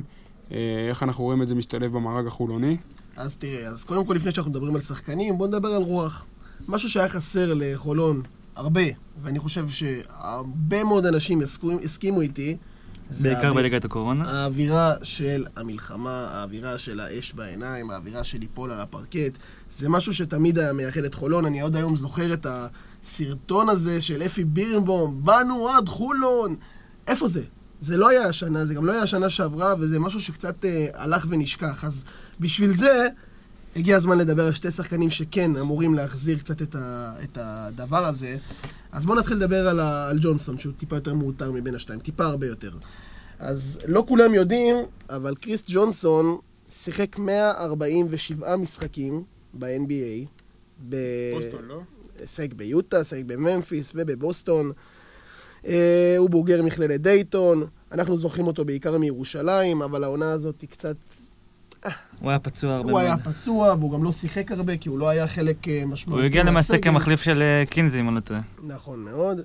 איך 0.89 1.03
אנחנו 1.03 1.23
רואים 1.23 1.41
את 1.41 1.47
זה 1.47 1.55
משתלב 1.55 1.91
במארג 1.91 2.27
החולוני? 2.27 2.77
אז 3.15 3.37
תראה, 3.37 3.67
אז 3.67 3.85
קודם 3.85 4.05
כל, 4.05 4.13
לפני 4.13 4.31
שאנחנו 4.31 4.51
מדברים 4.51 4.75
על 4.75 4.81
שחקנים, 4.81 5.37
בואו 5.37 5.49
נדבר 5.49 5.67
על 5.67 5.81
רוח. 5.81 6.25
משהו 6.67 6.89
שהיה 6.89 7.09
חסר 7.09 7.53
לחולון 7.55 8.21
הרבה, 8.59 8.81
ואני 9.21 9.39
חושב 9.39 9.69
שהרבה 9.69 10.83
מאוד 10.83 11.05
אנשים 11.05 11.41
הסכימו, 11.41 11.79
הסכימו 11.83 12.21
איתי, 12.21 12.57
זה 13.09 13.23
בעיקר 13.29 13.41
האוויר- 13.47 13.53
בליגת 13.53 13.85
הקורונה. 13.85 14.31
האווירה 14.31 14.93
של 15.03 15.45
המלחמה, 15.55 16.27
האווירה 16.31 16.77
של 16.77 16.99
האש 16.99 17.33
בעיניים, 17.33 17.91
האווירה 17.91 18.23
של 18.23 18.37
ליפול 18.39 18.71
על 18.71 18.79
הפרקט, 18.81 19.37
זה 19.71 19.89
משהו 19.89 20.13
שתמיד 20.13 20.59
היה 20.59 20.73
מייחד 20.73 21.03
את 21.03 21.13
חולון. 21.13 21.45
אני 21.45 21.61
עוד 21.61 21.75
היום 21.75 21.95
זוכר 21.95 22.33
את 22.33 22.45
הסרטון 22.49 23.69
הזה 23.69 24.01
של 24.01 24.21
אפי 24.21 24.43
בירנבום, 24.43 25.19
באנו 25.23 25.69
עד 25.69 25.89
חולון. 25.89 26.55
איפה 27.07 27.27
זה? 27.27 27.43
זה 27.81 27.97
לא 27.97 28.09
היה 28.09 28.23
השנה, 28.25 28.65
זה 28.65 28.73
גם 28.73 28.85
לא 28.85 28.91
היה 28.91 29.01
השנה 29.01 29.29
שעברה, 29.29 29.73
וזה 29.79 29.99
משהו 29.99 30.21
שקצת 30.21 30.65
אה, 30.65 30.87
הלך 30.93 31.25
ונשכח. 31.29 31.83
אז 31.85 32.03
בשביל 32.39 32.71
זה, 32.71 33.07
הגיע 33.75 33.97
הזמן 33.97 34.17
לדבר 34.17 34.45
על 34.45 34.53
שתי 34.53 34.71
שחקנים 34.71 35.09
שכן 35.09 35.55
אמורים 35.57 35.93
להחזיר 35.93 36.37
קצת 36.37 36.61
את, 36.61 36.75
ה, 36.75 37.13
את 37.23 37.37
הדבר 37.41 38.05
הזה. 38.05 38.37
אז 38.91 39.05
בואו 39.05 39.19
נתחיל 39.19 39.37
לדבר 39.37 39.67
על, 39.67 39.79
ה, 39.79 40.09
על 40.09 40.17
ג'ונסון, 40.21 40.59
שהוא 40.59 40.73
טיפה 40.77 40.95
יותר 40.95 41.13
מאותר 41.13 41.51
מבין 41.51 41.75
השתיים, 41.75 41.99
טיפה 41.99 42.25
הרבה 42.25 42.47
יותר. 42.47 42.71
אז 43.39 43.79
לא 43.85 44.03
כולם 44.07 44.33
יודעים, 44.33 44.75
אבל 45.09 45.35
קריס 45.35 45.63
ג'ונסון 45.67 46.37
שיחק 46.69 47.17
147 47.17 48.55
משחקים 48.55 49.23
ב-NBA. 49.53 50.27
ב... 50.89 50.95
לא? 51.67 51.81
שיחק 52.25 52.53
ביוטה, 52.53 53.03
שיחק 53.03 53.23
בממפיס 53.25 53.91
ובבוסטון. 53.95 54.71
אה, 55.65 56.15
הוא 56.17 56.29
בוגר 56.29 56.63
מכללת 56.63 57.01
דייטון, 57.01 57.65
אנחנו 57.91 58.17
זוכרים 58.17 58.47
אותו 58.47 58.65
בעיקר 58.65 58.97
מירושלים, 58.97 59.81
אבל 59.81 60.03
העונה 60.03 60.31
הזאת 60.31 60.61
היא 60.61 60.69
קצת... 60.69 60.95
הוא 62.19 62.29
היה 62.29 62.39
פצוע 62.39 62.73
הרבה 62.73 62.91
הוא 62.91 62.91
מאוד. 62.91 63.03
היה 63.03 63.17
פצוע, 63.17 63.73
והוא 63.79 63.91
גם 63.91 64.03
לא 64.03 64.11
שיחק 64.11 64.51
הרבה, 64.51 64.77
כי 64.77 64.89
הוא 64.89 64.99
לא 64.99 65.09
היה 65.09 65.27
חלק 65.27 65.67
אה, 65.67 65.83
משמעותי 65.85 66.21
הוא 66.21 66.25
הגיע 66.25 66.43
למעשה. 66.43 66.77
כמחליף 66.77 67.21
של 67.21 67.41
אה, 67.41 67.63
קינזי, 67.69 67.99
אם 67.99 68.07
אני 68.07 68.15
לא 68.15 68.19
טועה. 68.19 68.41
נכון 68.63 68.99
מאוד. 68.99 69.41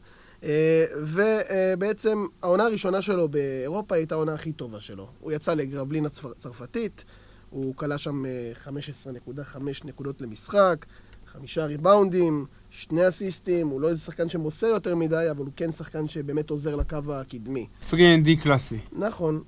ובעצם 1.00 2.26
העונה 2.42 2.64
הראשונה 2.64 3.02
שלו 3.02 3.28
באירופה 3.28 3.94
הייתה 3.94 4.14
העונה 4.14 4.34
הכי 4.34 4.52
טובה 4.52 4.80
שלו. 4.80 5.08
הוא 5.20 5.32
יצא 5.32 5.54
לגרבלין 5.54 6.06
הצרפתית, 6.06 7.04
הוא 7.50 7.74
כלה 7.76 7.98
שם 7.98 8.24
אה, 8.26 8.52
15.5 8.64 9.58
נקודות 9.84 10.22
למשחק, 10.22 10.86
חמישה 11.32 11.64
ריבאונדים, 11.64 12.46
שני 12.70 13.08
אסיסטים, 13.08 13.68
הוא 13.68 13.80
לא 13.80 13.88
איזה 13.88 14.00
שחקן 14.00 14.28
שמוסר 14.28 14.66
יותר 14.66 14.94
מדי, 14.94 15.26
אבל 15.30 15.44
הוא 15.44 15.52
כן 15.56 15.72
שחקן 15.72 16.08
שבאמת 16.08 16.50
עוזר 16.50 16.76
לקו 16.76 16.98
הקדמי. 17.08 17.66
3&D 17.90 18.42
קלאסי. 18.42 18.78
נכון, 18.92 19.42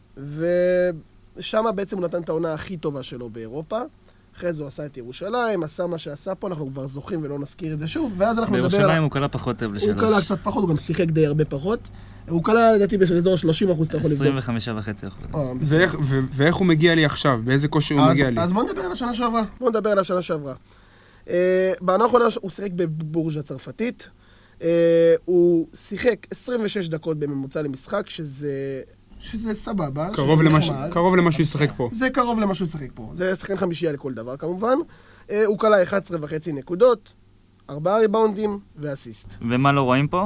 ושם 1.37 1.65
בעצם 1.75 1.97
הוא 1.97 2.05
נתן 2.05 2.23
את 2.23 2.29
העונה 2.29 2.53
הכי 2.53 2.77
טובה 2.77 3.03
שלו 3.03 3.31
באירופה. 3.31 3.81
אחרי 4.37 4.53
זה 4.53 4.63
הוא 4.63 4.69
עשה 4.69 4.87
את 4.87 4.97
ירושלים, 4.97 5.63
עשה 5.63 5.87
מה 5.87 5.99
שעשה 5.99 6.35
פה, 6.35 6.49
אנחנו 6.49 6.71
כבר 6.73 6.87
זוכרים 6.87 7.23
ולא 7.23 7.39
נזכיר 7.39 7.73
את 7.73 7.79
זה 7.79 7.87
שוב, 7.87 8.13
ואז 8.19 8.39
אנחנו 8.39 8.57
נדבר... 8.57 8.69
בירושלים 8.69 9.03
הוא 9.03 9.11
קלע 9.11 9.29
פחות 9.29 9.59
טוב 9.59 9.69
הוא 9.69 9.77
לשלוש. 9.77 10.01
קלע 10.01 10.21
קצת 10.21 10.39
פחות, 10.43 10.63
הוא 10.63 10.71
גם 10.71 10.77
שיחק 10.77 11.11
די 11.11 11.27
הרבה 11.27 11.45
פחות. 11.45 11.89
הוא 12.29 12.45
קלע 12.45 12.73
לדעתי 12.73 12.99
באזור 12.99 13.35
ה-30 13.35 13.73
אחוז, 13.73 13.89
אתה 13.89 13.97
יכול 13.97 14.11
לבדוק. 14.11 14.27
25 14.27 14.69
וחצי 14.79 15.07
אחוז. 15.07 15.25
אה. 15.35 15.53
ואיך, 16.33 16.55
הוא 16.55 16.67
מגיע 16.67 16.95
לי 16.95 17.05
עכשיו? 17.05 17.41
באיזה 17.45 17.69
כושר 17.69 17.95
הוא 17.95 18.07
מגיע 18.11 18.31
לי? 18.31 18.41
אז 18.41 18.53
בוא 18.53 18.63
נדבר 18.63 18.81
על 18.81 18.93
השנה 18.93 19.15
שעברה. 19.15 19.43
בוא 19.61 19.71
נדבר 19.71 19.91
על 19.91 19.99
השנה 19.99 20.23
שעברה. 20.23 20.55
אה, 21.31 21.73
בעונה 21.81 22.05
האחרונה 22.05 22.25
הוא 22.41 22.51
שיחק 22.51 22.71
בבורג'ה 22.73 23.41
הצרפתית. 23.41 24.11
אה, 24.63 25.15
הוא 25.25 25.67
שיחק 25.75 26.27
26 26.31 26.89
דקות 26.89 27.19
בממוצע 27.19 27.63
למשחק, 27.63 28.09
שזה... 28.09 28.81
שזה 29.27 29.55
סבבה. 29.55 30.09
קרוב 30.15 30.41
שזה 30.41 30.49
למה 30.51 30.63
ש- 30.63 30.71
נחמד. 30.71 30.89
קרוב 30.93 31.17
למה 31.17 31.33
שהוא 31.33 31.43
ישחק 31.43 31.73
פה. 31.77 31.89
זה 31.93 32.11
קרוב 32.11 32.41
למה 32.41 32.55
שהוא 32.55 32.69
שיחק 32.69 32.89
פה. 32.95 33.11
זה 33.15 33.37
שחקן 33.37 33.57
חמישייה 33.57 33.93
לכל 33.93 34.13
דבר 34.15 34.37
כמובן. 34.37 34.77
אה, 35.31 35.45
הוא 35.47 35.59
כלה 35.59 35.83
11 35.83 36.19
וחצי 36.21 36.53
נקודות, 36.53 37.13
ארבעה 37.71 37.99
ריבאונדים 37.99 38.59
ואסיסט. 38.77 39.35
ומה 39.49 39.73
לא 39.73 39.83
רואים 39.83 40.09
פה? 40.09 40.25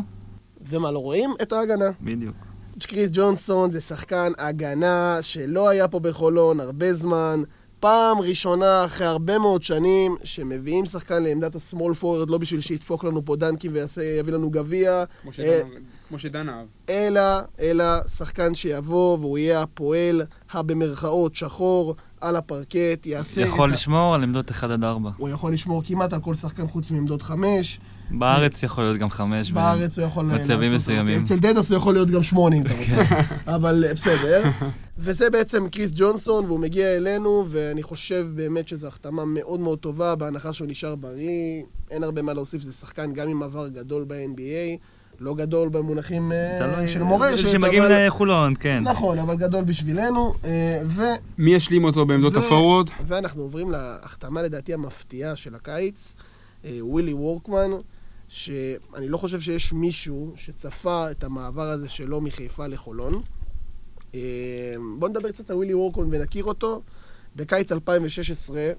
ומה 0.69 0.91
לא 0.91 0.99
רואים? 0.99 1.31
את 1.43 1.53
ההגנה. 1.53 1.91
בדיוק. 2.01 2.37
קריס 2.83 3.11
ג'ונסון 3.13 3.71
זה 3.71 3.81
שחקן 3.81 4.33
הגנה 4.39 5.19
שלא 5.21 5.69
היה 5.69 5.89
פה 5.89 5.99
בחולון 6.01 6.61
הרבה 6.61 6.95
זמן. 6.95 7.43
פעם 7.81 8.19
ראשונה 8.19 8.85
אחרי 8.85 9.07
הרבה 9.07 9.39
מאוד 9.39 9.63
שנים 9.63 10.17
שמביאים 10.25 10.87
שחקן 10.87 11.23
לעמדת 11.23 11.55
השמאל 11.55 11.95
פוררד, 11.95 12.31
לא 12.31 12.39
בשביל 12.39 12.61
שידפוק 12.61 13.05
לנו 13.05 13.25
פה 13.25 13.37
דנקים 13.37 13.73
ויביא 13.97 14.33
לנו 14.33 14.51
גביע, 14.51 15.05
כמו 15.23 15.31
אה, 15.31 15.35
שדן- 15.35 15.69
כמו 16.11 16.19
שדן 16.19 16.49
אהב. 16.49 16.67
אלא, 16.89 17.21
אלא 17.61 17.85
שחקן 18.09 18.55
שיבוא 18.55 19.19
והוא 19.19 19.39
יהיה 19.39 19.63
הפועל 19.63 20.23
הבמרכאות 20.53 21.35
שחור 21.35 21.95
על 22.21 22.37
הפרקט, 22.37 23.07
יעשה 23.07 23.41
יכול 23.41 23.69
את 23.69 23.73
ה... 23.73 23.77
לשמור 23.77 24.15
על 24.15 24.23
עמדות 24.23 24.51
1 24.51 24.71
עד 24.71 24.85
4. 24.85 25.11
הוא 25.17 25.29
יכול 25.29 25.53
לשמור 25.53 25.83
כמעט 25.85 26.13
על 26.13 26.21
כל 26.21 26.35
שחקן 26.35 26.67
חוץ 26.67 26.91
מעמדות 26.91 27.23
חמש. 27.23 27.81
בארץ 28.11 28.63
יכול 28.63 28.85
להיות 28.85 28.99
גם 28.99 29.11
5. 29.11 29.53
בארץ 29.53 29.99
הוא 29.99 30.07
יכול 30.07 30.25
מצבים 30.25 30.75
מסוימים. 30.75 31.21
אצל 31.21 31.39
דדס 31.39 31.71
הוא 31.71 31.77
יכול 31.77 31.95
להיות 31.95 32.11
גם 32.11 32.23
שמונה 32.23 32.57
אם 32.57 32.63
אתה 32.67 32.75
רוצה. 32.81 33.21
אבל 33.47 33.85
אה, 33.89 33.95
בסדר. 33.95 34.43
וזה 34.99 35.31
בעצם 35.31 35.69
קריס 35.69 35.93
ג'ונסון, 35.97 36.45
והוא 36.45 36.61
מגיע 36.61 36.97
אלינו, 36.97 37.45
ואני 37.49 37.83
חושב 37.83 38.27
באמת 38.35 38.69
שזו 38.69 38.89
החתמה 38.89 39.25
מאוד 39.25 39.61
מאוד 39.61 39.79
טובה, 39.79 40.15
בהנחה 40.17 40.53
שהוא 40.53 40.69
נשאר 40.69 40.95
בריא. 40.95 41.63
אין 41.91 42.03
הרבה 42.03 42.23
מה 42.23 42.33
להוסיף, 42.33 42.63
זה 42.63 42.73
שחקן 42.73 43.13
גם 43.13 43.29
עם 43.29 43.43
עבר 43.43 43.69
גדול 43.69 44.05
ב-NBA. 44.09 44.79
לא 45.21 45.35
גדול 45.35 45.69
במונחים 45.69 46.33
אה, 46.33 46.89
של 46.89 47.03
מורשת, 47.03 47.49
שמגיעים 47.49 47.83
אבל... 47.83 48.07
לחולון, 48.07 48.55
כן. 48.61 48.83
נכון, 48.83 49.19
אבל 49.19 49.37
גדול 49.37 49.65
בשבילנו. 49.65 50.35
אה, 50.45 50.81
ו... 50.87 51.03
מי 51.39 51.55
ישלים 51.55 51.85
אותו 51.85 52.07
בעמדות 52.07 52.37
ו- 52.37 52.41
הפורוורד? 52.41 52.89
ואנחנו 53.07 53.43
עוברים 53.43 53.71
להחתמה 53.71 54.43
לדעתי 54.43 54.75
המפתיעה 54.75 55.37
של 55.37 55.55
הקיץ, 55.55 56.15
אה, 56.65 56.79
ווילי 56.81 57.13
וורקמן, 57.13 57.71
שאני 58.29 59.09
לא 59.09 59.17
חושב 59.17 59.41
שיש 59.41 59.73
מישהו 59.73 60.33
שצפה 60.37 61.11
את 61.11 61.25
המעבר 61.25 61.69
הזה 61.69 61.89
שלו 61.89 62.21
מחיפה 62.21 62.67
לחולון. 62.67 63.23
בואו 64.99 65.11
נדבר 65.11 65.31
קצת 65.31 65.51
על 65.51 65.57
ווילי 65.57 65.75
וורקון 65.75 66.09
ונכיר 66.11 66.45
אותו. 66.45 66.83
בקיץ 67.37 67.73
2016 67.73 68.73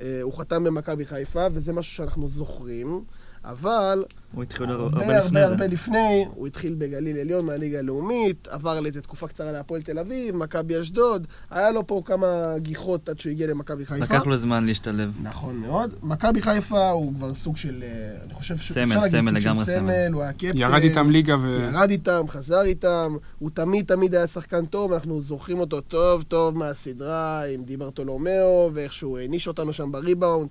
אה, 0.00 0.18
הוא 0.22 0.32
חתם 0.38 0.64
במכבי 0.64 1.04
חיפה, 1.04 1.46
וזה 1.52 1.72
משהו 1.72 1.96
שאנחנו 1.96 2.28
זוכרים, 2.28 3.04
אבל 3.48 4.04
הוא 4.34 4.42
התחיל 4.42 4.66
הרבה 4.70 4.84
הרבה 4.84 4.98
הרבה 5.16 5.18
לפני 5.26 5.40
הרבה 5.40 5.56
זה. 5.68 5.74
לפני, 5.74 6.24
הוא 6.34 6.46
התחיל 6.46 6.74
בגליל 6.78 7.18
עליון 7.18 7.46
מהליגה 7.46 7.78
הלאומית, 7.78 8.48
עבר 8.50 8.80
לאיזה 8.80 9.00
תקופה 9.00 9.28
קצרה 9.28 9.52
להפועל 9.52 9.82
תל 9.82 9.98
אביב, 9.98 10.36
מכבי 10.36 10.80
אשדוד, 10.80 11.26
היה 11.50 11.70
לו 11.70 11.86
פה 11.86 12.02
כמה 12.04 12.26
גיחות 12.58 13.08
עד 13.08 13.18
שהוא 13.18 13.30
הגיע 13.30 13.46
למכבי 13.46 13.84
חיפה. 13.86 14.04
לקח 14.04 14.26
לו 14.26 14.36
זמן 14.36 14.66
להשתלב. 14.66 15.10
נכון 15.22 15.56
מאוד. 15.56 15.94
מכבי 16.02 16.40
חיפה 16.42 16.90
הוא 16.90 17.14
כבר 17.14 17.34
סוג 17.34 17.56
של, 17.56 17.82
אה, 17.82 18.16
אני 18.24 18.34
חושב 18.34 18.56
ש- 18.56 18.72
סמל, 18.72 19.08
סמל, 19.08 19.32
לגמרי 19.32 19.64
סמל. 19.64 19.74
סמל, 19.76 20.12
הוא 20.12 20.22
היה 20.22 20.32
קפטן. 20.32 20.58
ירד 20.58 20.82
איתם 20.82 21.10
ליגה 21.10 21.36
ו... 21.42 21.68
ירד 21.72 21.90
איתם, 21.90 22.24
חזר 22.28 22.62
איתם, 22.62 23.16
הוא 23.38 23.50
תמיד 23.54 23.84
תמיד 23.86 24.14
היה 24.14 24.26
שחקן 24.26 24.66
טוב, 24.66 24.92
אנחנו 24.92 25.20
זוכרים 25.20 25.60
אותו 25.60 25.80
טוב 25.80 26.22
טוב 26.22 26.58
מהסדרה 26.58 27.44
עם 27.46 27.62
דיברטולומיאו, 27.64 28.70
ואיך 28.74 28.92
שהוא 28.92 29.18
העניש 29.18 29.48
אותנו 29.48 29.72
שם 29.72 29.92
בריבאונד. 29.92 30.48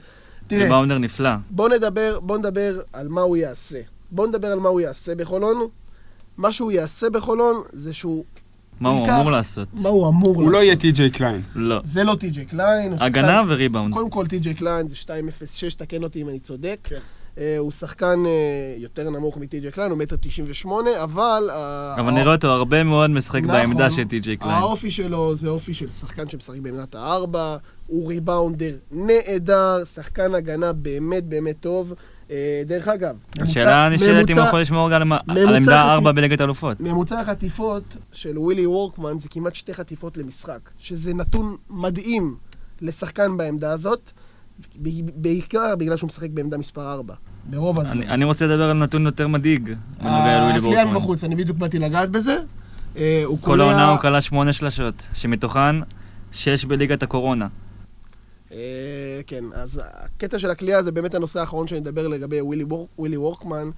תראה, 0.47 0.63
ריבאונדר 0.63 0.97
נפלא. 0.97 1.29
בוא 1.49 1.69
נדבר, 1.69 2.19
בוא 2.21 2.37
נדבר 2.37 2.79
על 2.93 3.07
מה 3.07 3.21
הוא 3.21 3.37
יעשה. 3.37 3.79
בוא 4.11 4.27
נדבר 4.27 4.47
על 4.47 4.59
מה 4.59 4.69
הוא 4.69 4.81
יעשה 4.81 5.15
בחולון. 5.15 5.67
מה 6.37 6.51
שהוא 6.51 6.71
יעשה 6.71 7.09
בחולון 7.09 7.55
זה 7.73 7.93
שהוא... 7.93 8.23
מה 8.79 8.89
הוא 8.89 9.07
אמור 9.09 9.31
לעשות? 9.31 9.67
מה 9.73 9.89
הוא 9.89 10.07
אמור 10.07 10.29
לעשות. 10.29 10.43
הוא 10.43 10.51
לא 10.51 10.63
יהיה 10.63 10.75
טי.ג'יי 10.75 11.09
קליין. 11.11 11.41
לא. 11.55 11.81
זה 11.83 12.03
לא 12.03 12.15
טי.ג'יי 12.15 12.45
קליין. 12.45 12.93
הגנה 12.99 13.27
שחקן- 13.27 13.45
וריבאונד. 13.47 13.93
קודם 13.93 14.09
כל 14.09 14.27
טי.ג'יי 14.27 14.53
קליין 14.53 14.87
זה 14.87 14.95
2.06, 14.95 15.75
תקן 15.77 16.03
אותי 16.03 16.21
אם 16.21 16.29
אני 16.29 16.39
צודק. 16.39 16.89
אה, 17.37 17.55
הוא 17.57 17.71
שחקן 17.71 18.23
אה, 18.25 18.31
יותר 18.77 19.09
נמוך 19.09 19.37
מטי.ג'יי 19.37 19.71
קליין, 19.71 19.91
הוא 19.91 19.97
מטר 19.99 20.15
98, 20.19 20.89
אבל... 21.03 21.49
אה, 21.51 21.95
אבל 21.99 22.11
נראה 22.11 22.33
אותו 22.35 22.47
הרבה 22.47 22.83
מאוד 22.83 23.09
משחק 23.09 23.43
נכון. 23.43 23.55
בעמדה 23.55 23.89
של 23.91 24.03
טי.ג'יי 24.03 24.37
קליין. 24.37 24.53
האופי 24.53 24.91
שלו 24.91 25.35
זה 25.35 25.49
אופי 25.49 25.73
של 25.73 25.89
שחקן 25.89 26.29
שמשחק 26.29 26.57
בעמדת 26.59 26.95
הארבע, 26.95 27.57
הוא 27.87 28.09
ריבאונדר 28.09 28.71
נהדר, 28.91 29.83
שחקן 29.93 30.35
הגנה 30.35 30.73
באמת 30.73 31.23
באמת 31.23 31.55
טוב. 31.59 31.93
אה, 32.31 32.35
דרך 32.65 32.87
אגב, 32.87 33.15
השאלה 33.39 33.89
נשאלת 33.89 34.29
אם 34.29 34.37
הוא 34.37 34.45
יכול 34.47 34.61
לשמור 34.61 34.89
גם 34.91 35.11
על 35.11 35.19
עמדה 35.55 35.59
חטי- 35.83 35.89
4 35.91 36.11
בליגת 36.11 36.41
האלופות. 36.41 36.79
ממוצע 36.79 37.19
החטיפות 37.19 37.97
של 38.11 38.37
ווילי 38.37 38.65
וורקמן 38.65 39.19
זה 39.19 39.29
כמעט 39.29 39.55
שתי 39.55 39.73
חטיפות 39.73 40.17
למשחק, 40.17 40.59
שזה 40.77 41.13
נתון 41.13 41.55
מדהים 41.69 42.35
לשחקן 42.81 43.37
בעמדה 43.37 43.71
הזאת, 43.71 44.11
בעיקר 45.15 45.75
בגלל 45.77 45.97
שהוא 45.97 46.07
משחק 46.07 46.29
בעמדה 46.29 46.57
מספר 46.57 46.93
4, 46.93 47.13
ברוב 47.49 47.79
הזמן. 47.79 47.91
אני 48.01 48.09
אני 48.09 48.25
רוצה 48.25 48.47
לדבר 48.47 48.63
על 48.69 48.77
נתון 48.77 49.05
יותר 49.05 49.27
מדאיג. 49.27 49.73
הקליעה 49.99 50.59
וורקמן. 50.61 50.93
בחוץ, 50.93 51.23
אני 51.23 51.35
בדיוק 51.35 51.57
באתי 51.57 51.79
לגעת 51.79 52.09
בזה. 52.09 52.37
אה, 52.97 53.23
כל 53.41 53.61
העונה 53.61 53.89
הוא 53.91 53.99
כלה 53.99 54.21
שמונה 54.21 54.53
שלשות, 54.53 55.07
שמתוכן 55.13 55.75
שש 56.31 56.65
בליגת 56.65 57.03
הקורונה. 57.03 57.47
אה, 58.51 59.21
כן, 59.27 59.43
אז 59.53 59.81
הקטע 59.83 60.39
של 60.39 60.49
הקליעה 60.49 60.83
זה 60.83 60.91
באמת 60.91 61.15
הנושא 61.15 61.39
האחרון 61.39 61.67
שאני 61.67 61.79
אדבר 61.79 62.07
לגבי 62.07 62.41
ווילי, 62.41 62.63
וור, 62.63 62.87
ווילי 62.99 63.17
וורקמן. 63.17 63.69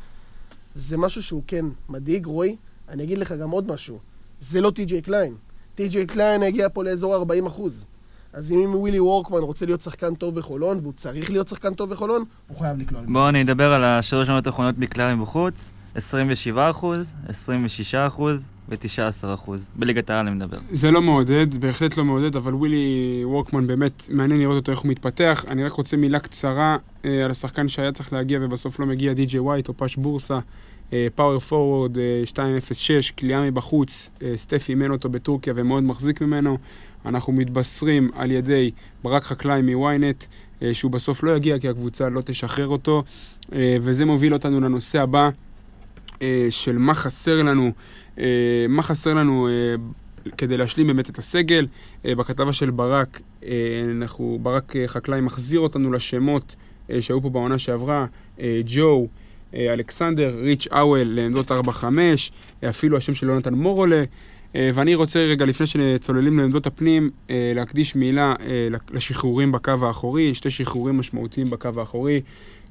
זה 0.76 0.98
משהו 0.98 1.24
שהוא 1.24 1.44
כן 1.48 1.66
מדאיג, 1.90 2.26
רועי. 2.26 2.56
אני 2.90 3.04
אגיד 3.04 3.18
לך 3.18 3.32
גם 3.32 3.50
עוד 3.50 3.72
משהו. 3.72 4.00
זה 4.40 4.62
לא 4.62 4.72
טי.ג'יי 4.72 5.02
קליין. 5.02 5.36
טי.ג'יי 5.76 6.06
קליין 6.06 6.44
הגיע 6.44 6.68
פה 6.74 6.84
לאזור 6.84 7.16
40 7.16 7.46
אחוז. 7.46 7.86
אז 8.34 8.52
אם 8.52 8.76
ווילי 8.76 9.00
וורקמן 9.00 9.40
רוצה 9.40 9.66
להיות 9.66 9.82
שחקן 9.82 10.16
טוב 10.16 10.36
בחולון, 10.36 10.80
והוא 10.82 10.94
צריך 10.94 11.32
להיות 11.32 11.48
שחקן 11.48 11.74
טוב 11.74 11.90
בחולון, 11.90 12.24
הוא 12.48 12.58
חייב 12.58 12.78
לקלוע. 12.78 13.02
בואו 13.08 13.30
אני 13.30 13.44
אדבר 13.44 13.74
על 13.74 13.84
השלוש 13.84 14.30
עונות 14.30 14.48
האחרונות 14.48 14.78
בכלל 14.78 15.16
מבחוץ. 15.16 15.72
27 15.96 16.70
אחוז, 16.70 17.14
26 17.28 17.96
אחוז 17.96 18.48
ו-19 18.70 19.34
אחוז. 19.34 19.68
בליגת 19.76 20.10
העל 20.10 20.28
אני 20.28 20.36
מדבר. 20.36 20.58
זה 20.72 20.92
לא 20.92 21.02
מעודד, 21.02 21.56
בהחלט 21.56 21.98
לא 21.98 22.06
מעודד, 22.06 22.36
אבל 22.36 22.56
ווילי 22.56 23.22
וורקמן 23.24 23.68
באמת 23.68 24.10
מעניין 24.12 24.40
לראות 24.40 24.56
אותו 24.56 24.72
איך 24.72 24.80
הוא 24.80 24.92
מתפתח. 24.92 25.46
אני 25.48 25.64
רק 25.64 25.72
רוצה 25.72 25.98
מילה 25.98 26.20
קצרה 26.20 26.78
אה, 27.06 27.26
על 27.26 27.32
השחקן 27.32 27.68
שהיה 27.68 27.92
צריך 27.92 28.14
להגיע 28.14 28.40
ובסוף 28.42 28.80
לא 28.80 28.86
מגיע, 28.86 29.14
די.ג'יי 29.14 29.40
ווייט 29.40 29.68
או 29.68 29.74
פאש 29.78 29.96
בורסה, 29.96 30.40
פאוור 31.16 31.40
פורוורד 31.40 31.98
206, 32.38 33.12
כליאה 33.12 33.42
מבחוץ, 33.42 34.10
אה, 34.24 34.34
סטף 34.36 34.70
אימן 34.70 34.92
אותו 34.92 35.10
בטורקיה 35.10 35.54
ומאוד 35.56 35.84
מחזיק 35.84 36.22
ממנו. 36.22 36.58
אנחנו 37.06 37.34
מתבשרים 37.34 38.12
על 38.16 38.32
ידי 38.32 38.72
ברק 39.04 39.24
חקלאי 39.24 39.62
מוויינט, 39.62 40.24
אה, 40.62 40.74
שהוא 40.74 40.92
בסוף 40.92 41.24
לא 41.24 41.36
יגיע 41.36 41.60
כי 41.60 41.70
הקבוצה 41.70 42.10
לא 42.10 42.22
תשחרר 42.22 42.68
אותו, 42.68 43.04
אה, 43.54 43.78
וזה 43.82 44.06
מוביל 44.06 44.34
אותנו 44.34 44.60
לנושא 44.60 45.02
הבא. 45.02 45.30
אה, 46.22 46.48
של 46.50 46.78
מה 46.78 46.94
חסר 46.94 47.44
לנו, 47.44 47.64
אה, 47.64 47.72
מה 48.70 48.84
חסר 48.84 49.14
לנו 49.14 49.48
אה, 49.48 49.76
כדי 50.38 50.58
להשלים 50.58 50.88
באמת 50.88 51.10
את 51.10 51.18
הסגל. 51.18 51.68
אה, 52.06 52.16
בכתבה 52.16 52.54
של 52.54 52.70
ברק, 52.70 53.22
אה, 53.44 53.50
אנחנו, 53.92 54.40
ברק 54.42 54.76
אה, 54.76 54.88
חקלאי 54.88 55.22
מחזיר 55.22 55.60
אותנו 55.60 55.92
לשמות 55.92 56.56
אה, 56.92 57.02
שהיו 57.02 57.22
פה 57.22 57.30
בעונה 57.30 57.58
שעברה, 57.58 58.06
אה, 58.40 58.62
ג'ו, 58.66 59.08
אה, 59.54 59.74
אלכסנדר, 59.74 60.36
ריץ' 60.42 60.68
האוול 60.72 61.04
לעמדות 61.04 61.52
4-5, 61.52 61.52
אה, 62.64 62.70
אפילו 62.70 62.98
השם 62.98 63.16
של 63.16 63.28
יונתן 63.28 63.54
מורולה. 63.54 64.04
אה, 64.56 64.70
ואני 64.74 64.96
רוצה 64.96 65.20
רגע, 65.20 65.46
לפני 65.46 65.68
שצוללים 65.68 66.40
לעמדות 66.40 66.68
הפנים, 66.68 67.10
אה, 67.30 67.52
להקדיש 67.56 67.96
מילה 67.96 68.34
אה, 68.42 68.68
לשחרורים 68.92 69.52
בקו 69.52 69.74
האחורי, 69.82 70.34
שתי 70.34 70.50
שחרורים 70.50 70.98
משמעותיים 70.98 71.50
בקו 71.50 71.70
האחורי. 71.78 72.22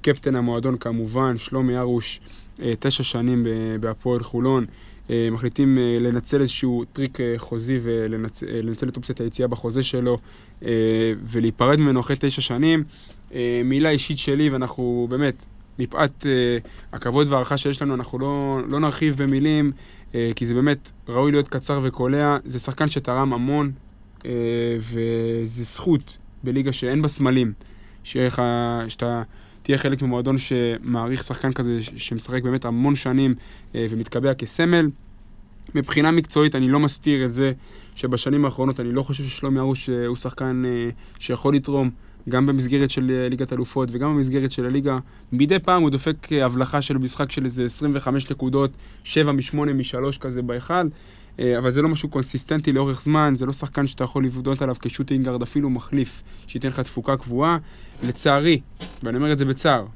קפטן 0.02 0.36
המועדון 0.36 0.76
כמובן, 0.76 1.38
שלומי 1.38 1.78
הרוש, 1.78 2.20
אה, 2.62 2.72
תשע 2.78 3.02
שנים 3.02 3.46
בהפועל 3.80 4.22
חולון. 4.22 4.64
אה, 5.10 5.28
מחליטים 5.32 5.78
אה, 5.78 5.98
לנצל 6.00 6.40
איזשהו 6.40 6.84
טריק 6.92 7.20
אה, 7.20 7.34
חוזי 7.36 7.78
ולנצל 7.82 8.88
את 8.88 8.96
אופציית 8.96 9.20
היציאה 9.20 9.48
בחוזה 9.48 9.82
שלו 9.82 10.18
ולהיפרד 11.22 11.78
ממנו 11.78 12.00
אחרי 12.00 12.16
תשע 12.18 12.40
שנים. 12.40 12.84
מילה 13.64 13.90
אישית 13.90 14.18
שלי, 14.18 14.50
ואנחנו 14.50 15.06
באמת, 15.10 15.46
מפאת 15.78 16.26
הכבוד 16.92 17.28
וההערכה 17.28 17.56
שיש 17.56 17.82
לנו, 17.82 17.94
אנחנו 17.94 18.18
לא, 18.18 18.58
לא 18.68 18.80
נרחיב 18.80 19.22
במילים, 19.22 19.72
כי 20.12 20.46
זה 20.46 20.54
באמת 20.54 20.92
ראוי 21.08 21.32
להיות 21.32 21.48
קצר 21.48 21.80
וקולע. 21.82 22.36
זה 22.44 22.58
שחקן 22.58 22.88
שתרם 22.88 23.32
המון, 23.32 23.72
וזה 24.78 25.64
זכות 25.64 26.16
בליגה 26.44 26.72
שאין 26.72 27.02
בה 27.02 27.08
סמלים, 27.08 27.52
שאתה 28.04 29.22
תהיה 29.68 29.78
חלק 29.78 30.02
ממועדון 30.02 30.36
שמעריך 30.38 31.22
שחקן 31.22 31.52
כזה, 31.52 31.78
שמשחק 31.96 32.42
באמת 32.42 32.64
המון 32.64 32.96
שנים 32.96 33.34
אה, 33.74 33.86
ומתקבע 33.90 34.34
כסמל. 34.34 34.88
מבחינה 35.74 36.10
מקצועית 36.10 36.54
אני 36.54 36.68
לא 36.68 36.80
מסתיר 36.80 37.24
את 37.24 37.32
זה 37.32 37.52
שבשנים 37.94 38.44
האחרונות 38.44 38.80
אני 38.80 38.92
לא 38.92 39.02
חושב 39.02 39.24
ששלומי 39.24 39.60
ארוש 39.60 39.90
אה, 39.90 40.06
הוא 40.06 40.16
שחקן 40.16 40.62
אה, 40.66 40.90
שיכול 41.18 41.54
לתרום 41.54 41.90
גם 42.28 42.46
במסגרת 42.46 42.90
של 42.90 43.26
ליגת 43.30 43.52
אלופות 43.52 43.88
וגם 43.92 44.14
במסגרת 44.14 44.52
של 44.52 44.64
הליגה. 44.64 44.98
מדי 45.32 45.58
פעם 45.58 45.82
הוא 45.82 45.90
דופק 45.90 46.28
הבלחה 46.32 46.80
של 46.80 46.98
משחק 46.98 47.32
של 47.32 47.44
איזה 47.44 47.64
25 47.64 48.30
נקודות, 48.30 48.70
7 49.04 49.32
מ-8 49.32 49.56
מ-3 49.56 50.18
כזה 50.20 50.42
בהיכל, 50.42 50.88
אבל 51.58 51.70
זה 51.70 51.82
לא 51.82 51.88
משהו 51.88 52.08
קונסיסטנטי 52.08 52.72
לאורך 52.72 53.02
זמן, 53.02 53.34
זה 53.36 53.46
לא 53.46 53.52
שחקן 53.52 53.86
שאתה 53.86 54.04
יכול 54.04 54.24
לבדות 54.24 54.62
עליו 54.62 54.76
כשוטינגרד 54.80 55.42
אפילו 55.42 55.70
מחליף, 55.70 56.22
שייתן 56.46 56.68
לך 56.68 56.80
תפוקה 56.80 57.16
קבועה. 57.16 57.58
לצערי, 58.02 58.60
ואני 59.02 59.16
אומר 59.16 59.32
את 59.32 59.38
זה 59.38 59.44
בצער, 59.44 59.86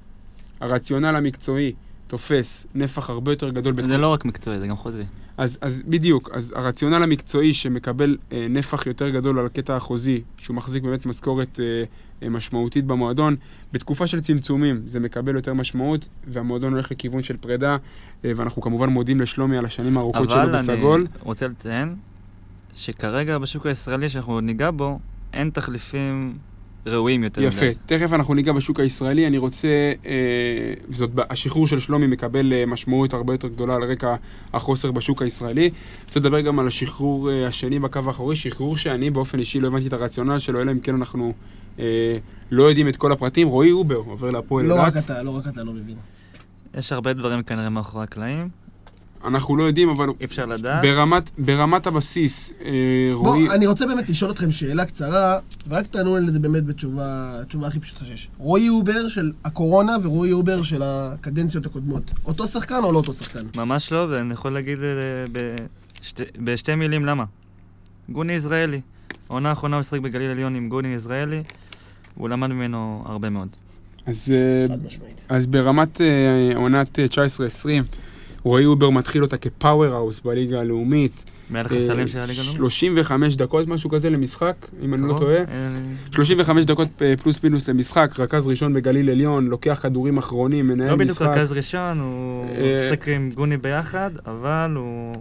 הרציונל 0.61 1.16
המקצועי 1.16 1.72
תופס 2.07 2.66
נפח 2.74 3.11
הרבה 3.11 3.32
יותר 3.32 3.51
גדול 3.51 3.74
זה 3.86 3.99
לא 3.99 4.09
רק 4.09 4.24
מקצועי, 4.24 4.59
זה 4.61 4.66
גם 4.66 4.76
חוזי. 4.76 5.03
אז, 5.43 5.59
אז 5.61 5.82
בדיוק, 5.86 6.30
אז 6.32 6.53
הרציונל 6.57 7.03
המקצועי 7.03 7.55
שמקבל 7.55 8.16
אה, 8.32 8.47
נפח 8.51 8.86
יותר 8.86 9.09
גדול 9.09 9.38
על 9.38 9.47
הקטע 9.47 9.76
החוזי, 9.76 10.22
שהוא 10.38 10.57
מחזיק 10.57 10.82
באמת 10.82 11.07
משכורת 11.07 11.61
אה, 11.61 11.82
אה, 12.22 12.28
משמעותית 12.28 12.84
במועדון, 12.84 13.36
בתקופה 13.72 14.07
של 14.07 14.20
צמצומים 14.20 14.82
זה 14.84 15.01
מקבל 15.01 15.34
יותר 15.34 15.55
משמעות, 15.55 16.09
והמועדון 16.26 16.72
הולך 16.72 16.90
לכיוון 16.90 17.22
של 17.22 17.36
פרידה, 17.36 17.76
אה, 18.24 18.32
ואנחנו 18.36 18.62
כמובן 18.62 18.88
מודים 18.88 19.20
לשלומי 19.20 19.59
על 19.59 19.64
השנים 19.64 19.97
הארוכות 19.97 20.30
שלו 20.30 20.43
אבל 20.43 20.53
בסגול. 20.53 21.01
אני 21.01 21.20
רוצה 21.22 21.49
לציין 21.49 21.97
שכרגע 22.74 23.38
בשוק 23.38 23.66
הישראלי 23.66 24.09
שאנחנו 24.09 24.32
עוד 24.32 24.45
ניגע 24.45 24.70
בו, 24.70 24.99
אין 25.32 25.51
תחליפים 25.51 26.38
ראויים 26.87 27.24
יותר. 27.24 27.43
יפה, 27.43 27.66
מדי. 27.66 27.74
תכף 27.87 28.12
אנחנו 28.12 28.35
ניגע 28.35 28.53
בשוק 28.53 28.80
הישראלי, 28.80 29.26
אני 29.26 29.39
רוצה, 29.39 29.68
אה, 30.07 30.12
וזאת, 30.89 31.11
ב- 31.14 31.20
השחרור 31.30 31.66
של 31.66 31.78
שלומי 31.80 32.07
מקבל 32.07 32.53
אה, 32.53 32.66
משמעות 32.66 33.14
הרבה 33.14 33.35
יותר 33.35 33.49
גדולה 33.49 33.74
על 33.74 33.83
רקע 33.85 34.14
החוסר 34.53 34.93
בשוק 34.93 35.22
הישראלי. 35.22 35.70
רוצה 36.07 36.20
לדבר 36.20 36.41
גם 36.41 36.59
על 36.59 36.66
השחרור 36.66 37.30
אה, 37.30 37.47
השני 37.47 37.78
בקו 37.78 38.01
האחורי, 38.07 38.37
שחרור 38.37 38.76
שאני 38.76 39.11
באופן 39.11 39.39
אישי 39.39 39.61
לא 39.61 39.68
הבנתי 39.68 39.89
את 39.89 39.93
הרציונל 39.93 40.39
שלו, 40.39 40.61
אלא 40.61 40.70
אם 40.72 40.80
כן 40.80 40.95
אנחנו 40.95 41.33
אה, 41.78 41.85
לא 42.51 42.62
יודעים 42.62 42.89
את 42.89 42.97
כל 42.97 43.12
הפרטים. 43.12 43.49
רועי 43.49 43.70
אובר 43.72 43.95
עובר 43.97 44.30
להפועל 44.30 44.66
לא 44.66 44.74
רק 44.80 44.93
אילת, 44.97 45.05
אתה, 45.05 45.22
לא 45.22 45.30
רק 45.30 45.49
אתה 45.49 45.64
לא 45.64 45.72
מבין. 45.72 45.97
יש 46.74 46.93
הרבה 46.93 47.12
דברים 47.12 47.43
כנראה 47.43 47.68
מאחורי 47.68 48.05
הקלעים, 48.05 48.49
אנחנו 49.25 49.57
לא 49.57 49.64
יודעים, 49.64 49.89
אבל 49.89 50.09
אי 50.20 50.25
אפשר 50.25 50.47
לדעת. 50.47 50.83
ברמת, 50.83 51.31
ברמת 51.39 51.87
הבסיס, 51.87 52.53
אה, 52.64 52.70
רועי... 53.12 53.47
בוא, 53.47 53.55
אני 53.55 53.66
רוצה 53.66 53.87
באמת 53.87 54.11
לשאול 54.11 54.31
אתכם 54.31 54.51
שאלה 54.51 54.85
קצרה, 54.85 55.39
ורק 55.68 55.87
תענו 55.87 56.16
על 56.16 56.31
זה 56.31 56.39
באמת 56.39 56.64
בתשובה, 56.64 57.41
התשובה 57.41 57.66
הכי 57.66 57.81
פשוטה 57.81 58.05
שיש. 58.05 58.29
רועי 58.39 58.68
אובר 58.68 59.09
של 59.09 59.33
הקורונה 59.45 59.97
ורועי 60.03 60.33
אובר 60.33 60.62
של 60.62 60.83
הקדנציות 60.85 61.66
הקודמות. 61.66 62.03
אותו 62.27 62.47
שחקן 62.47 62.81
או 62.85 62.93
לא 62.93 62.99
אותו 62.99 63.12
שחקן? 63.12 63.47
ממש 63.57 63.93
לא, 63.93 64.07
ואני 64.11 64.33
יכול 64.33 64.53
להגיד 64.53 64.79
אה, 64.79 65.25
בשתי, 66.01 66.23
בשתי 66.39 66.75
מילים 66.75 67.05
למה. 67.05 67.25
גוני 68.09 68.33
יזרעאלי. 68.33 68.81
העונה 69.31 69.49
האחרונה 69.49 69.77
הוא 69.77 69.83
שיחק 69.83 70.01
בגליל 70.01 70.31
עליון 70.31 70.55
עם 70.55 70.68
גוני 70.68 70.89
יזרעאלי, 70.89 71.43
והוא 72.16 72.29
למד 72.29 72.49
ממנו 72.49 73.03
הרבה 73.07 73.31
מאוד. 73.31 73.49
אז, 74.07 74.35
אה. 74.35 74.75
אז 75.29 75.47
ברמת 75.47 76.01
אה, 76.01 76.53
עונת 76.55 76.99
אה, 76.99 77.05
19-20, 77.05 77.09
רועי 78.45 78.64
הובר 78.66 78.90
מתחיל 78.90 79.22
אותה 79.22 79.36
כ 79.36 79.95
powerhouse 79.95 80.20
בליגה 80.24 80.61
הלאומית. 80.61 81.24
מלך 81.51 81.72
אה, 81.72 81.78
הסלים 81.78 82.09
של 82.09 82.18
הליגה 82.18 82.40
הלאומית. 82.40 82.57
35 82.57 83.36
דקות, 83.36 83.68
משהו 83.68 83.90
כזה 83.90 84.11
למשחק, 84.11 84.55
אם 84.82 84.95
אני 84.95 85.03
לא 85.03 85.09
נכון? 85.09 85.20
טועה. 85.20 85.36
אה, 85.36 85.45
35 86.14 86.64
דקות 86.64 86.88
אה, 87.03 87.14
פלוס 87.22 87.43
מינוס 87.45 87.68
למשחק, 87.68 88.11
רכז 88.18 88.49
ראשון 88.49 88.72
בגליל 88.74 89.11
עליון, 89.11 89.47
לוקח 89.47 89.78
כדורים 89.82 90.18
אחרונים, 90.18 90.66
מנהל 90.66 90.90
לא 90.90 90.97
בדיוק 90.97 91.11
משחק. 91.22 91.26
רכז 91.36 91.53
ראשון, 91.53 92.01
הוא 92.01 92.45
אה, 92.59 92.88
שיחק 92.90 93.09
עם 93.09 93.30
גוני 93.34 93.57
ביחד, 93.57 94.11
אבל 94.26 94.72
הוא... 94.76 95.14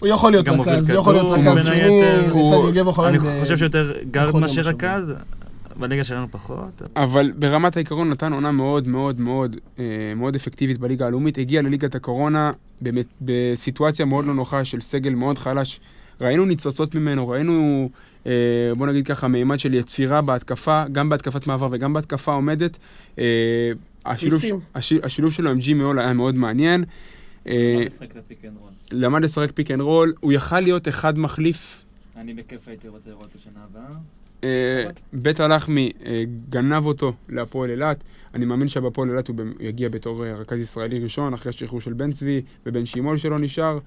הוא 0.00 0.08
יכול 0.08 0.30
להיות 0.32 0.48
רכז, 0.48 0.90
הוא 0.90 0.98
יכול 1.00 1.14
להיות 1.14 1.38
רכז 1.38 1.66
שני, 1.66 1.82
הוא- 2.30 2.66
יוגב 2.66 2.86
אוחיון. 2.86 3.08
אני 3.08 3.40
חושב 3.40 3.56
שיותר 3.56 3.92
גארד 4.10 4.28
בכל 4.28 4.38
יום 4.38 4.40
מאשר. 4.40 4.60
רכז, 4.62 5.12
בליגה 5.82 6.04
שלנו 6.04 6.30
פחות. 6.30 6.82
אבל 6.96 7.32
ברמת 7.36 7.76
העיקרון 7.76 8.10
נתן 8.10 8.32
עונה 8.32 8.52
מאוד 8.52 8.88
מאוד 8.88 9.20
מאוד 9.20 9.56
אה, 9.78 9.84
מאוד 10.16 10.34
אפקטיבית 10.34 10.78
בליגה 10.78 11.06
הלאומית. 11.06 11.38
הגיע 11.38 11.62
לליגת 11.62 11.94
הקורונה 11.94 12.52
באמת 12.80 13.06
בסיטואציה 13.20 14.06
מאוד 14.06 14.24
לא 14.24 14.34
נוחה 14.34 14.64
של 14.64 14.80
סגל 14.80 15.14
מאוד 15.14 15.38
חלש. 15.38 15.80
ראינו 16.20 16.44
ניצוצות 16.44 16.94
ממנו, 16.94 17.28
ראינו, 17.28 17.88
אה, 18.26 18.32
בוא 18.76 18.86
נגיד 18.86 19.06
ככה, 19.06 19.28
מימד 19.28 19.58
של 19.58 19.74
יצירה 19.74 20.22
בהתקפה, 20.22 20.84
גם 20.92 21.08
בהתקפת 21.08 21.46
מעבר 21.46 21.68
וגם 21.70 21.92
בהתקפה 21.92 22.32
עומדת. 22.32 22.78
אה, 23.18 23.72
השילוב. 24.06 24.42
הש, 24.74 24.92
השילוב 25.02 25.32
שלו 25.32 25.50
עם 25.50 25.58
ג'י 25.58 25.74
מאול 25.74 25.98
היה 25.98 26.12
מאוד 26.12 26.34
מעניין. 26.34 26.84
אה, 27.46 27.84
למד 28.90 29.22
לשחק 29.22 29.52
pick 29.52 29.70
and 29.70 29.80
roll, 29.80 30.12
הוא 30.20 30.32
יכל 30.32 30.60
להיות 30.60 30.88
אחד 30.88 31.18
מחליף 31.18 31.82
אני 32.16 32.34
בכיף 32.34 32.68
הייתי 32.68 32.88
רוצה 32.88 33.10
לראות 33.10 33.26
את 33.30 33.34
השנה 33.34 33.60
הבאה. 33.70 33.96
אה, 34.44 34.84
בית 35.12 35.40
הלחמי 35.40 35.90
אה, 36.06 36.24
גנב 36.48 36.86
אותו 36.86 37.12
להפועל 37.28 37.70
אילת. 37.70 38.04
אני 38.34 38.44
מאמין 38.44 38.68
שבהפועל 38.68 39.10
אילת 39.10 39.28
הוא 39.28 39.36
יגיע 39.60 39.88
בתור 39.88 40.24
אה, 40.24 40.34
רכז 40.34 40.60
ישראלי 40.60 40.98
ראשון, 40.98 41.34
אחרי 41.34 41.50
השחרור 41.50 41.80
של 41.80 41.92
בן 41.92 42.12
צבי 42.12 42.42
ובן 42.66 42.86
שימול 42.86 43.16
שלא 43.18 43.38
נשאר. 43.38 43.78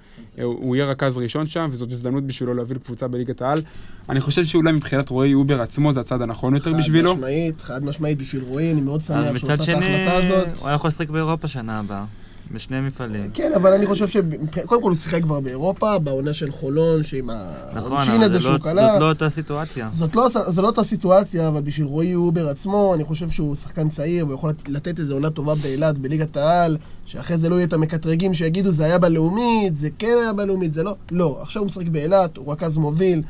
הוא 0.41 0.75
יהיה 0.75 0.85
רכז 0.85 1.17
ראשון 1.17 1.47
שם, 1.47 1.67
וזאת 1.71 1.91
הזדמנות 1.91 2.23
בשבילו 2.23 2.53
להוביל 2.53 2.77
קבוצה 2.77 3.07
בליגת 3.07 3.41
העל. 3.41 3.61
אני 4.09 4.19
חושב 4.19 4.45
שאולי 4.45 4.71
מבחינת 4.71 5.09
רועי 5.09 5.33
הובר 5.33 5.61
עצמו 5.61 5.93
זה 5.93 5.99
הצעד 5.99 6.21
הנכון 6.21 6.55
יותר 6.55 6.73
בשבילו. 6.73 7.11
חד 7.11 7.17
משמעית, 7.17 7.61
חד 7.61 7.85
משמעית 7.85 8.17
בשביל 8.17 8.43
רועי, 8.43 8.71
אני 8.71 8.81
מאוד 8.81 9.01
שמח 9.01 9.23
שהוא 9.23 9.35
מצד 9.35 9.51
עשה 9.51 9.53
את 9.53 9.61
שני, 9.63 9.73
ההחלטה 9.75 10.15
הזאת. 10.15 10.47
הוא 10.59 10.67
היה 10.67 10.75
יכול 10.75 10.87
לשחק 10.87 11.09
באירופה 11.09 11.47
שנה 11.47 11.79
הבאה, 11.79 12.05
בשני 12.51 12.81
מפעלים. 12.81 13.31
כן, 13.33 13.51
אבל 13.55 13.73
אני 13.73 13.85
חושב 13.85 14.07
שקודם 14.07 14.81
כל 14.81 14.89
הוא 14.89 14.95
שיחק 14.95 15.21
כבר 15.21 15.39
באירופה, 15.39 15.99
בעונה 15.99 16.33
של 16.33 16.51
חולון, 16.51 17.03
שעם 17.03 17.29
נכון, 17.73 17.91
העונשין 17.91 18.13
אבל 18.15 18.23
הזה 18.23 18.37
זה 18.37 18.41
שהוא 18.41 18.53
לא- 18.53 18.57
קלע. 18.57 18.91
זאת 18.91 19.01
לא 19.01 19.09
אותה 19.09 19.29
סיטואציה. 19.29 19.89
זאת 19.91 20.15
לא, 20.15 20.27
זו 20.29 20.61
לא 20.61 20.67
אותה 20.67 20.83
סיטואציה, 20.83 21.47
אבל 21.47 21.61
בשביל 21.61 21.87
רועי 21.87 22.15
אובר 22.15 22.49
עצמו, 22.49 22.93
אני 22.95 23.03
חושב 23.03 23.29
שהוא 23.29 23.55
שחקן 23.55 23.89
צעיר 23.89 24.27
ויכול 24.27 24.53
לתת 24.67 24.99
איזו 24.99 25.13
עונה 25.13 25.29
טובה 25.29 25.55
באילת, 25.55 25.97
בליגת 25.97 26.37
העל, 26.37 26.77
שאחרי 27.05 27.37
זה 27.37 27.49
לא 27.49 27.55
יהיה 27.55 27.65
את 27.65 27.73
המקטרגים 27.73 28.33
שיגידו 28.33 28.71
זה 28.71 28.85
היה 28.85 28.97
בלאומית, 28.97 29.77
זה 29.77 29.89
כן 29.99 30.17
היה 30.23 30.33
בלאומית, 30.33 30.73
זה 30.73 30.83
לא. 30.83 30.95
לא, 31.11 31.37
עכשיו 31.41 31.61
הוא 31.61 31.67
משחק 31.67 31.87
באילת, 31.87 32.37
הוא 32.37 32.51
רכז 32.53 32.77
מוביל, 32.77 33.21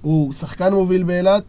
הוא 0.00 0.32
שחקן 0.32 0.72
מוביל 0.72 1.02
באילת, 1.02 1.42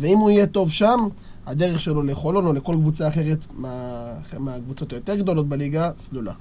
ואם 0.00 0.18
הוא 0.18 0.30
יהיה 0.30 0.46
טוב 0.46 0.70
שם, 0.70 0.98
הדרך 1.46 1.80
שלו 1.80 2.02
לחולון 2.02 2.46
או 2.46 2.52
לכל 2.52 2.72
קבוצה 2.72 3.08
אחרת 3.08 3.38
מה, 3.54 3.70
מהקבוצות 4.38 4.92
היותר 4.92 5.14
גדולות 5.14 5.48
בליגה, 5.48 5.90
סלולה. 6.00 6.32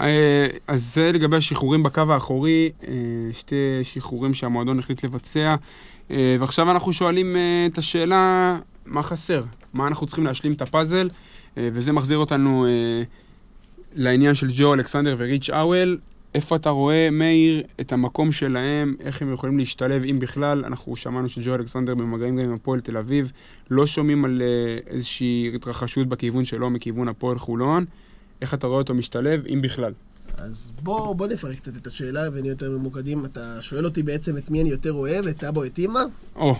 אה, 0.00 0.46
אז 0.66 0.94
זה 0.94 1.12
לגבי 1.12 1.36
השחרורים 1.36 1.82
בקו 1.82 2.02
האחורי, 2.08 2.70
אה, 2.88 2.92
שתי 3.32 3.54
שחרורים 3.82 4.34
שהמועדון 4.34 4.78
החליט 4.78 5.04
לבצע. 5.04 5.56
אה, 6.10 6.36
ועכשיו 6.40 6.70
אנחנו 6.70 6.92
שואלים 6.92 7.36
את 7.66 7.78
השאלה, 7.78 8.56
מה 8.86 9.02
חסר? 9.02 9.42
מה 9.74 9.86
אנחנו 9.86 10.06
צריכים 10.06 10.26
להשלים 10.26 10.52
את 10.52 10.62
הפאזל? 10.62 11.08
וזה 11.56 11.92
מחזיר 11.92 12.18
אותנו 12.18 12.66
לעניין 13.94 14.34
של 14.34 14.46
ג'ו 14.56 14.74
אלכסנדר 14.74 15.14
וריץ' 15.18 15.50
אוול. 15.50 15.98
איפה 16.34 16.56
אתה 16.56 16.70
רואה, 16.70 17.10
מאיר, 17.10 17.62
את 17.80 17.92
המקום 17.92 18.32
שלהם, 18.32 18.94
איך 19.00 19.22
הם 19.22 19.32
יכולים 19.32 19.58
להשתלב, 19.58 20.02
אם 20.04 20.18
בכלל? 20.18 20.64
אנחנו 20.64 20.96
שמענו 20.96 21.28
שג'ו 21.28 21.54
אלכסנדר 21.54 21.94
במגעים 21.94 22.36
גם 22.36 22.44
עם 22.44 22.52
הפועל 22.52 22.80
תל 22.80 22.96
אביב. 22.96 23.32
לא 23.70 23.86
שומעים 23.86 24.24
על 24.24 24.42
איזושהי 24.86 25.52
התרחשות 25.54 26.08
בכיוון 26.08 26.44
שלו, 26.44 26.70
מכיוון 26.70 27.08
הפועל 27.08 27.38
חולון. 27.38 27.84
איך 28.42 28.54
אתה 28.54 28.66
רואה 28.66 28.78
אותו 28.78 28.94
משתלב, 28.94 29.46
אם 29.46 29.62
בכלל? 29.62 29.92
אז 30.38 30.72
בוא, 30.82 31.12
בוא 31.16 31.26
נפרק 31.26 31.56
קצת 31.56 31.76
את 31.76 31.86
השאלה 31.86 32.28
ונהיה 32.32 32.52
יותר 32.52 32.70
ממוקדים. 32.70 33.24
אתה 33.24 33.58
שואל 33.60 33.84
אותי 33.84 34.02
בעצם 34.02 34.36
את 34.36 34.50
מי 34.50 34.60
אני 34.60 34.70
יותר 34.70 34.92
אוהב, 34.92 35.26
את 35.26 35.44
אבו 35.44 35.64
את 35.64 35.78
אימא? 35.78 36.00
או, 36.36 36.56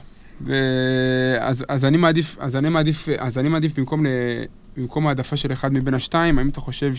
אז, 1.40 1.64
אז 1.68 1.84
אני 1.84 1.96
מעדיף, 1.96 2.36
אז 2.40 2.56
אני 2.56 2.68
מעדיף, 2.68 3.08
אז 3.18 3.38
אני 3.38 3.48
מעדיף 3.48 3.78
במקום, 3.78 4.06
ל, 4.06 4.08
במקום 4.76 5.06
העדפה 5.06 5.36
של 5.36 5.52
אחד 5.52 5.72
מבין 5.72 5.94
השתיים, 5.94 6.38
האם 6.38 6.48
אתה 6.48 6.60
חושב 6.60 6.92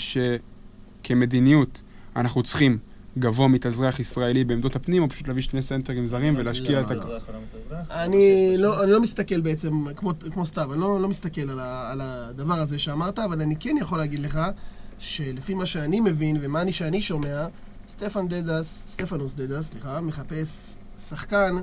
שכמדיניות 1.02 1.82
אנחנו 2.16 2.44
צריכים 2.44 2.78
גבוה 3.20 3.48
מתאזרח 3.48 4.00
ישראלי 4.00 4.44
בעמדות 4.44 4.76
הפנים, 4.76 5.04
או 5.04 5.10
פשוט 5.10 5.28
להביא 5.28 5.42
שני 5.42 5.62
סנטרים 5.62 6.08
זרים 6.08 6.36
ולהשקיע 6.38 6.82
את 6.82 6.92
ה... 6.92 6.96
אני 8.04 8.56
לא, 8.58 8.84
אני 8.84 8.92
לא 8.92 9.02
מסתכל 9.02 9.42
בעצם, 9.42 9.94
כמו, 9.96 10.14
כמו 10.32 10.46
סתיו, 10.46 10.74
אני 10.74 10.82
לא, 10.82 11.02
לא 11.02 11.08
מסתכל 11.08 11.50
על, 11.50 12.02
הדבר 12.02 12.54
הזה 12.54 12.80
שאמרת, 12.80 13.20
אבל 13.20 13.42
אני 13.42 13.56
כן 13.60 13.76
יכול 13.82 13.98
להגיד 13.98 14.20
לך 14.20 14.40
שלפי 15.00 15.54
מה 15.54 15.66
שאני 15.66 16.00
מבין 16.00 16.38
ומה 16.42 16.62
אני, 16.62 16.74
שאני 16.74 17.02
שומע, 17.02 17.48
סטפן 17.90 18.28
דדס, 18.28 18.84
סטפנוס 18.88 19.36
דדס, 19.36 19.70
סליחה, 19.70 20.02
מחפש 20.02 20.76
שחקן 21.00 21.56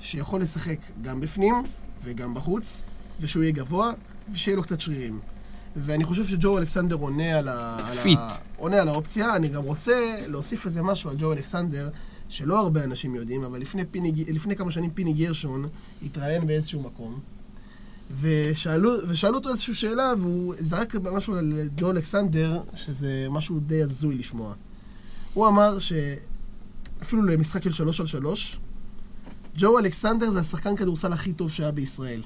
שיכול 0.00 0.40
לשחק 0.40 0.78
גם 1.02 1.20
בפנים 1.20 1.54
וגם 2.04 2.34
בחוץ, 2.34 2.82
ושהוא 3.20 3.42
יהיה 3.42 3.52
גבוה, 3.52 3.90
ושיהיה 4.32 4.56
לו 4.56 4.62
קצת 4.62 4.80
שרירים. 4.80 5.20
ואני 5.76 6.04
חושב 6.04 6.26
שג'ו 6.26 6.58
אלכסנדר 6.58 6.96
עונה 6.96 7.38
על, 7.38 7.48
ה, 7.48 7.76
על, 7.78 7.92
fit. 7.92 8.18
ה, 8.18 8.36
עונה 8.56 8.80
על 8.80 8.88
האופציה. 8.88 9.36
אני 9.36 9.48
גם 9.48 9.62
רוצה 9.62 10.20
להוסיף 10.26 10.66
איזה 10.66 10.82
משהו 10.82 11.10
על 11.10 11.16
ג'ו 11.18 11.32
אלכסנדר, 11.32 11.90
שלא 12.28 12.58
הרבה 12.60 12.84
אנשים 12.84 13.14
יודעים, 13.14 13.44
אבל 13.44 13.60
לפני, 13.60 13.84
פיני, 13.84 14.12
לפני 14.28 14.56
כמה 14.56 14.70
שנים 14.70 14.90
פיני 14.90 15.12
גרשון 15.12 15.68
התראיין 16.02 16.46
באיזשהו 16.46 16.82
מקום, 16.82 17.20
ושאלו, 18.20 18.92
ושאלו 19.08 19.34
אותו 19.34 19.48
איזושהי 19.48 19.74
שאלה, 19.74 20.12
והוא 20.20 20.54
זרק 20.58 20.94
משהו 20.94 21.36
על 21.36 21.68
ג'ו 21.76 21.90
אלכסנדר, 21.90 22.60
שזה 22.74 23.26
משהו 23.30 23.60
די 23.60 23.82
הזוי 23.82 24.14
לשמוע. 24.14 24.54
הוא 25.34 25.48
אמר 25.48 25.78
שאפילו 25.78 27.22
למשחק 27.22 27.64
של 27.64 27.72
שלוש 27.72 28.00
על 28.00 28.06
שלוש, 28.06 28.58
ג'ו 29.56 29.78
אלכסנדר 29.78 30.30
זה 30.30 30.40
השחקן 30.40 30.76
כדורסל 30.76 31.12
הכי 31.12 31.32
טוב 31.32 31.50
שהיה 31.50 31.70
בישראל. 31.70 32.22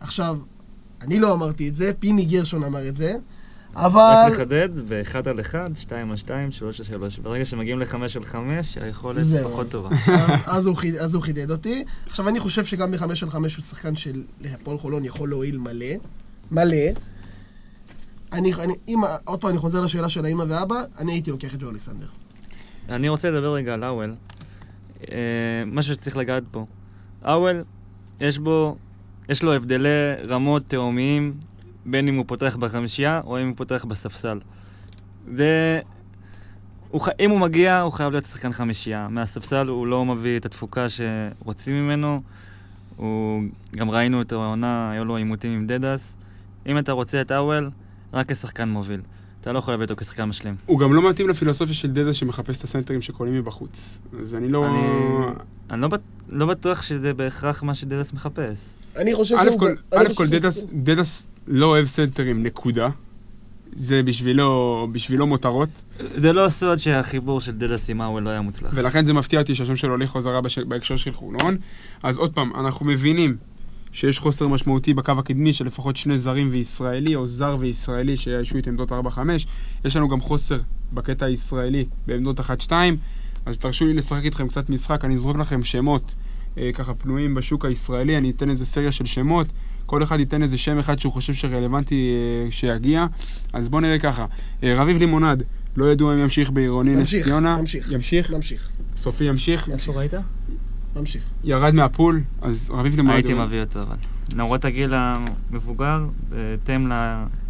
עכשיו, 0.00 0.38
אני 1.02 1.18
לא 1.18 1.34
אמרתי 1.34 1.68
את 1.68 1.74
זה, 1.74 1.92
פיני 1.98 2.24
גרשון 2.24 2.64
אמר 2.64 2.88
את 2.88 2.96
זה, 2.96 3.14
אבל... 3.76 4.24
רק 4.26 4.32
לחדד, 4.32 4.68
באחד 4.88 5.28
על 5.28 5.40
אחד, 5.40 5.70
שתיים 5.74 6.10
על 6.10 6.16
שתיים, 6.16 6.52
שלוש 6.52 6.80
על 6.80 6.86
שלוש. 6.86 7.18
ברגע 7.18 7.44
שמגיעים 7.44 7.80
לחמש 7.80 8.16
על 8.16 8.24
חמש, 8.24 8.78
היכולת 8.78 9.22
זהו. 9.24 9.48
פחות 9.50 9.70
טובה. 9.70 9.88
אז, 10.06 10.40
אז, 10.46 10.66
הוא 10.66 10.76
חיד, 10.76 10.96
אז 10.96 11.14
הוא 11.14 11.22
חידד 11.22 11.50
אותי. 11.50 11.84
עכשיו, 12.06 12.28
אני 12.28 12.40
חושב 12.40 12.64
שגם 12.64 12.92
בחמש 12.92 13.22
על 13.22 13.30
חמש 13.30 13.56
הוא 13.56 13.62
שחקן 13.62 13.96
של 13.96 14.22
הפועל 14.44 14.78
חולון 14.78 15.04
יכול 15.04 15.28
להועיל 15.28 15.58
מלא. 15.58 15.86
מלא. 16.50 16.76
אני, 18.32 18.54
אני, 18.54 18.74
אם, 18.88 19.00
עוד 19.24 19.40
פעם, 19.40 19.50
אני 19.50 19.58
חוזר 19.58 19.80
לשאלה 19.80 20.08
של 20.08 20.24
האמא 20.24 20.44
ואבא, 20.48 20.82
אני 20.98 21.12
הייתי 21.12 21.30
לוקח 21.30 21.54
את 21.54 21.62
ג'ו 21.62 21.70
אלכסנדר. 21.70 22.06
אני 22.88 23.08
רוצה 23.08 23.30
לדבר 23.30 23.54
רגע 23.54 23.74
על 23.74 23.82
האוול. 23.82 24.14
אה, 25.10 25.16
משהו 25.66 25.94
שצריך 25.94 26.16
לגעת 26.16 26.42
פה. 26.50 26.66
האוול, 27.22 27.64
יש 28.20 28.38
בו, 28.38 28.76
יש 29.28 29.42
לו 29.42 29.52
הבדלי 29.52 29.88
רמות 30.28 30.66
תאומיים, 30.66 31.34
בין 31.86 32.08
אם 32.08 32.14
הוא 32.14 32.24
פותח 32.28 32.56
בחמישייה 32.56 33.20
או 33.24 33.42
אם 33.42 33.48
הוא 33.48 33.56
פותח 33.56 33.84
בספסל. 33.88 34.40
זה... 35.34 35.80
הוא, 36.90 37.00
ח- 37.00 37.08
אם 37.20 37.30
הוא 37.30 37.40
מגיע, 37.40 37.80
הוא 37.80 37.92
חייב 37.92 38.12
להיות 38.12 38.26
שחקן 38.26 38.52
חמישייה. 38.52 39.08
מהספסל 39.08 39.68
הוא 39.68 39.86
לא 39.86 40.04
מביא 40.04 40.38
את 40.38 40.46
התפוקה 40.46 40.86
שרוצים 40.88 41.74
ממנו. 41.74 42.22
הוא... 42.96 43.42
גם 43.76 43.90
ראינו 43.90 44.20
את 44.22 44.32
העונה, 44.32 44.90
היו 44.90 45.04
לו 45.04 45.16
עימותים 45.16 45.52
עם 45.52 45.66
דדס. 45.66 46.16
אם 46.66 46.78
אתה 46.78 46.92
רוצה 46.92 47.20
את 47.20 47.30
האוול, 47.30 47.70
רק 48.12 48.32
כשחקן 48.32 48.68
מוביל. 48.68 49.00
אתה 49.42 49.52
לא 49.52 49.58
יכול 49.58 49.74
להביא 49.74 49.84
אותו 49.84 49.96
כשחקן 49.96 50.24
משלים. 50.24 50.54
הוא 50.66 50.78
גם 50.78 50.94
לא 50.94 51.10
מתאים 51.10 51.28
לפילוסופיה 51.28 51.74
של 51.74 51.90
דדס 51.90 52.12
שמחפש 52.12 52.58
את 52.58 52.64
הסנטרים 52.64 53.02
שקולעים 53.02 53.34
מבחוץ. 53.34 53.98
אז 54.20 54.34
אני 54.34 54.48
לא... 54.48 54.66
אני- 54.66 55.26
אני 55.70 55.80
לא, 55.80 55.88
בט... 55.88 56.00
לא 56.28 56.46
בטוח 56.46 56.82
שזה 56.82 57.14
בהכרח 57.14 57.62
מה 57.62 57.74
שדדס 57.74 58.12
מחפש. 58.12 58.70
אני 58.96 59.14
חושב 59.14 59.36
שהוא... 59.44 59.58
כל, 59.58 59.74
אני 59.92 60.04
א' 60.06 60.14
כל 60.14 60.26
דדס, 60.26 60.66
דדס 60.72 61.26
לא 61.46 61.66
אוהב 61.66 61.86
סנטרים, 61.86 62.42
נקודה. 62.42 62.88
זה 63.76 64.02
בשבילו, 64.02 64.88
בשבילו 64.92 65.26
מותרות, 65.26 65.68
זה 66.16 66.32
לא 66.32 66.48
סוד 66.48 66.78
שהחיבור 66.78 67.40
של 67.40 67.52
דדס 67.52 67.90
עם 67.90 68.00
האוול 68.00 68.22
לא 68.22 68.30
היה 68.30 68.40
מוצלח. 68.40 68.70
ולכן 68.74 69.04
זה 69.04 69.12
מפתיע 69.12 69.40
אותי 69.40 69.54
שהשם 69.54 69.76
שלו 69.76 69.90
הולך 69.90 70.10
חזרה 70.10 70.40
בש... 70.40 70.58
בהקשר 70.58 70.96
של 70.96 71.12
חולון. 71.12 71.56
אז 72.02 72.18
עוד 72.18 72.32
פעם, 72.34 72.52
אנחנו 72.56 72.86
מבינים 72.86 73.36
שיש 73.92 74.18
חוסר 74.18 74.48
משמעותי 74.48 74.94
בקו 74.94 75.12
הקדמי 75.18 75.52
של 75.52 75.66
לפחות 75.66 75.96
שני 75.96 76.18
זרים 76.18 76.48
וישראלי, 76.52 77.14
או 77.14 77.26
זר 77.26 77.56
וישראלי 77.58 78.16
שיאיישו 78.16 78.58
את 78.58 78.66
עמדות 78.66 78.92
4-5. 78.92 78.94
יש 79.84 79.96
לנו 79.96 80.08
גם 80.08 80.20
חוסר 80.20 80.60
בקטע 80.92 81.26
הישראלי 81.26 81.84
בעמדות 82.06 82.40
1-2, 82.40 82.72
אז 83.46 83.58
תרשו 83.58 83.86
לי 83.86 83.94
לשחק 83.94 84.24
איתכם 84.24 84.48
קצת 84.48 84.70
משחק, 84.70 85.04
אני 85.04 85.14
אזרוק 85.14 85.36
לכם 85.36 85.64
שמות 85.64 86.14
אה, 86.58 86.70
ככה 86.74 86.94
פנויים 86.94 87.34
בשוק 87.34 87.64
הישראלי, 87.64 88.16
אני 88.16 88.30
אתן 88.30 88.50
איזה 88.50 88.66
סריה 88.66 88.92
של 88.92 89.04
שמות, 89.04 89.46
כל 89.86 90.02
אחד 90.02 90.20
ייתן 90.20 90.42
איזה 90.42 90.58
שם 90.58 90.78
אחד 90.78 90.98
שהוא 90.98 91.12
חושב 91.12 91.34
שרלוונטי 91.34 92.12
אה, 92.44 92.50
שיגיע. 92.50 93.06
אז 93.52 93.68
בואו 93.68 93.80
נראה 93.80 93.98
ככה, 93.98 94.26
אה, 94.62 94.74
רביב 94.76 94.98
לימונד, 94.98 95.42
לא 95.76 95.92
ידוע 95.92 96.14
אם 96.14 96.18
ימשיך 96.18 96.50
בעירוני 96.50 96.94
נס 96.94 97.14
ציונה. 97.14 97.56
ממשיך. 97.56 97.92
ימשיך? 97.92 98.30
ממשיך, 98.30 98.70
סופי 98.96 99.24
ימשיך? 99.24 99.68
ראית? 99.94 100.14
ממשיך. 100.96 101.30
ירד 101.44 101.74
מהפול, 101.74 102.20
אז 102.42 102.70
רביב 102.74 102.96
לימונד... 102.96 103.14
הייתי 103.14 103.34
מביא 103.34 103.60
אותו, 103.60 103.80
אבל. 103.80 103.96
למרות 104.36 104.64
הגיל 104.64 104.94
המבוגר, 104.94 106.04
בהתאם 106.28 106.92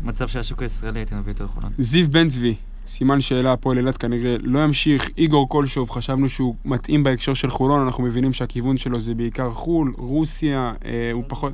למצב 0.05 0.29
של 0.29 0.39
השוק 0.39 0.63
הישראלי, 0.63 1.01
הייתי 1.01 1.15
מביא 1.15 1.33
אותו 1.33 1.45
לחולון. 1.45 1.73
זיו 1.79 2.11
בן 2.11 2.29
צבי, 2.29 2.55
סימן 2.87 3.21
שאלה, 3.21 3.53
הפועל 3.53 3.79
אילת 3.79 3.97
כנראה 3.97 4.37
לא 4.43 4.59
ימשיך. 4.59 5.11
איגור 5.19 5.49
קולשוב, 5.49 5.91
חשבנו 5.91 6.29
שהוא 6.29 6.55
מתאים 6.65 7.03
בהקשר 7.03 7.35
של 7.35 7.51
חולון, 7.51 7.81
אנחנו 7.81 8.03
מבינים 8.03 8.33
שהכיוון 8.33 8.77
שלו 8.77 9.01
זה 9.01 9.15
בעיקר 9.15 9.51
חו"ל, 9.51 9.95
רוסיה, 9.99 10.73
אה, 10.85 11.11
הוא 11.13 11.25
פחות, 11.29 11.53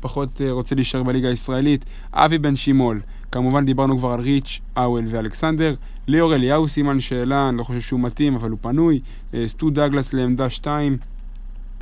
פחות 0.00 0.40
אה, 0.40 0.50
רוצה 0.50 0.74
להישאר 0.74 1.02
בליגה 1.02 1.28
הישראלית. 1.28 1.84
אבי 2.12 2.38
בן 2.38 2.56
שימול, 2.56 3.00
כמובן 3.32 3.64
דיברנו 3.64 3.98
כבר 3.98 4.12
על 4.12 4.20
ריץ', 4.20 4.60
אוול 4.76 5.04
ואלכסנדר. 5.08 5.74
ליאור 6.08 6.34
אליהו, 6.34 6.68
סימן 6.68 7.00
שאלה, 7.00 7.48
אני 7.48 7.58
לא 7.58 7.62
חושב 7.62 7.80
שהוא 7.80 8.00
מתאים, 8.00 8.34
אבל 8.34 8.50
הוא 8.50 8.58
פנוי. 8.60 9.00
אה, 9.34 9.42
סטו 9.46 9.70
דגלס 9.70 10.12
לעמדה 10.12 10.50
2. 10.50 10.96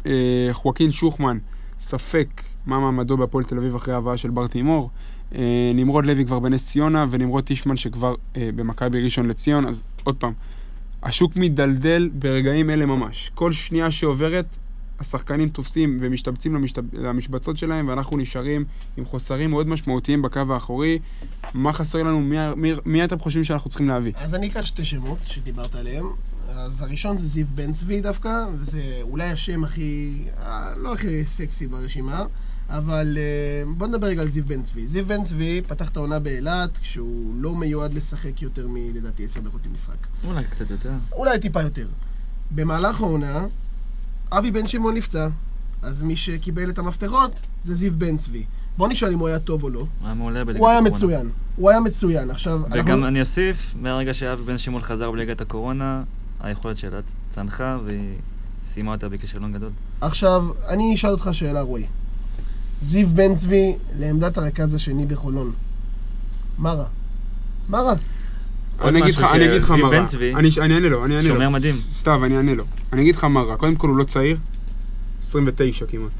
אה, 0.09 0.49
חואקין 0.53 0.93
שוחמן, 0.93 1.39
ספק 1.81 2.43
מה 2.67 2.81
מעמדו 2.81 3.17
בהפועל 3.17 3.45
תל 3.45 3.59
אביב 3.59 3.75
אחרי 3.75 3.95
ההבאה 3.95 4.17
של 4.17 4.31
בר 4.31 4.47
תימור. 4.47 4.91
אה, 5.35 5.73
נמרוד 5.75 6.07
לוי 6.07 6.25
כבר 6.25 6.39
בנס 6.39 6.67
ציונה, 6.67 7.05
ונמרוד 7.11 7.45
טישמן 7.45 7.77
שכבר 7.77 8.15
אה, 8.37 8.51
במכבי 8.55 9.05
ראשון 9.05 9.29
לציון. 9.29 9.67
אז 9.67 9.85
עוד 10.05 10.17
פעם, 10.17 10.33
השוק 11.03 11.37
מידלדל 11.37 12.11
ברגעים 12.13 12.71
אלה 12.71 12.87
ממש. 12.87 13.31
כל 13.35 13.53
שנייה 13.53 13.91
שעוברת, 13.91 14.57
השחקנים 15.01 15.49
תופסים 15.49 15.99
ומשתבצים 16.03 16.55
למשתב... 16.55 16.83
למשבצות 16.93 17.57
שלהם, 17.57 17.89
ואנחנו 17.89 18.17
נשארים 18.17 18.65
עם 18.97 19.05
חוסרים 19.05 19.51
מאוד 19.51 19.69
משמעותיים 19.69 20.23
בקו 20.23 20.41
האחורי. 20.51 20.99
מה 21.55 21.73
חסר 21.73 22.03
לנו? 22.03 22.21
מי, 22.21 22.37
מי, 22.57 22.73
מי 22.85 23.05
אתם 23.05 23.19
חושבים 23.19 23.45
שאנחנו 23.45 23.71
צריכים 23.71 23.89
להביא? 23.89 24.13
אז 24.17 24.35
אני 24.35 24.49
אקח 24.49 24.65
שתי 24.65 24.85
שמות 24.85 25.19
שדיברת 25.25 25.75
עליהם. 25.75 26.05
אז 26.65 26.83
הראשון 26.83 27.19
זה 27.19 27.27
זיו 27.27 27.47
בן 27.55 27.73
צבי 27.73 28.01
דווקא, 28.01 28.47
וזה 28.59 28.99
אולי 29.03 29.31
השם 29.31 29.65
הכי... 29.65 30.23
אה, 30.43 30.75
לא 30.77 30.95
הכי 30.95 31.25
סקסי 31.25 31.67
ברשימה, 31.67 32.25
אבל 32.69 33.19
אה, 33.21 33.73
בוא 33.77 33.87
נדבר 33.87 34.07
רגע 34.07 34.23
על 34.23 34.29
זיו 34.29 34.45
בן 34.45 34.63
צבי. 34.63 34.89
זיו 34.89 35.07
בן 35.07 35.25
צבי 35.25 35.63
פתח 35.69 35.89
את 35.89 35.97
העונה 35.97 36.19
באילת, 36.19 36.79
כשהוא 36.79 37.35
לא 37.41 37.55
מיועד 37.55 37.95
לשחק 37.95 38.43
יותר 38.43 38.67
מלדעתי 38.69 39.25
עשר 39.25 39.41
דקות 39.41 39.61
למשחק. 39.67 40.07
אולי 40.25 40.45
קצת 40.45 40.71
יותר. 40.71 40.93
אולי 41.13 41.39
טיפה 41.39 41.63
יותר. 41.63 41.87
במהלך 42.51 43.01
העונה, 43.01 43.47
אבי 44.31 44.51
בן 44.51 44.67
שמעון 44.67 44.95
נפצע, 44.95 45.29
אז 45.83 46.03
מי 46.03 46.17
שקיבל 46.17 46.71
את 46.71 46.79
המפתחות 46.79 47.41
זה 47.65 47.75
זיו 47.75 47.93
בן 47.99 48.17
צבי. 48.17 48.45
בוא 48.77 48.89
נשאל 48.89 49.13
אם 49.13 49.19
הוא 49.19 49.29
היה 49.29 49.39
טוב 49.39 49.63
או 49.63 49.71
לא. 49.71 49.79
הוא 49.79 49.89
היה 50.05 50.15
מעולה 50.15 50.45
בליגת 50.45 50.61
הוא 50.61 50.69
היה 50.69 50.79
הקורונה. 50.79 50.97
מצוין. 50.97 51.31
הוא 51.57 51.71
היה 51.71 51.81
מצוין. 51.81 52.31
עכשיו, 52.31 52.61
וגם 52.71 53.05
אני 53.05 53.21
אוסיף, 53.21 53.75
מהרגע 53.81 54.15
שאבי 54.15 54.43
בן 54.43 54.59
שמעון 54.59 54.83
חזר 54.83 55.11
בליגת 55.11 55.41
הקורונה, 55.41 56.03
היכולת 56.41 56.78
שלה 56.78 57.01
צנחה 57.30 57.78
והיא 57.84 58.14
סיימה 58.66 58.93
אותה 58.93 59.09
בכישלון 59.09 59.53
גדול. 59.53 59.70
עכשיו, 60.01 60.45
אני 60.68 60.95
אשאל 60.95 61.11
אותך 61.11 61.28
שאלה, 61.32 61.61
רועי. 61.61 61.86
זיו 62.82 63.09
בן 63.09 63.34
צבי 63.34 63.76
לעמדת 63.99 64.39
הרכז 64.39 64.74
השני 64.74 65.07
בחולון. 65.07 65.53
מה 66.59 66.72
רע? 66.72 66.84
מה 67.68 67.80
רע? 67.80 67.95
אני 68.80 69.03
אגיד 69.03 69.14
לך, 69.14 69.24
אני 69.34 69.45
אגיד 69.45 69.62
לך 69.62 69.70
מה 69.70 69.91
בן 69.91 69.99
רע. 69.99 70.07
צבי 70.07 70.34
אני 70.34 70.49
אני 70.61 70.74
אענה 70.74 70.89
לו, 70.89 71.05
אני 71.05 71.16
אענה 71.16 71.28
לו. 71.28 71.34
שומר 71.34 71.49
מדהים. 71.49 71.74
סתיו, 71.74 72.24
אני 72.24 72.36
אענה 72.36 72.55
לו. 72.55 72.64
אני 72.93 73.03
אגיד 73.03 73.16
לך 73.16 73.24
מה 73.24 73.41
רע. 73.41 73.57
קודם 73.57 73.76
כל 73.76 73.89
הוא 73.89 73.97
לא 73.97 74.05
צעיר, 74.05 74.39
29 75.22 75.86
כמעט. 75.86 76.11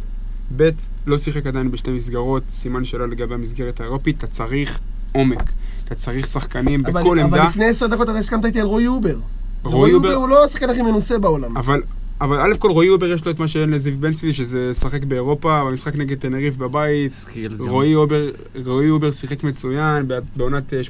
ב', 0.57 0.71
לא 1.07 1.19
שיחק 1.19 1.47
עדיין 1.47 1.71
בשתי 1.71 1.91
מסגרות, 1.91 2.43
סימן 2.51 2.85
שאלה 2.85 3.07
לגבי 3.07 3.35
המסגרת 3.35 3.81
האירופית, 3.81 4.19
אתה 4.19 4.27
צריך 4.27 4.81
עומק. 5.13 5.53
אתה 5.85 5.95
צריך 5.95 6.27
שחקנים 6.27 6.81
אבל, 6.85 7.01
בכל 7.01 7.21
אבל 7.21 7.39
עמדה. 7.39 7.49
לפני 7.49 7.65
עשר 7.65 7.87
דקות 7.87 8.11
אתה 8.11 8.19
הסכמת 8.19 8.45
איתי 8.45 8.61
על 8.61 8.67
רועי 8.67 8.87
הובר. 8.87 9.19
הובר 9.65 10.15
הוא 10.15 10.29
לא 10.29 10.45
השחקן 10.45 10.71
הכי 10.71 10.83
מנוסה 10.83 11.19
בעולם. 11.19 11.57
אבל, 11.57 11.83
אבל 12.21 12.41
א' 12.41 12.55
כל 12.59 12.71
רועי 12.71 12.89
הובר 12.89 13.07
יש 13.07 13.25
לו 13.25 13.31
את 13.31 13.39
מה 13.39 13.49
שאין 13.49 13.71
לזיו 13.71 13.95
בן 14.01 14.15
צבי, 14.15 14.33
שזה 14.33 14.69
לשחק 14.71 15.05
באירופה, 15.05 15.65
במשחק 15.65 15.97
נגד 15.97 16.19
תנריף 16.19 16.57
בבית. 16.57 17.13
רועי 17.59 17.95
הובר, 17.95 18.31
רועי 18.65 18.91
הובר 18.91 19.13
שיחק 19.13 19.45
מצוין 19.45 20.09
בעונת 20.37 20.75
אה, 20.75 20.81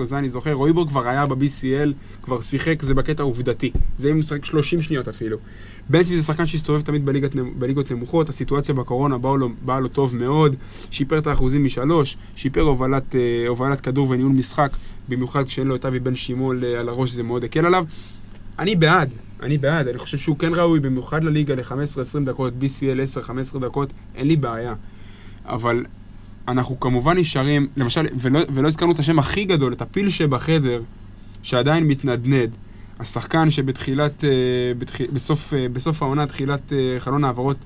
18-19, 0.00 0.04
זה 0.04 0.18
אני 0.18 0.28
זוכר. 0.28 0.52
רועי 0.52 0.70
הובר 0.70 0.88
כבר 0.88 1.08
היה 1.08 1.26
ב-BCL, 1.26 1.92
כבר 2.22 2.40
שיחק, 2.40 2.82
זה 2.82 2.94
בקטע 2.94 3.22
עובדתי. 3.22 3.70
זה 3.98 4.08
אם 4.08 4.12
הוא 4.12 4.18
משחק 4.18 4.44
30 4.44 4.80
שניות 4.80 5.08
אפילו. 5.08 5.36
בן 5.88 6.02
צבי 6.02 6.16
זה 6.16 6.22
שחקן 6.22 6.46
שהסתובב 6.46 6.80
תמיד 6.80 7.06
בליגת, 7.06 7.34
בליגות 7.58 7.90
נמוכות, 7.90 8.28
הסיטואציה 8.28 8.74
בקורונה 8.74 9.18
באה 9.18 9.36
לו, 9.36 9.48
באה 9.64 9.80
לו 9.80 9.88
טוב 9.88 10.16
מאוד, 10.16 10.56
שיפר 10.90 11.18
את 11.18 11.26
האחוזים 11.26 11.64
משלוש, 11.64 12.16
שיפר 12.36 12.60
הובלת, 12.60 13.14
אה, 13.14 13.48
הובלת 13.48 13.80
כדור 13.80 14.10
וניהול 14.10 14.32
משחק, 14.32 14.76
במיוחד 15.08 15.44
כשאין 15.44 15.66
לו 15.66 15.76
את 15.76 15.84
אבי 15.84 15.98
בן 15.98 16.14
שימול 16.14 16.64
אה, 16.64 16.80
על 16.80 16.88
הראש, 16.88 17.10
זה 17.10 17.22
מאוד 17.22 17.44
הקל 17.44 17.66
עליו. 17.66 17.84
אני 18.58 18.76
בעד, 18.76 19.10
אני 19.42 19.58
בעד, 19.58 19.88
אני 19.88 19.98
חושב 19.98 20.18
שהוא 20.18 20.38
כן 20.38 20.54
ראוי, 20.54 20.80
במיוחד 20.80 21.24
לליגה 21.24 21.54
ל-15-20 21.54 22.24
דקות, 22.24 22.52
BCL 22.60 23.26
10-15 23.54 23.58
דקות, 23.58 23.92
אין 24.14 24.26
לי 24.26 24.36
בעיה. 24.36 24.74
אבל 25.46 25.84
אנחנו 26.48 26.80
כמובן 26.80 27.18
נשארים, 27.18 27.68
למשל, 27.76 28.06
ולא, 28.18 28.40
ולא 28.54 28.68
הזכרנו 28.68 28.92
את 28.92 28.98
השם 28.98 29.18
הכי 29.18 29.44
גדול, 29.44 29.72
את 29.72 29.82
הפיל 29.82 30.08
שבחדר, 30.10 30.82
שעדיין 31.42 31.84
מתנדנד. 31.84 32.50
השחקן 32.98 33.50
שבתחילת, 33.50 34.24
אה, 34.24 34.30
בתח... 34.78 35.00
בסוף, 35.12 35.54
אה, 35.54 35.66
בסוף 35.72 36.02
העונה, 36.02 36.26
תחילת 36.26 36.72
אה, 36.72 36.96
חלון 36.98 37.24
העברות, 37.24 37.56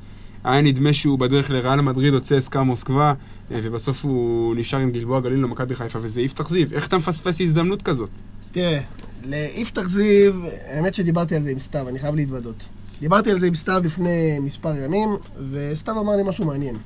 היה 0.44 0.62
נדמה 0.62 0.92
שהוא 0.92 1.18
בדרך 1.18 1.50
לריאל 1.50 1.80
מדריד 1.80 2.14
או 2.14 2.20
צסקה 2.20 2.62
מוסקבה, 2.62 3.14
ובסוף 3.50 4.04
הוא 4.04 4.56
נשאר 4.56 4.78
עם 4.78 4.90
גלבוע 4.90 5.20
גליל 5.20 5.38
למכבי 5.38 5.74
חיפה, 5.74 5.98
וזה 6.02 6.22
יפתח 6.22 6.48
זיו. 6.48 6.66
איך 6.72 6.86
אתה 6.86 6.96
מפספס 6.98 7.40
הזדמנות 7.40 7.82
כזאת? 7.82 8.10
תראה, 8.52 8.80
ליפתח 9.24 9.88
זיו, 9.88 10.34
האמת 10.66 10.94
שדיברתי 10.94 11.36
על 11.36 11.42
זה 11.42 11.50
עם 11.50 11.58
סתיו, 11.58 11.88
אני 11.88 11.98
חייב 11.98 12.14
להתוודות. 12.14 12.68
דיברתי 13.00 13.30
על 13.30 13.38
זה 13.38 13.46
עם 13.46 13.54
סתיו 13.54 13.82
לפני 13.84 14.38
מספר 14.38 14.76
ימים, 14.76 15.08
וסתיו 15.50 16.00
אמר 16.00 16.16
לי 16.16 16.22
משהו 16.22 16.44
מעניין. 16.44 16.76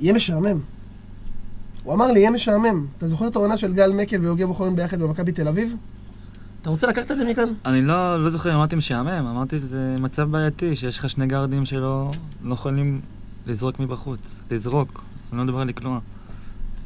יהיה 0.00 0.12
משעמם. 0.12 0.60
הוא 1.84 1.94
אמר 1.94 2.12
לי, 2.12 2.20
יהיה 2.20 2.30
משעמם. 2.30 2.86
אתה 2.98 3.08
זוכר 3.08 3.26
את 3.26 3.36
העונה 3.36 3.56
של 3.56 3.74
גל 3.74 3.92
מקל 3.92 4.20
ויוגב 4.20 4.48
אוחיון 4.48 4.76
ביחד 4.76 5.00
במכבי 5.00 5.32
תל 5.32 5.48
אביב? 5.48 5.76
אתה 6.62 6.70
רוצה 6.70 6.86
לקחת 6.86 7.10
את 7.10 7.18
זה 7.18 7.24
מכאן? 7.24 7.48
אני 7.64 7.82
לא, 7.82 8.24
לא 8.24 8.30
זוכר 8.30 8.50
אם 8.50 8.54
אמרתי 8.54 8.76
משעמם, 8.76 9.26
אמרתי 9.26 9.58
שזה 9.58 9.96
מצב 9.98 10.30
בעייתי, 10.30 10.76
שיש 10.76 10.98
לך 10.98 11.08
שני 11.08 11.26
גארדים 11.26 11.64
שלא 11.64 12.10
לא 12.44 12.54
יכולים 12.54 13.00
לזרוק 13.46 13.80
מבחוץ. 13.80 14.40
לזרוק, 14.50 15.02
אני 15.32 15.38
לא 15.38 15.44
מדבר 15.44 15.58
על 15.58 15.68
לקלוע. 15.68 15.98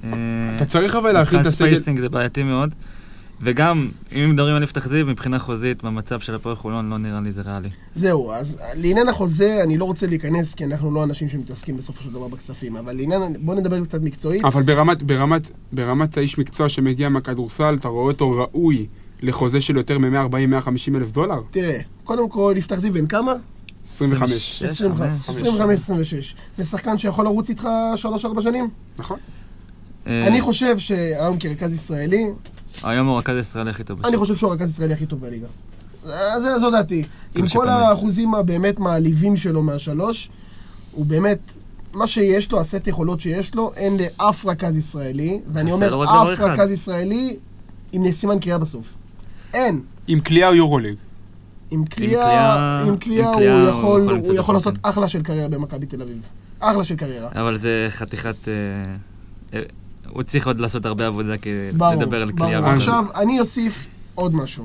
אתה 0.01 0.65
צריך 0.67 0.95
אבל 0.95 1.13
להכין 1.13 1.41
את 1.41 1.47
מבחינת 1.47 1.47
הסגל... 1.47 1.67
spacing 1.67 2.01
זה 2.01 2.09
בעייתי 2.09 2.43
מאוד. 2.43 2.75
וגם, 3.41 3.89
אם 4.13 4.31
מדברים 4.31 4.57
על 4.57 4.63
יפתח 4.63 4.89
זיו, 4.89 5.07
מבחינה 5.07 5.39
חוזית, 5.39 5.85
במצב 5.85 6.21
של 6.21 6.35
הפועל 6.35 6.57
חולון 6.57 6.91
לא 6.91 6.99
נראה 6.99 7.21
לי 7.21 7.33
זה 7.33 7.43
ריאלי. 7.43 7.69
זהו, 7.95 8.33
אז 8.33 8.57
לעניין 8.75 9.09
החוזה, 9.09 9.61
אני 9.63 9.79
לא 9.79 9.85
רוצה 9.85 10.07
להיכנס, 10.07 10.55
כי 10.55 10.65
אנחנו 10.65 10.91
לא 10.91 11.05
אנשים 11.05 11.29
שמתעסקים 11.29 11.77
בסופו 11.77 12.03
של 12.03 12.11
דבר 12.11 12.29
בכספים, 12.29 12.77
אבל 12.77 12.97
לעניין, 12.97 13.37
בוא 13.41 13.55
נדבר 13.55 13.85
קצת 13.85 14.03
מקצועית. 14.03 14.45
אבל 14.45 14.63
ברמת, 14.63 15.03
ברמת, 15.03 15.51
ברמת 15.73 16.17
האיש 16.17 16.39
מקצוע 16.39 16.69
שמגיע 16.69 17.09
מהכדורסל, 17.09 17.75
אתה 17.81 17.89
רואה 17.89 18.13
אותו 18.13 18.31
ראוי 18.31 18.87
לחוזה 19.23 19.61
של 19.61 19.77
יותר 19.77 19.99
מ-140-150 19.99 20.97
אלף 20.97 21.11
דולר? 21.11 21.41
תראה, 21.51 21.79
קודם 22.05 22.29
כל, 22.29 22.55
יפתח 22.57 22.77
זיו 22.77 22.93
בן 22.93 23.07
כמה? 23.07 23.33
25. 23.87 24.63
25, 24.63 25.29
25-26. 25.29 26.35
זה 26.57 26.65
שחקן 26.65 26.99
שיכול 26.99 27.25
לרוץ 27.25 27.49
איתך 27.49 27.69
3-4 28.37 28.43
שנים? 28.43 28.69
נכון. 28.99 29.19
אני 30.07 30.41
חושב 30.41 30.79
שהיום 30.79 31.39
כרכז 31.39 31.73
ישראלי, 31.73 32.27
היום 32.83 33.07
הוא 33.07 33.19
רכז 33.19 33.37
הישראלי 33.37 33.71
הכי 33.71 33.85
טוב. 33.85 34.07
אני 34.07 34.17
חושב 34.17 34.37
שהוא 34.37 34.51
הרכז 34.51 34.69
הישראלי 34.69 34.93
הכי 34.93 35.07
טוב 35.07 35.21
בליגה. 35.21 35.47
זה- 36.41 36.59
זו 36.59 36.71
דעתי. 36.71 37.05
עם 37.35 37.45
כל. 37.49 37.69
האחוזים 37.69 38.35
הבאמת 38.35 38.79
מעליבים 38.79 39.37
שלו 39.37 39.63
מהשלוש, 39.63 40.31
הוא 40.93 41.07
באמת, 41.07 41.55
מה 41.93 42.07
שיש 42.07 42.53
לו, 42.53 42.61
הסט 42.61 42.87
יכולות 42.87 43.21
שיש 43.21 43.55
לו, 43.55 43.73
אין 43.77 43.97
לאף 43.97 44.47
רכז 44.47 44.77
ישראלי, 44.77 45.41
ואני 45.53 45.73
אומר 45.73 46.05
אף. 46.05 46.41
רכז 46.41 46.71
ישראלי 46.71 47.37
עם 47.93 48.13
סימן 48.13 48.39
קריאה 48.39 48.59
בסוף. 48.59 48.95
אין. 49.55 49.81
עם 50.07 50.21
קליעה 50.21 50.51
או 50.51 50.55
יורוליג. 50.55 50.97
עם 51.71 51.85
קליעה, 51.85 52.83
הוא 52.83 53.69
יכול, 53.69 54.01
הוא 54.27 54.35
יכול 54.35 54.55
לעשות. 54.55 54.75
אחלה 54.83 55.09
של 55.09 55.23
קריירה 55.23 55.49
במכבי 55.49 55.87
תל 55.87 56.03
אביב. 56.03 56.23
אחלה 56.61 56.85
של 56.85 56.97
קריירה. 56.97 57.29
אבל 57.33 57.59
זה 57.59 57.87
חתיכת... 57.91 58.37
הוא 60.11 60.23
צריך 60.23 60.47
עוד 60.47 60.61
לעשות 60.61 60.87
הרבה 60.87 61.07
עבודה 61.07 61.39
כדי 61.39 61.53
ברור, 61.77 61.95
לדבר 61.95 62.23
על 62.23 62.31
ברור. 62.33 62.49
קליעה. 62.51 62.71
אז- 62.73 62.77
עכשיו, 62.79 63.05
אני 63.15 63.41
אוסיף 63.41 63.89
עוד 64.15 64.35
משהו. 64.35 64.65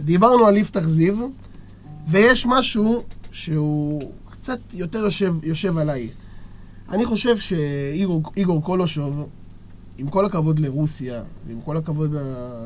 דיברנו 0.00 0.46
על 0.46 0.56
יפתח 0.56 0.80
זיו, 0.84 1.14
ויש 2.08 2.46
משהו 2.46 3.02
שהוא 3.32 4.02
קצת 4.30 4.58
יותר 4.74 4.98
יושב, 4.98 5.34
יושב 5.42 5.78
עליי. 5.78 6.08
אני 6.90 7.06
חושב 7.06 7.38
שאיגור 7.38 8.62
קולושוב, 8.62 9.26
עם 9.98 10.08
כל 10.08 10.24
הכבוד 10.26 10.58
לרוסיה, 10.58 11.22
ועם 11.48 11.60
כל 11.60 11.76
הכבוד 11.76 12.16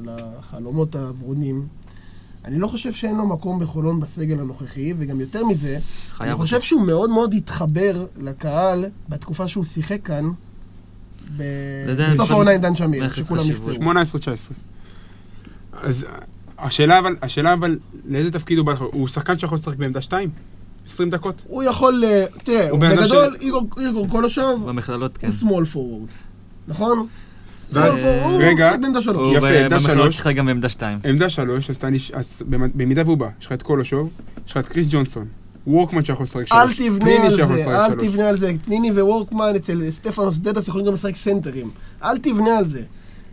לחלומות 0.04 0.96
הוורודים, 0.96 1.66
אני 2.44 2.58
לא 2.58 2.66
חושב 2.66 2.92
שאין 2.92 3.16
לו 3.16 3.26
מקום 3.26 3.58
בחולון 3.60 4.00
בסגל 4.00 4.40
הנוכחי, 4.40 4.94
וגם 4.98 5.20
יותר 5.20 5.44
מזה, 5.44 5.78
אני 6.20 6.34
חושב 6.34 6.54
אותו. 6.56 6.66
שהוא 6.66 6.82
מאוד 6.82 7.10
מאוד 7.10 7.34
התחבר 7.34 8.06
לקהל 8.20 8.84
בתקופה 9.08 9.48
שהוא 9.48 9.64
שיחק 9.64 9.98
כאן, 10.04 10.30
בסוף 12.10 12.30
העונה 12.30 12.50
עם 12.50 12.60
דן 12.60 12.74
שמיר, 12.74 13.12
שכולם. 13.12 13.42
נפצעו. 13.50 13.72
18-19. 13.72 13.76
אז 15.82 16.06
השאלה 16.58 16.98
אבל, 16.98 17.16
השאלה 17.22 17.52
אבל, 17.52 17.78
לאיזה 18.08 18.30
תפקיד 18.30 18.58
הוא 18.58 18.66
בא? 18.66 18.74
הוא 18.78 19.08
שחקן 19.08 19.38
שיכול 19.38 19.58
לשחק 19.58 19.76
בעמדה 19.76 20.00
2? 20.00 20.30
20 20.86 21.10
דקות? 21.10 21.44
הוא 21.48 21.62
יכול, 21.62 22.04
אה, 22.06 22.24
תראה, 22.44 22.70
הוא 22.70 22.84
הוא 22.84 22.96
בגדול, 22.96 23.36
איגור 23.80 24.08
קולושוב 24.08 24.68
במכללות 24.68 25.18
כן. 25.18 25.26
הוא 25.26 25.50
small 25.50 25.74
forward, 25.74 26.10
נכון? 26.68 27.06
הוא 27.74 28.42
רגע, 28.42 28.72
שלוש. 29.00 29.06
הוא 29.06 29.36
יפה, 29.36 29.48
עמדה 29.48 29.78
במכללות 29.78 29.82
שלוש. 29.82 30.16
שיחק 30.16 30.34
גם 30.34 30.46
בעמדה 30.46 30.68
2. 30.68 30.98
עמדה 31.04 31.30
3, 31.30 31.70
אז 32.14 32.42
במידה 32.74 33.02
והוא 33.04 33.18
בא, 33.18 33.28
יש 33.40 33.46
לך 33.46 33.52
את 33.52 33.62
קולושוב, 33.62 34.10
יש 34.46 34.52
לך 34.52 34.56
את 34.56 34.68
קריס 34.68 34.86
ג'ונסון, 34.90 35.26
וורקמן 35.66 36.04
שיכול 36.04 36.24
לשחק 36.24 36.46
3, 36.46 36.52
אל 36.52 36.88
תבנה 36.88 37.10
על 37.10 37.34
זה, 37.34 37.42
אל 37.42 37.90
3. 37.90 38.08
תבנה 38.08 38.28
על 38.28 38.36
זה. 38.36 38.52
פניני 38.64 38.90
ווורקמן 38.90 39.52
אצל 39.56 39.90
סטפנוס 39.90 40.38
דדס 40.38 40.68
יכולים 40.68 40.86
גם 40.86 40.92
לשחק 40.92 41.16
סנטרים. 41.16 41.70
אל 42.02 42.18
תבנה 42.18 42.58
על 42.58 42.64
זה. 42.64 42.82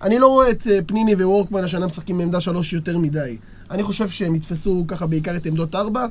אני 0.01 0.19
לא 0.19 0.27
רואה 0.27 0.49
את 0.49 0.67
אה, 0.71 0.79
פניני 0.85 1.15
ווורקמן 1.15 1.63
השנה 1.63 1.87
משחקים 1.87 2.17
בעמדה 2.17 2.41
שלוש 2.41 2.73
יותר 2.73 2.97
מדי. 2.97 3.37
אני 3.71 3.83
חושב 3.83 4.09
שהם 4.09 4.35
יתפסו 4.35 4.85
ככה 4.87 5.07
בעיקר 5.07 5.35
את 5.35 5.45
עמדות 5.45 5.75
ארבע. 5.75 6.05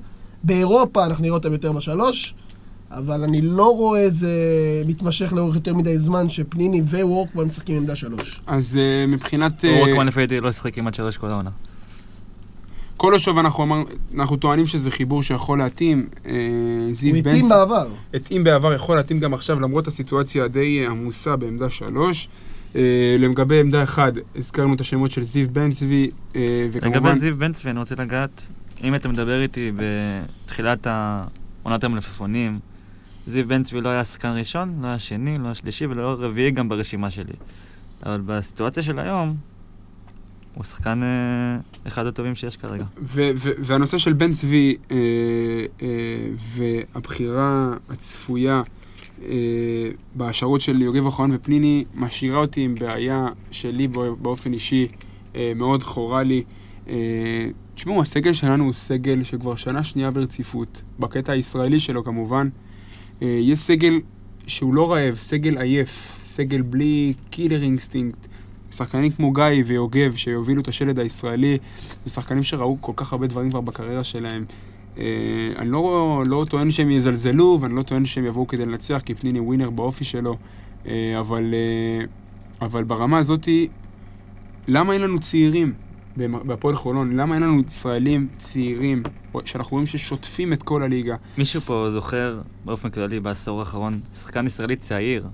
באירופה 0.44 1.04
אנחנו 1.04 1.22
נראה 1.22 1.34
אותם 1.34 1.52
יותר 1.52 1.72
בשלוש, 1.72 2.34
אבל 2.90 3.22
אני 3.22 3.40
לא 3.40 3.76
רואה 3.76 4.06
את 4.06 4.14
זה 4.14 4.32
מתמשך 4.86 5.32
לאורך 5.32 5.54
יותר 5.54 5.74
מדי 5.74 5.98
זמן 5.98 6.28
שפניני 6.28 6.80
ווורקמן 6.80 7.44
משחקים 7.44 7.76
עמדה 7.76 7.96
שלוש. 7.96 8.42
אז 8.46 8.76
אה, 8.76 9.06
מבחינת... 9.06 9.64
אה, 9.64 9.78
וורקמן 9.78 10.06
לפי 10.06 10.26
דעתי 10.26 10.40
לא 10.40 10.48
ישחק 10.48 10.74
כמעט 10.74 10.94
שלוש 10.94 11.16
כל 11.16 11.26
העונה. 11.26 11.50
קולושוב 13.02 13.38
אנחנו 13.38 13.64
אמרנו, 13.64 13.84
אנחנו 14.14 14.36
טוענים 14.36 14.66
שזה 14.66 14.90
חיבור 14.90 15.22
שיכול 15.22 15.58
להתאים. 15.58 16.08
אה, 16.26 16.32
זיו 16.92 17.14
הוא 17.14 17.18
התאים 17.18 17.48
בעבר. 17.48 17.86
התאים 18.14 18.44
בעבר, 18.44 18.72
יכול 18.72 18.96
להתאים 18.96 19.20
גם 19.20 19.34
עכשיו, 19.34 19.60
למרות 19.60 19.86
הסיטואציה 19.86 20.44
הדי 20.44 20.84
אה, 20.84 20.90
עמוסה 20.90 21.36
בעמדה 21.36 21.70
3. 21.70 22.28
לגבי 23.18 23.60
עמדה 23.60 23.82
1, 23.82 24.12
הזכרנו 24.36 24.74
את 24.74 24.80
השמות 24.80 25.10
של 25.10 25.22
זיו 25.22 25.46
בן 25.52 25.70
צבי, 25.70 26.10
אה, 26.36 26.40
וכמובן... 26.72 26.96
לגבי 26.96 27.18
זיו 27.18 27.36
בן 27.36 27.52
צבי, 27.52 27.70
אני 27.70 27.78
רוצה 27.78 27.94
לגעת, 27.94 28.48
אם 28.84 28.94
אתה 28.94 29.08
מדבר 29.08 29.42
איתי 29.42 29.72
בתחילת 29.76 30.86
עונת 31.62 31.84
המלפפונים, 31.84 32.58
זיו 33.26 33.48
בן 33.48 33.62
צבי 33.62 33.80
לא 33.80 33.88
היה 33.88 34.04
שחקן 34.04 34.38
ראשון, 34.38 34.74
לא 34.82 34.86
היה 34.86 34.98
שני, 34.98 35.34
לא 35.38 35.44
היה 35.44 35.54
שלישי 35.54 35.86
ולא 35.86 36.16
רביעי 36.18 36.50
גם 36.50 36.68
ברשימה 36.68 37.10
שלי. 37.10 37.34
אבל 38.06 38.20
בסיטואציה 38.20 38.82
של 38.82 38.98
היום, 38.98 39.36
הוא 40.54 40.64
שחקן 40.64 41.02
אה, 41.02 41.08
אחד 41.86 42.06
הטובים 42.06 42.34
שיש 42.34 42.56
כרגע. 42.56 42.84
והנושא 43.64 43.98
של 43.98 44.12
בן 44.12 44.32
צבי 44.32 44.76
אה, 44.90 44.96
אה, 45.82 45.86
והבחירה 46.94 47.76
הצפויה 47.88 48.62
אה, 49.22 49.28
בהשערות 50.14 50.60
של 50.60 50.82
יוגב 50.82 51.04
אוחיון 51.04 51.30
ופניני 51.34 51.84
משאירה 51.94 52.38
אותי 52.40 52.60
עם 52.60 52.74
בעיה 52.74 53.26
שלי 53.50 53.88
בא- 53.88 54.10
באופן 54.22 54.52
אישי 54.52 54.88
אה, 55.36 55.52
מאוד 55.56 55.82
חורה 55.82 56.22
לי. 56.22 56.42
אה, 56.88 56.94
תשמעו, 57.74 58.02
הסגל 58.02 58.32
שלנו 58.32 58.64
הוא 58.64 58.72
סגל 58.72 59.22
שכבר 59.22 59.56
שנה 59.56 59.84
שנייה 59.84 60.10
ברציפות, 60.10 60.82
בקטע 60.98 61.32
הישראלי 61.32 61.80
שלו 61.80 62.04
כמובן. 62.04 62.48
אה, 63.22 63.38
יש 63.42 63.58
סגל 63.58 64.00
שהוא 64.46 64.74
לא 64.74 64.92
רעב, 64.92 65.14
סגל 65.14 65.58
עייף, 65.58 66.18
סגל 66.22 66.62
בלי 66.62 67.14
killer 67.30 67.62
instinct. 67.62 68.28
שחקנים 68.72 69.10
כמו 69.12 69.32
גיא 69.32 69.44
ויוגב 69.66 70.16
שיובילו 70.16 70.62
את 70.62 70.68
השלד 70.68 70.98
הישראלי, 70.98 71.58
זה 72.04 72.10
שחקנים 72.12 72.42
שראו 72.42 72.76
כל 72.80 72.92
כך 72.96 73.12
הרבה 73.12 73.26
דברים 73.26 73.50
כבר 73.50 73.60
בקריירה 73.60 74.04
שלהם. 74.04 74.44
אה, 74.98 75.04
אני 75.58 75.70
לא, 75.70 76.22
לא 76.26 76.46
טוען 76.48 76.70
שהם 76.70 76.90
יזלזלו, 76.90 77.58
ואני 77.60 77.76
לא 77.76 77.82
טוען 77.82 78.04
שהם 78.04 78.24
יבואו 78.24 78.46
כדי 78.46 78.66
לנצח, 78.66 79.00
כי 79.04 79.14
פניני 79.14 79.40
ווינר 79.40 79.70
באופי 79.70 80.04
שלו, 80.04 80.36
אה, 80.86 81.20
אבל, 81.20 81.54
אה, 81.54 82.04
אבל 82.66 82.84
ברמה 82.84 83.18
הזאתי, 83.18 83.68
למה 84.68 84.92
אין 84.92 85.00
לנו 85.02 85.20
צעירים 85.20 85.72
בהפועל 86.16 86.76
חולון? 86.76 87.12
למה 87.12 87.34
אין 87.34 87.42
לנו 87.42 87.62
ישראלים 87.66 88.28
צעירים, 88.36 89.02
שאנחנו 89.44 89.70
רואים 89.74 89.86
ששוטפים 89.86 90.52
את 90.52 90.62
כל 90.62 90.82
הליגה? 90.82 91.16
מישהו 91.38 91.60
פה 91.60 91.90
זוכר, 91.90 92.40
באופן 92.64 92.90
כללי, 92.90 93.20
בעשור 93.20 93.60
האחרון, 93.60 94.00
שחקן 94.14 94.46
ישראלי 94.46 94.76
צעיר, 94.76 95.26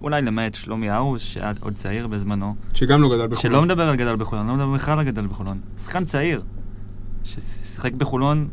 אולי 0.00 0.22
למעט 0.22 0.54
שלומי 0.54 0.90
הרוש, 0.90 1.34
שהיה 1.34 1.52
עוד 1.60 1.74
צעיר 1.74 2.06
בזמנו, 2.06 2.54
שגם 2.74 3.02
לא 3.02 3.08
גדל 3.08 3.26
בחולון. 3.26 3.36
שלא 3.42 3.62
מדבר 3.62 3.88
על 3.88 3.96
גדל 3.96 4.16
בחולון, 4.16 4.46
לא 4.46 4.54
מדבר 4.54 4.72
בכלל 4.72 4.98
על 4.98 5.04
גדל 5.04 5.26
בחולון. 5.26 5.58
שחקן 5.84 6.04
צעיר, 6.04 6.42
ששיחק 7.24 7.92
בחולון, 7.92 8.48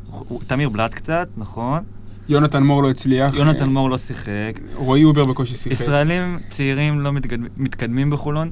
תמיר 0.47 0.69
בלאט 0.69 0.93
קצת, 0.93 1.27
נכון? 1.37 1.83
יונתן 2.29 2.63
מור 2.63 2.83
לא 2.83 2.89
הצליח. 2.89 3.35
יונתן 3.35 3.69
מור 3.69 3.89
לא 3.89 3.97
שיחק. 3.97 4.59
רועי 4.75 5.03
אובר 5.03 5.25
בקושי 5.25 5.53
שיחק. 5.53 5.71
ישראלים 5.81 6.39
צעירים 6.49 6.99
לא 6.99 7.13
מתקדמים, 7.13 7.49
מתקדמים 7.57 8.09
בחולון. 8.09 8.51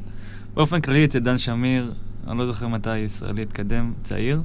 באופן 0.53 0.82
כללי, 0.82 1.05
אצל 1.05 1.19
דן 1.19 1.38
שמיר, 1.38 1.93
אני 2.27 2.38
לא 2.38 2.45
זוכר 2.45 2.67
מתי 2.67 2.97
ישראלי 2.97 3.41
התקדם, 3.41 3.93
צעיר. 4.03 4.41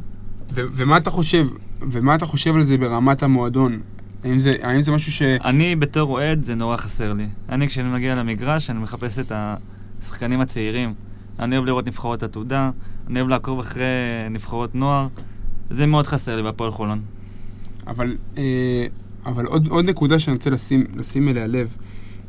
ו- 0.55 0.63
ומה 0.73 0.97
אתה 0.97 1.11
חושב, 1.11 1.47
ומה 1.81 2.15
אתה 2.15 2.27
חושב 2.27 2.55
על 2.55 2.63
זה 2.63 2.79
ברמת 2.79 3.23
המועדון? 3.23 3.81
האם 4.27 4.41
זה, 4.41 4.53
האם 4.63 4.81
זה 4.81 4.93
משהו 4.93 5.13
ש... 5.13 5.23
אני 5.23 5.77
בתור 5.77 6.13
אוהד, 6.13 6.45
זה 6.45 6.55
נורא 6.55 6.77
חסר 6.77 7.13
לי. 7.13 7.27
אני, 7.49 7.69
כשאני 7.69 7.89
מגיע 7.89 8.15
למגרש, 8.15 8.71
אני 8.71 8.79
מחפש 8.79 9.19
את 9.19 9.33
השחקנים 9.35 10.41
הצעירים. 10.41 10.95
אני 11.39 11.57
אוהב 11.57 11.67
לראות 11.67 11.87
נבחרות 11.87 12.23
עתודה, 12.23 12.71
אני 13.07 13.21
אוהב 13.21 13.31
לעקוב 13.31 13.59
אחרי 13.59 13.85
נבחרות 14.31 14.75
נוער. 14.75 15.09
זה 15.71 15.87
מאוד 15.87 16.07
חסר 16.07 16.37
לי 16.37 16.43
בהפועל 16.43 16.71
חולון. 16.71 17.03
אבל, 17.87 18.17
אה, 18.39 18.87
אבל 19.27 19.47
עוד, 19.47 19.69
עוד 19.69 19.85
נקודה 19.85 20.19
שאני 20.19 20.35
רוצה 20.35 20.51
לשים, 20.51 20.85
לשים 20.97 21.29
אליה 21.29 21.47
לב, 21.47 21.77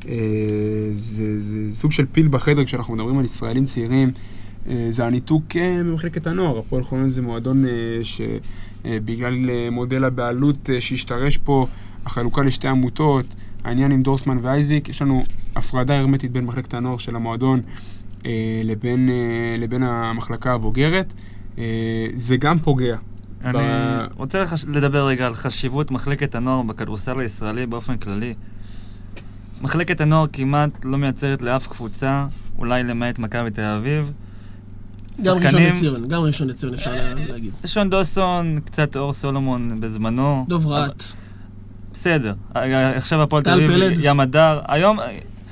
אה, 0.07 0.13
זה, 0.93 1.39
זה 1.39 1.57
סוג 1.69 1.91
של 1.91 2.05
פיל 2.11 2.27
בחדר 2.27 2.65
כשאנחנו 2.65 2.93
מדברים 2.93 3.19
על 3.19 3.25
ישראלים 3.25 3.65
צעירים, 3.65 4.11
זה 4.89 5.05
הניתוק 5.05 5.43
אה, 5.55 5.83
ממחלקת 5.83 6.27
הנוער. 6.27 6.57
הפועל 6.59 6.83
חולון 6.83 7.09
זה 7.09 7.21
מועדון 7.21 7.65
אה, 7.65 7.71
שבגלל 8.03 9.49
אה, 9.49 9.69
מודל 9.71 10.03
הבעלות 10.03 10.69
אה, 10.69 10.81
שהשתרש 10.81 11.37
פה, 11.37 11.67
החלוקה 12.05 12.41
לשתי 12.43 12.67
עמותות, 12.67 13.25
העניין 13.63 13.91
עם 13.91 14.03
דורסמן 14.03 14.37
ואייזיק, 14.41 14.89
יש 14.89 15.01
לנו 15.01 15.23
הפרדה 15.55 15.97
הרמטית 15.97 16.31
בין 16.31 16.45
מחלקת 16.45 16.73
הנוער 16.73 16.97
של 16.97 17.15
המועדון 17.15 17.61
אה, 18.25 18.61
לבין, 18.63 19.09
אה, 19.09 19.55
לבין 19.59 19.83
המחלקה 19.83 20.53
הבוגרת. 20.53 21.13
אה, 21.57 22.07
זה 22.15 22.37
גם 22.37 22.59
פוגע. 22.59 22.97
אני 23.45 23.57
רוצה 24.15 24.41
לחש... 24.41 24.65
לדבר 24.65 25.07
רגע 25.07 25.27
על 25.27 25.33
חשיבות 25.33 25.91
מחלקת 25.91 26.35
הנוער 26.35 26.61
בכדורסל 26.61 27.19
הישראלי 27.19 27.65
באופן 27.65 27.97
כללי. 27.97 28.33
מחלקת 29.61 30.01
הנוער 30.01 30.25
כמעט 30.33 30.85
לא 30.85 30.97
מייצרת 30.97 31.41
לאף 31.41 31.67
קבוצה, 31.67 32.27
אולי 32.57 32.83
למעט 32.83 33.19
מכבי 33.19 33.51
תל 33.51 33.61
אביב. 33.61 34.13
גם 35.23 35.35
ראשון 35.35 35.61
לציון, 35.61 36.07
גם 36.07 36.21
ראשון 36.21 36.47
לציון 36.47 36.73
אפשר 36.73 36.91
לה- 36.95 37.13
להגיד. 37.13 37.51
שון 37.65 37.89
דוסון, 37.89 38.59
קצת 38.65 38.97
אור 38.97 39.13
סולומון 39.13 39.79
בזמנו. 39.79 40.45
דוב 40.47 40.67
רהט. 40.67 41.03
בסדר. 41.93 42.33
עכשיו 42.95 43.21
הפועל 43.21 43.43
תל 43.43 43.49
אביב, 43.49 43.71
פלד. 43.71 43.97
ים 44.01 44.19
הדר. 44.19 44.59
היום, 44.67 44.99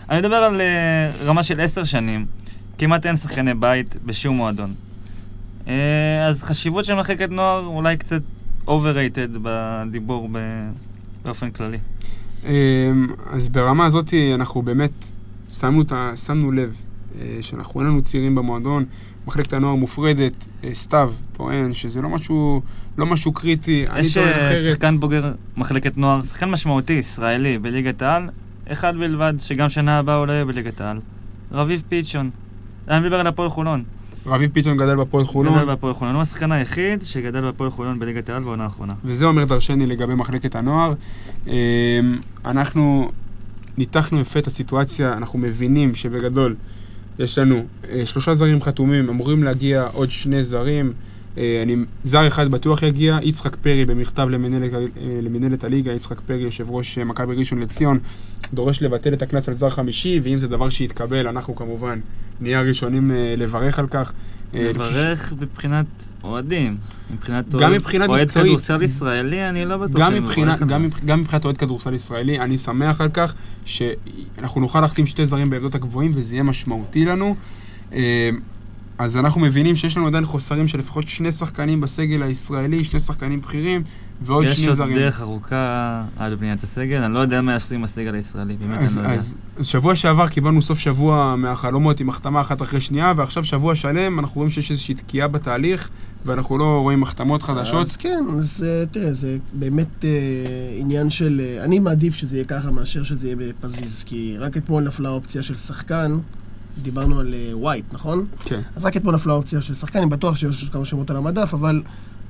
אני 0.10 0.20
מדבר 0.20 0.36
על 0.36 0.62
אה, 0.62 1.12
רמה 1.26 1.44
של 1.44 1.60
עשר 1.62 1.84
שנים. 1.84 2.26
כמעט 2.78 3.06
אין 3.06 3.16
שחקני 3.16 3.54
בית 3.54 3.96
בשום 4.06 4.36
מועדון. 4.38 4.74
אה, 5.68 5.74
אז 6.28 6.44
חשיבות 6.44 6.86
של 6.86 6.94
מחלקת 6.96 7.30
נוער 7.32 7.66
אולי 7.66 7.98
קצת 7.98 8.22
overrated 8.68 9.38
בדיבור 9.42 10.30
ב- 10.32 10.70
באופן 11.24 11.52
כללי. 11.52 11.78
אמ, 12.46 12.50
אז 13.32 13.50
ברמה 13.50 13.86
הזאת 13.86 14.14
אנחנו 14.36 14.62
באמת 14.62 14.92
שמנו, 15.50 15.84
שמנו 16.16 16.52
לב 16.52 16.76
אה, 17.22 17.38
שאנחנו 17.42 17.80
אין 17.80 17.90
לנו 17.90 18.02
צעירים 18.02 18.36
במועדון, 18.36 18.86
מחלקת 19.28 19.54
הנוער 19.54 19.76
מופרדת, 19.76 20.46
אה, 20.64 20.74
סתיו 20.74 21.14
טוען 21.32 21.74
שזה 21.74 22.02
לא 22.02 22.10
משהו, 22.10 22.62
לא 22.98 23.06
משהו 23.06 23.32
קריטי, 23.32 23.86
אני 23.90 24.00
יש 24.00 24.14
טוען 24.14 24.28
אה, 24.28 24.48
אחרת. 24.48 24.74
שחקן 24.74 25.00
בוגר 25.00 25.34
מחלקת 25.58 25.98
נוער, 25.98 26.24
שחקן 26.24 26.50
משמעותי, 26.50 26.94
ישראלי, 26.94 27.58
בליגת 27.58 28.02
העל, 28.02 28.30
אחד 28.72 28.96
בלבד, 28.96 29.34
שגם 29.40 29.70
שנה 29.70 30.00
הבאה 30.00 30.16
הוא 30.16 30.26
לא 30.26 30.32
יהיה 30.32 30.46
בליגת 30.46 30.82
העל. 30.82 30.98
רביב 31.52 31.84
פיצ'ון. 31.90 32.30
אני 32.88 33.00
מדבר 33.00 33.20
על 33.20 33.28
הפועל 33.28 33.50
חולון. 33.50 33.84
רביב 34.26 34.50
פיתון 34.54 34.78
גדל 34.78 34.96
בפועל 34.96 35.24
גדל 35.24 35.32
חולון, 35.32 35.66
בהפועל 35.66 35.94
חולון. 35.94 36.16
הוא 36.16 36.22
השחקן 36.22 36.52
היחיד 36.52 37.04
שגדל 37.04 37.42
בהפועל 37.42 37.70
חולון 37.70 38.00
בליגת 38.00 38.30
העל 38.30 38.44
בעונה 38.44 38.64
האחרונה. 38.64 38.94
וזה 39.04 39.26
אומר 39.26 39.46
דרשני 39.46 39.86
לגבי 39.86 40.16
מחלקת 40.16 40.56
הנוער. 40.56 40.94
אמ, 41.48 41.54
אנחנו 42.46 43.12
ניתחנו 43.78 44.20
יפה 44.20 44.40
את 44.40 44.48
הסיטואציה, 44.48 45.14
אנחנו 45.14 45.40
מבינים 45.40 45.96
שבגדול 45.96 46.56
יש 47.20 47.38
לנו 47.38 47.56
אה, 47.90 48.06
שלושה 48.06 48.34
זרים 48.34 48.62
חתומים, 48.62 49.10
אמורים 49.10 49.44
להגיע 49.44 49.88
עוד 49.94 50.12
שני 50.12 50.44
זרים. 50.44 50.94
אה, 51.38 51.60
אני, 51.64 51.76
זר 52.04 52.28
אחד 52.28 52.52
בטוח 52.52 52.84
יגיע, 52.84 53.18
יצחק 53.22 53.56
פרי 53.56 53.86
במכתב 53.86 54.28
למנהלת, 54.30 54.74
אה, 54.74 54.80
למנהלת 55.22 55.64
הליגה, 55.64 55.92
יצחק 55.92 56.22
פרי, 56.22 56.38
יושב 56.38 56.72
ראש 56.72 56.98
אה, 56.98 57.04
מכבי 57.04 57.36
ראשון 57.36 57.60
לציון, 57.60 58.00
דורש 58.54 58.82
לבטל 58.82 59.14
את 59.14 59.22
הקנס 59.22 59.50
על 59.50 59.54
זר 59.54 59.70
חמישי, 59.70 60.20
ואם 60.24 60.40
זה 60.40 60.48
דבר 60.48 60.70
שיתקבל, 60.70 61.28
אנחנו 61.28 61.56
כמובן 61.56 62.00
נהיה 62.42 62.60
הראשונים 62.60 63.12
אה, 63.12 63.36
לברך 63.38 63.80
על 63.80 63.88
כך. 63.88 64.14
אה, 64.56 64.70
לברך 64.70 65.34
מבחינת 65.40 65.86
אוהדים. 66.24 66.78
מבחינת 67.14 67.56
גם 67.56 67.60
אוהד- 67.62 67.74
מבחינת 67.80 68.10
אוהד 68.10 68.22
מקצועית. 68.24 68.48
כדורסל 68.48 68.82
ישראלי, 68.82 69.50
אני 69.50 69.66
לא 69.66 69.78
בטוח 69.78 70.08
שאני 70.08 70.20
מבחינה, 70.20 70.56
מברך 70.56 70.70
גם. 70.70 70.84
מבח- 70.84 71.00
גם 71.06 71.20
מבחינת 71.22 71.46
אוהד 71.46 71.58
כדורסל 71.58 71.94
ישראלי, 71.94 72.40
אני 72.40 72.58
שמח 72.58 73.02
על 73.02 73.10
כך 73.14 73.34
שאנחנו 73.66 74.62
נוכל 74.62 74.82
להחתים 74.82 75.06
שתי 75.06 75.26
זרים 75.26 75.50
בעמדות 75.50 75.76
הגבוהים 75.76 76.12
וזה 76.16 76.36
יהיה 76.36 76.44
משמעותי 76.44 77.06
לנו. 77.06 77.36
אז 78.98 79.18
אנחנו 79.18 79.42
מבינים 79.42 79.76
שיש 79.76 79.98
לנו 79.98 80.08
עדיין 80.08 80.26
חוסרים 80.26 80.68
של 80.68 80.78
לפחות 80.78 81.08
שני 81.08 81.32
שחקנים 81.32 81.82
בסגל 81.82 82.24
הישראלי, 82.24 82.84
שני 82.84 83.00
שחקנים 83.00 83.42
בכירים 83.42 83.84
ועוד 84.22 84.46
יש 84.46 84.58
שני 84.58 84.68
עוד 84.68 84.76
זרים. 84.76 84.96
דרך 84.96 85.22
ארוכה 85.22 86.04
עד 86.18 86.34
בניית 86.34 86.64
הסגל, 86.64 87.04
אני 87.04 87.14
לא 87.14 87.20
יודע 87.20 87.42
מה 87.42 87.52
יעשו 87.52 87.76
עם 87.76 87.84
הסגל 87.84 88.16
הישראלי, 88.16 88.56
באמת 88.56 88.80
אז, 88.80 88.98
אני 88.98 89.04
לא 89.04 89.10
יודע. 89.10 89.20
אז, 89.20 89.38
אז 89.58 89.68
שבוע 89.68 89.96
שעבר 89.96 90.28
קיבלנו 90.28 90.62
סוף 90.62 90.80
שבוע 90.80 91.36
מהחלומות 91.36 92.00
עם 92.00 92.10
החתמה 92.10 92.42
אחת 92.42 92.62
אחרי 92.62 92.82
שנייה, 92.82 93.14
ועכשיו 93.16 93.44
שבוע 93.44 93.76
שלם 93.76 94.20
אנחנו 94.20 94.36
רואים 94.36 94.52
שיש 94.52 94.72
איזושהי 94.72 94.96
תקיעה 94.96 95.28
בתהליך, 95.28 95.90
ואנחנו 96.26 96.58
לא 96.58 96.80
רואים 96.82 97.04
החתמות 97.04 97.44
חדשות. 97.44 97.82
אז 97.82 97.98
כן, 97.98 98.24
אז 98.38 98.66
אה, 98.68 98.86
תראה, 98.86 99.14
זה 99.14 99.38
באמת 99.54 100.06
אה, 100.06 100.10
עניין 100.80 101.10
של... 101.10 101.42
אה, 101.44 101.64
אני 101.64 101.80
מעדיף 101.80 102.16
שזה 102.16 102.36
יהיה 102.36 102.46
ככה 102.46 102.72
מאשר 102.72 103.04
שזה 103.04 103.28
יהיה 103.28 103.36
בפזיז, 103.40 104.04
כי 104.04 104.36
רק 104.40 104.58
אתמול 104.58 104.84
נפלה 104.84 105.10
אופציה 105.10 105.44
של 105.44 105.56
שחקן, 105.56 106.18
דיברנו 106.84 107.20
על 107.20 107.34
אה, 107.34 107.58
ווייט, 107.58 107.86
נכון? 107.94 108.26
כן. 108.46 108.62
אז 108.76 108.86
רק 108.86 108.98
אתמול 108.98 109.16
נפלה 109.16 109.34
אופציה 109.34 109.62
של 109.62 109.74
שחקן, 109.74 110.00
אני 110.00 110.10
בטוח 110.10 110.36
שיש 110.36 110.64
עוד 110.64 110.72
כמה 110.72 110.86
שמות 110.86 111.10
על 111.10 111.18
המדף, 111.18 111.54
אבל 111.54 111.82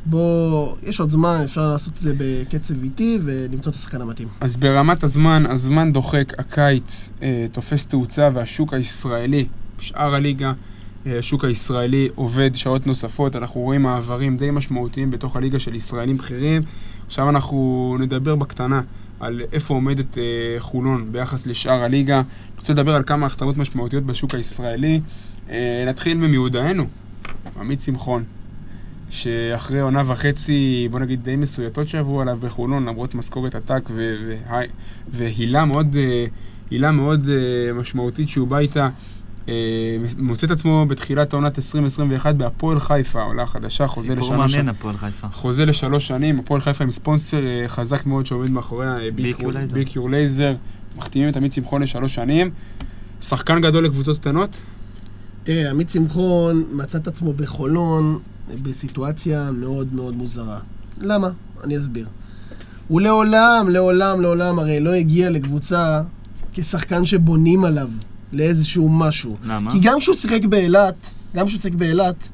בוא, 0.06 0.76
יש 0.84 1.00
עוד 1.00 1.10
זמן, 1.10 1.42
אפשר 1.44 1.68
לעשות 1.68 1.94
את 1.94 2.02
זה 2.02 2.14
בקצב 2.18 2.84
איטי 2.84 3.20
ולמצוא 3.24 3.70
את 3.70 3.76
השחקן 3.76 4.02
המתאים. 4.02 4.28
אז 4.42 4.58
ברמת 4.58 5.04
הזמן, 5.04 5.44
הזמן 5.50 5.94
דוחק, 5.94 6.34
הקיץ 6.38 7.12
אה, 7.22 7.46
תופס 7.52 7.88
תאוצה 7.88 8.30
והשוק 8.34 8.74
הישראלי, 8.74 9.48
שאר 9.80 10.16
הליגה, 10.16 10.54
אה, 11.08 11.20
השוק 11.20 11.46
הישראלי 11.46 12.10
עובד 12.16 12.56
שעות 12.56 12.88
נוספות, 12.88 13.36
אנחנו 13.36 13.62
רואים 13.62 13.82
מעברים 13.82 14.38
די 14.38 14.52
משמעותיים 14.52 15.12
בתוך 15.12 15.36
הליגה 15.36 15.60
של 15.60 15.76
ישראלים 15.76 16.18
בכירים. 16.18 16.62
עכשיו 17.06 17.30
אנחנו 17.30 17.98
נדבר 18.00 18.36
בקטנה 18.36 18.82
על 19.20 19.42
איפה 19.52 19.74
עומדת 19.74 20.18
אה, 20.18 20.24
חולון 20.60 21.12
ביחס 21.12 21.48
לשאר 21.48 21.84
הליגה. 21.84 22.18
אני 22.18 22.26
רוצה 22.58 22.74
לדבר 22.74 22.96
על 22.96 23.04
כמה 23.04 23.26
החתמות 23.26 23.58
משמעותיות 23.58 24.04
בשוק 24.04 24.36
הישראלי. 24.36 25.02
אה, 25.50 25.86
נתחיל 25.88 26.18
ממיודענו, 26.18 26.86
עמית 27.60 27.82
שמחון. 27.82 28.24
שאחרי 29.10 29.80
עונה 29.80 30.04
וחצי, 30.08 30.88
בוא 30.92 31.00
נגיד, 31.00 31.24
די 31.24 31.36
מסויטות 31.36 31.88
שעברו 31.88 32.22
עליו 32.22 32.38
בחולון, 32.42 32.86
למרות 32.86 33.16
משכורת 33.16 33.56
עתק 33.56 33.90
והילה 35.12 35.66
מאוד, 35.66 35.96
אה, 35.96 36.92
מאוד 36.92 37.30
אה, 37.30 37.74
משמעותית 37.74 38.30
שהוא 38.30 38.48
בא 38.48 38.58
איתה, 38.58 38.90
מוצא 40.18 40.48
את 40.48 40.52
עצמו 40.52 40.86
בתחילת 40.90 41.34
העונת 41.34 41.58
2021 41.58 42.36
בהפועל 42.36 42.80
חיפה, 42.80 43.22
עולה 43.22 43.46
חדשה, 43.46 43.88
חוזה 43.88 44.08
סיפור 44.08 44.20
לשלוש 44.20 44.38
מעניין, 44.38 44.50
שנים. 44.50 44.70
הפועל 44.70 44.98
חיפה. 44.98 45.28
חוזה 45.32 45.66
לשלוש 45.66 46.08
שנים, 46.08 46.40
הפועל 46.40 46.62
חיפה 46.62 46.84
עם 46.84 46.92
ספונסר 46.92 47.46
אה, 47.46 47.68
חזק 47.68 48.06
מאוד 48.06 48.26
שעומד 48.26 48.50
מאחוריה, 48.50 48.98
B-Cure 48.98 49.52
Laser. 49.52 49.74
B-Cure 49.74 50.10
Laser, 50.10 50.56
מחתימים 50.98 51.30
את 51.30 51.38
עמית 51.38 51.52
שמחון 51.52 51.82
לשלוש 51.82 52.16
שנים. 52.16 52.52
שחקן 53.22 53.62
גדול 53.62 53.86
לקבוצות 53.86 54.18
קטנות, 54.18 54.60
תראה, 55.46 55.70
עמית 55.70 55.90
שמחון 55.90 56.66
מצא 56.72 56.98
את 56.98 57.08
עצמו 57.08 57.34
בחולון 57.34 58.20
בסיטואציה 58.64 59.52
מאוד 59.52 59.94
מאוד 59.94 60.16
מוזרה. 60.16 60.60
למה? 61.02 61.30
אני 61.64 61.78
אסביר. 61.78 62.08
הוא 62.88 63.02
לעולם, 63.02 63.68
לעולם, 63.70 64.22
לעולם 64.22 64.60
הרי 64.60 64.80
לא 64.80 64.94
הגיע 64.94 65.30
לקבוצה 65.30 66.02
כשחקן 66.54 67.06
שבונים 67.06 67.64
עליו 67.64 67.90
לאיזשהו 68.36 68.90
משהו. 68.90 69.38
למה? 69.44 69.72
כי 69.72 69.80
גם 69.80 70.00
כשהוא 70.00 70.16
שיחק 70.16 70.46
באילת, 70.46 70.96
גם 71.36 71.46
כשהוא 71.46 71.60
שיחק 71.62 71.76
באילת, 71.76 72.30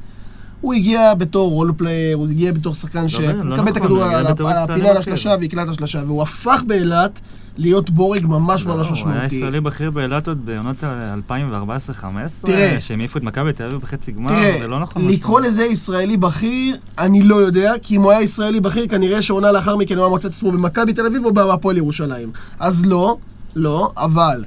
הוא 0.61 0.73
הגיע 0.73 1.13
בתור 1.13 1.51
role 1.51 1.71
player, 1.77 2.17
הוא 2.17 2.27
הגיע 2.27 2.51
בתור 2.51 2.75
שחקן 2.75 3.01
לא, 3.01 3.07
שמקבל 3.07 3.43
לא 3.43 3.55
את 3.55 3.59
נכון, 3.59 3.67
הכדור 3.67 3.97
הוא 3.97 4.05
הגיע 4.05 4.17
על 4.19 4.25
על 4.27 4.57
הפינה. 4.57 4.91
השלושה 4.91 5.35
ויקלע 5.39 5.63
את 5.63 5.67
השלושה, 5.69 6.03
והוא 6.07 6.21
הפך 6.23 6.61
באילת 6.67 7.19
להיות 7.57 7.89
בורג 7.89 8.25
ממש 8.25 8.39
ממש 8.39 8.65
לא, 8.65 8.71
הוא 8.71 8.81
היה 8.81 8.91
משמעותי. 8.91 9.35
ישראלי 9.35 9.61
בכיר 9.61 9.91
באילת 9.91 10.27
עוד 10.27 10.45
בעונות 10.45 10.83
ה- 10.83 11.13
2014-2015, 11.29 12.45
תראה. 12.45 12.77
שהם 12.81 12.99
העיפו 12.99 13.17
את 13.19 13.23
מכבי 13.23 13.53
תל 13.53 13.63
אביב 13.63 13.79
בחצי 13.79 14.11
גמר, 14.11 14.29
זה 14.61 14.67
לא 14.67 14.79
נכון. 14.79 15.07
לקרוא 15.07 15.39
לזה 15.41 15.63
ישראלי 15.63 16.17
בכיר, 16.17 16.75
אני 16.99 17.23
לא 17.23 17.35
יודע, 17.35 17.73
כי 17.81 17.95
אם 17.95 18.01
הוא 18.01 18.11
היה 18.11 18.21
ישראלי 18.21 18.59
בכיר, 18.59 18.87
כנראה 18.87 19.21
שעונה 19.21 19.51
לאחר 19.51 19.75
מכן 19.75 19.95
הוא 19.95 20.03
היה 20.03 20.09
מוצא 20.09 20.27
את 20.27 20.33
עצמו 20.33 20.51
במכבי 20.51 20.93
תל 20.93 21.05
אביב 21.05 21.25
או 21.25 21.33
בהפועל 21.33 21.77
ירושלים. 21.77 22.31
אז 22.59 22.85
לא, 22.85 23.17
לא, 23.55 23.91
אבל 23.97 24.43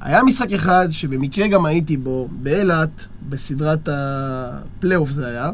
היה 0.00 0.22
משחק 0.22 0.52
אחד 0.52 0.88
שבמקרה 0.90 1.46
גם 1.46 1.66
הייתי 1.66 1.96
בו, 1.96 2.28
באילת, 2.30 3.06
בסדרת 3.28 3.88
הפלייאוף 3.92 5.10
זה 5.10 5.26
היה, 5.26 5.50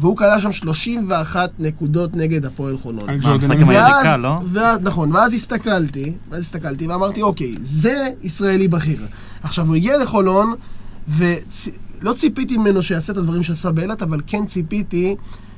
והוא 0.00 0.16
כלל 0.16 0.40
שם 0.40 0.52
31 0.52 1.50
נקודות 1.58 2.16
נגד 2.16 2.44
הפועל 2.44 2.76
חולון. 2.76 3.06
מה, 3.06 3.32
המשחק 3.32 3.56
עם. 3.60 3.68
היריקה, 3.68 4.16
לא? 4.16 4.40
ואז, 4.52 4.80
נכון, 4.80 5.12
ואז 5.12 5.34
הסתכלתי, 5.34 6.12
ואז 6.30 6.40
הסתכלתי 6.40 6.86
ואמרתי, 6.86 7.22
אוקיי, 7.22 7.54
זה 7.62 8.08
ישראלי 8.22 8.68
בכיר. 8.68 9.06
עכשיו, 9.42 9.66
הוא 9.66 9.76
הגיע 9.76 9.98
לחולון, 9.98 10.54
ולא 11.08 12.12
ציפיתי 12.16 12.56
ממנו 12.56 12.82
שיעשה 12.82 13.12
את 13.12 13.18
הדברים 13.18 13.42
שעשה 13.42 13.70
באילת, 13.70 14.02
אבל 14.02 14.20
כן 14.26 14.46
ציפיתי 14.46 15.16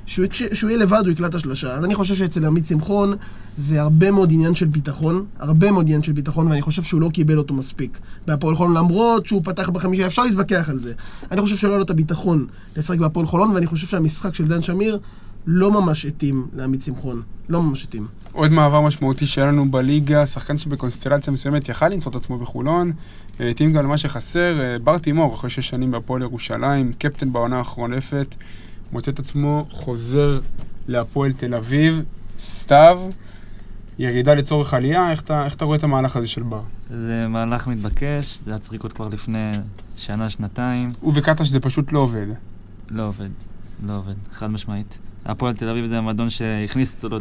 שהוא, 0.08 0.26
שהוא 0.52 0.70
יהיה 0.70 0.78
לבד, 0.78 1.00
הוא 1.04 1.10
יקלע 1.10 1.26
את 1.26 1.34
השלושה. 1.34 1.74
אז 1.74 1.84
אני 1.84 1.94
חושב 1.94 2.14
שאצל 2.14 2.44
עמית 2.44 2.66
שמחון 2.66 3.14
זה 3.58 3.80
הרבה 3.80 4.10
מאוד 4.10 4.32
עניין 4.32 4.54
של 4.54 4.66
ביטחון, 4.66 5.26
הרבה 5.38 5.70
מאוד 5.70 5.84
עניין 5.84 6.02
של 6.02 6.12
ביטחון, 6.12 6.46
ואני 6.46 6.62
חושב 6.62 6.82
שהוא 6.82 7.00
לא 7.00 7.08
קיבל 7.08 7.38
אותו 7.38 7.54
מספיק. 7.54 7.98
בהפועל 8.26 8.54
חולון, 8.54 8.76
למרות 8.76 9.26
שהוא 9.26 9.42
פתח 9.44 9.68
בחמישה, 9.68 10.06
אפשר 10.06 10.24
להתווכח 10.24 10.70
על 10.70 10.78
זה. 10.78 10.92
אני 11.30 11.40
חושב 11.40 11.56
שלא 11.56 11.70
היה 11.70 11.78
לו 11.78 11.84
את 11.84 11.90
הביטחון 11.90 12.46
לשחק 12.76 12.98
בהפועל 12.98 13.26
חולון, 13.26 13.50
ואני 13.50 13.66
חושב 13.66 13.86
שהמשחק 13.86 14.34
של 14.34 14.48
דן 14.48 14.62
שמיר 14.62 14.98
לא 15.46 15.70
ממש 15.70 16.06
התאים 16.06 16.46
לעמית 16.56 16.82
שמחון. 16.82 17.22
לא 17.48 17.62
ממש 17.62 17.84
התאים. 17.84 18.06
עוד 18.32 18.52
מעבר 18.52 18.80
משמעותי 18.80 19.26
שהיה 19.26 19.46
לנו 19.46 19.70
בליגה, 19.70 20.26
שחקן 20.26 20.58
שבקונסטלציה 20.58 21.32
מסוימת 21.32 21.68
יכל 21.68 21.88
למצוא 21.88 22.10
את 22.10 22.16
עצמו 22.16 22.38
בחולון, 22.38 22.92
אה, 23.40 23.48
התאים 23.48 23.72
גם 23.72 23.84
למה 23.84 23.98
שחסר, 23.98 24.60
אה, 24.60 24.78
בר 24.78 24.98
תימור, 24.98 25.34
אחרי 25.34 25.50
שש 25.50 25.68
שנים 25.68 25.90
בהפועל 25.90 26.22
ירושלים, 26.22 26.92
קפטן 26.98 27.32
בעונה 27.32 27.60
החורנפת, 27.60 28.34
מוצא 28.92 29.10
את 29.10 29.18
עצמו 29.18 29.66
חוזר 29.70 30.32
להפועל 30.88 31.32
תל 31.32 31.54
אביב, 31.54 32.02
סתיו, 32.38 33.00
ירידה 33.98 34.34
לצורך 34.34 34.74
עלייה, 34.74 35.10
איך 35.10 35.20
אתה, 35.20 35.44
איך 35.44 35.54
אתה 35.54 35.64
רואה 35.64 35.76
את 35.76 35.84
המהלך 35.84 36.16
הזה 36.16 36.26
של 36.26 36.42
בר? 36.42 36.62
זה 36.90 37.26
מהלך 37.28 37.66
מתבקש, 37.66 38.40
זה 38.44 38.50
היה 38.50 38.58
צריך 38.58 38.72
לקרות 38.72 38.92
כבר 38.92 39.08
לפני 39.08 39.50
שנה, 39.96 40.30
שנתיים. 40.30 40.92
הוא 41.00 41.12
וקטש 41.16 41.48
זה 41.48 41.60
פשוט 41.60 41.92
לא 41.92 41.98
עובד. 41.98 42.26
לא 42.90 43.08
עובד, 43.08 43.28
לא 43.86 43.96
עובד, 43.96 44.14
חד 44.32 44.46
משמעית. 44.46 44.98
הפועל 45.24 45.54
תל 45.54 45.68
אביב 45.68 45.86
זה 45.86 45.98
המועדון 45.98 46.30
שהכניס 46.30 47.04
אותו, 47.04 47.16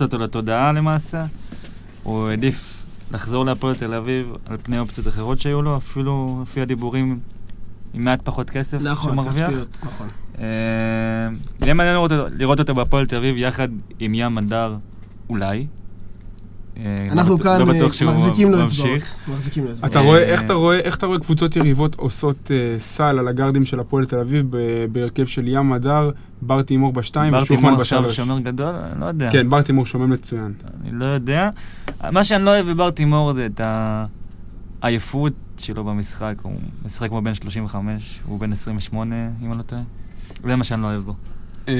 אותו 0.00 0.18
לתודעה 0.18 0.72
למעשה. 0.72 1.24
הוא 2.02 2.28
העדיף 2.28 2.82
לחזור 3.12 3.44
להפועל 3.44 3.74
תל 3.74 3.94
אביב 3.94 4.32
על 4.46 4.56
פני 4.62 4.78
אופציות 4.78 5.08
אחרות 5.08 5.40
שהיו 5.40 5.62
לו, 5.62 5.76
אפילו 5.76 6.38
לפי 6.42 6.60
הדיבורים 6.60 7.18
עם 7.96 8.04
מעט 8.04 8.20
פחות 8.24 8.50
כסף 8.50 8.78
שהוא 8.78 8.90
נכון, 8.90 9.16
מרוויח. 9.16 9.48
כספיות, 9.50 9.68
נכון. 9.86 10.06
אה, 10.38 10.44
יהיה 11.62 11.74
מעניין 11.74 11.94
לראות 11.94 12.12
אותו- 12.12 12.34
לראות 12.38 12.58
אותו 12.58 12.74
בהפועל 12.74 13.06
תל 13.06 13.16
אביב 13.16 13.36
יחד 13.36 13.68
עם 13.98 14.14
ים 14.14 14.38
הדר, 14.38 14.76
אולי. 15.30 15.66
אה, 16.76 17.08
אנחנו 17.12 17.36
לא 17.36 17.42
כאן 17.42 17.60
לא 17.66 17.72
אה, 17.72 17.78
בטוח 17.78 17.92
שהוא 17.92 18.10
מחזיקים 18.12 18.52
לו. 18.52 18.64
אצבעות. 18.66 19.96
אה, 19.96 20.00
רואה, 20.00 20.18
איך 20.22 20.42
אתה 20.42 20.52
רואה, 20.52 20.78
איך 20.78 20.96
אתה 20.96 21.06
רואה 21.06 21.18
קבוצות 21.18 21.56
יריבות 21.56 21.94
עושות 21.94 22.50
אה, 22.50 22.76
סל 22.80 23.18
על 23.18 23.28
הגארדים 23.28 23.64
של 23.64 23.80
הפועל 23.80 24.04
תל 24.04 24.18
אביב 24.18 24.46
בהרכב 24.92 25.26
של 25.26 25.48
ים 25.48 25.72
הדר, 25.72 26.10
בר 26.42 26.62
תימור 26.62 26.92
בשתיים 26.92 27.32
בר 27.32 27.42
ושוחמן 27.42 27.66
תימור 27.68 27.80
עכשיו 27.80 28.00
בשלוש. 28.02 28.16
שומר 28.16 28.38
גדול? 28.40 28.74
אני 28.92 29.00
לא 29.00 29.06
יודע. 29.06 29.28
כן, 29.32 29.50
בר 29.50 29.62
תימור 29.62 29.86
שומם 29.86 30.10
מצוין. 30.10 30.52
אני 30.84 30.98
לא 30.98 31.04
יודע. 31.04 31.50
מה 32.12 32.24
שאני 32.24 32.44
לא 32.44 32.50
אוהב 32.50 32.66
בבר 32.70 32.90
תימור 32.90 33.32
זה 33.32 33.46
את 33.46 33.60
העייפות 34.82 35.32
שלו 35.58 35.84
במשחק. 35.84 36.34
הוא 36.42 36.52
משחק 36.84 37.08
כמו 37.08 37.22
בן 37.22 37.34
35, 37.34 38.20
הוא 38.24 38.40
בן 38.40 38.52
28, 38.52 39.14
אם 39.42 39.50
אני 39.50 39.58
לא 39.58 39.62
טועה. 39.62 39.82
זה 40.44 40.56
מה 40.56 40.64
שאני 40.64 40.82
לא 40.82 40.86
אוהב 40.86 41.02
בו. 41.02 41.14
אה, 41.68 41.74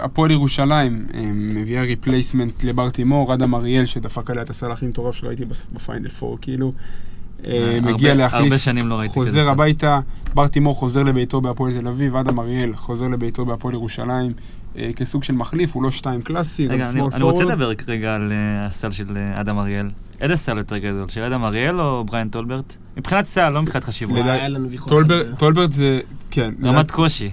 הפועל 0.00 0.30
ירושלים 0.30 1.06
אה, 1.14 1.20
מביאה 1.32 1.82
replacement 1.82 2.64
לבר 2.64 2.90
תימור, 2.90 3.34
אדם 3.34 3.54
אריאל 3.54 3.84
שדפק 3.84 4.30
עליה 4.30 4.42
את 4.42 4.50
הסל 4.50 4.72
הכי 4.72 4.86
מטורף 4.86 5.14
שראיתי 5.14 5.44
בפיינל 5.72 6.08
פור, 6.08 6.38
כאילו. 6.40 6.72
אה, 7.46 7.78
מגיע 7.82 8.10
הרבה- 8.10 8.22
להחליף, 8.22 8.42
הרבה 8.44 8.58
שנים 8.58 8.88
לא. 8.88 9.02
חוזר. 9.08 9.50
הביתה, 9.50 10.00
בר 10.34 10.46
תימור 10.46 10.74
חוזר 10.74 11.02
לביתו 11.02 11.40
בהפועל 11.40 11.80
תל 11.80 11.88
אביב, 11.88 12.16
אדם 12.16 12.38
אריאל 12.40 12.76
חוזר 12.76 13.08
לביתו 13.08 13.44
בהפועל 13.44 13.74
ירושלים 13.74 14.32
אה, 14.76 14.90
כסוג 14.96 15.24
של 15.24 15.32
מחליף, 15.34 15.74
הוא 15.74 15.82
לא 15.82 15.90
שתיים 15.90 16.22
קלאסי, 16.22 16.66
רגע, 16.66 16.90
אני, 16.90 17.00
אני 17.14 17.22
רוצה. 17.22 17.44
לדבר 17.44 17.72
רגע 17.88 18.14
על 18.14 18.32
אה, 18.32 18.66
הסל 18.66 18.90
של 18.90 19.16
אה, 19.16 19.40
אדם 19.40 19.58
אריאל. 19.58 19.86
איזה 20.20 20.36
סל 20.36 20.58
יותר 20.58 20.78
גדול, 20.78 21.08
של 21.08 21.22
אדם 21.22 21.44
אריאל 21.44 21.80
או 21.80 22.04
בריאן 22.04 22.28
טולברט? 22.28 22.76
מבחינת 22.96 23.26
סל, 23.26 23.48
לא 23.50 23.62
מבחינת 23.62 23.84
חשיבות. 23.84 24.18
טולברט 25.38 25.72
זה, 25.72 26.00
כן, 26.30 26.54
רמת 26.64 26.90
קושי. 26.90 27.30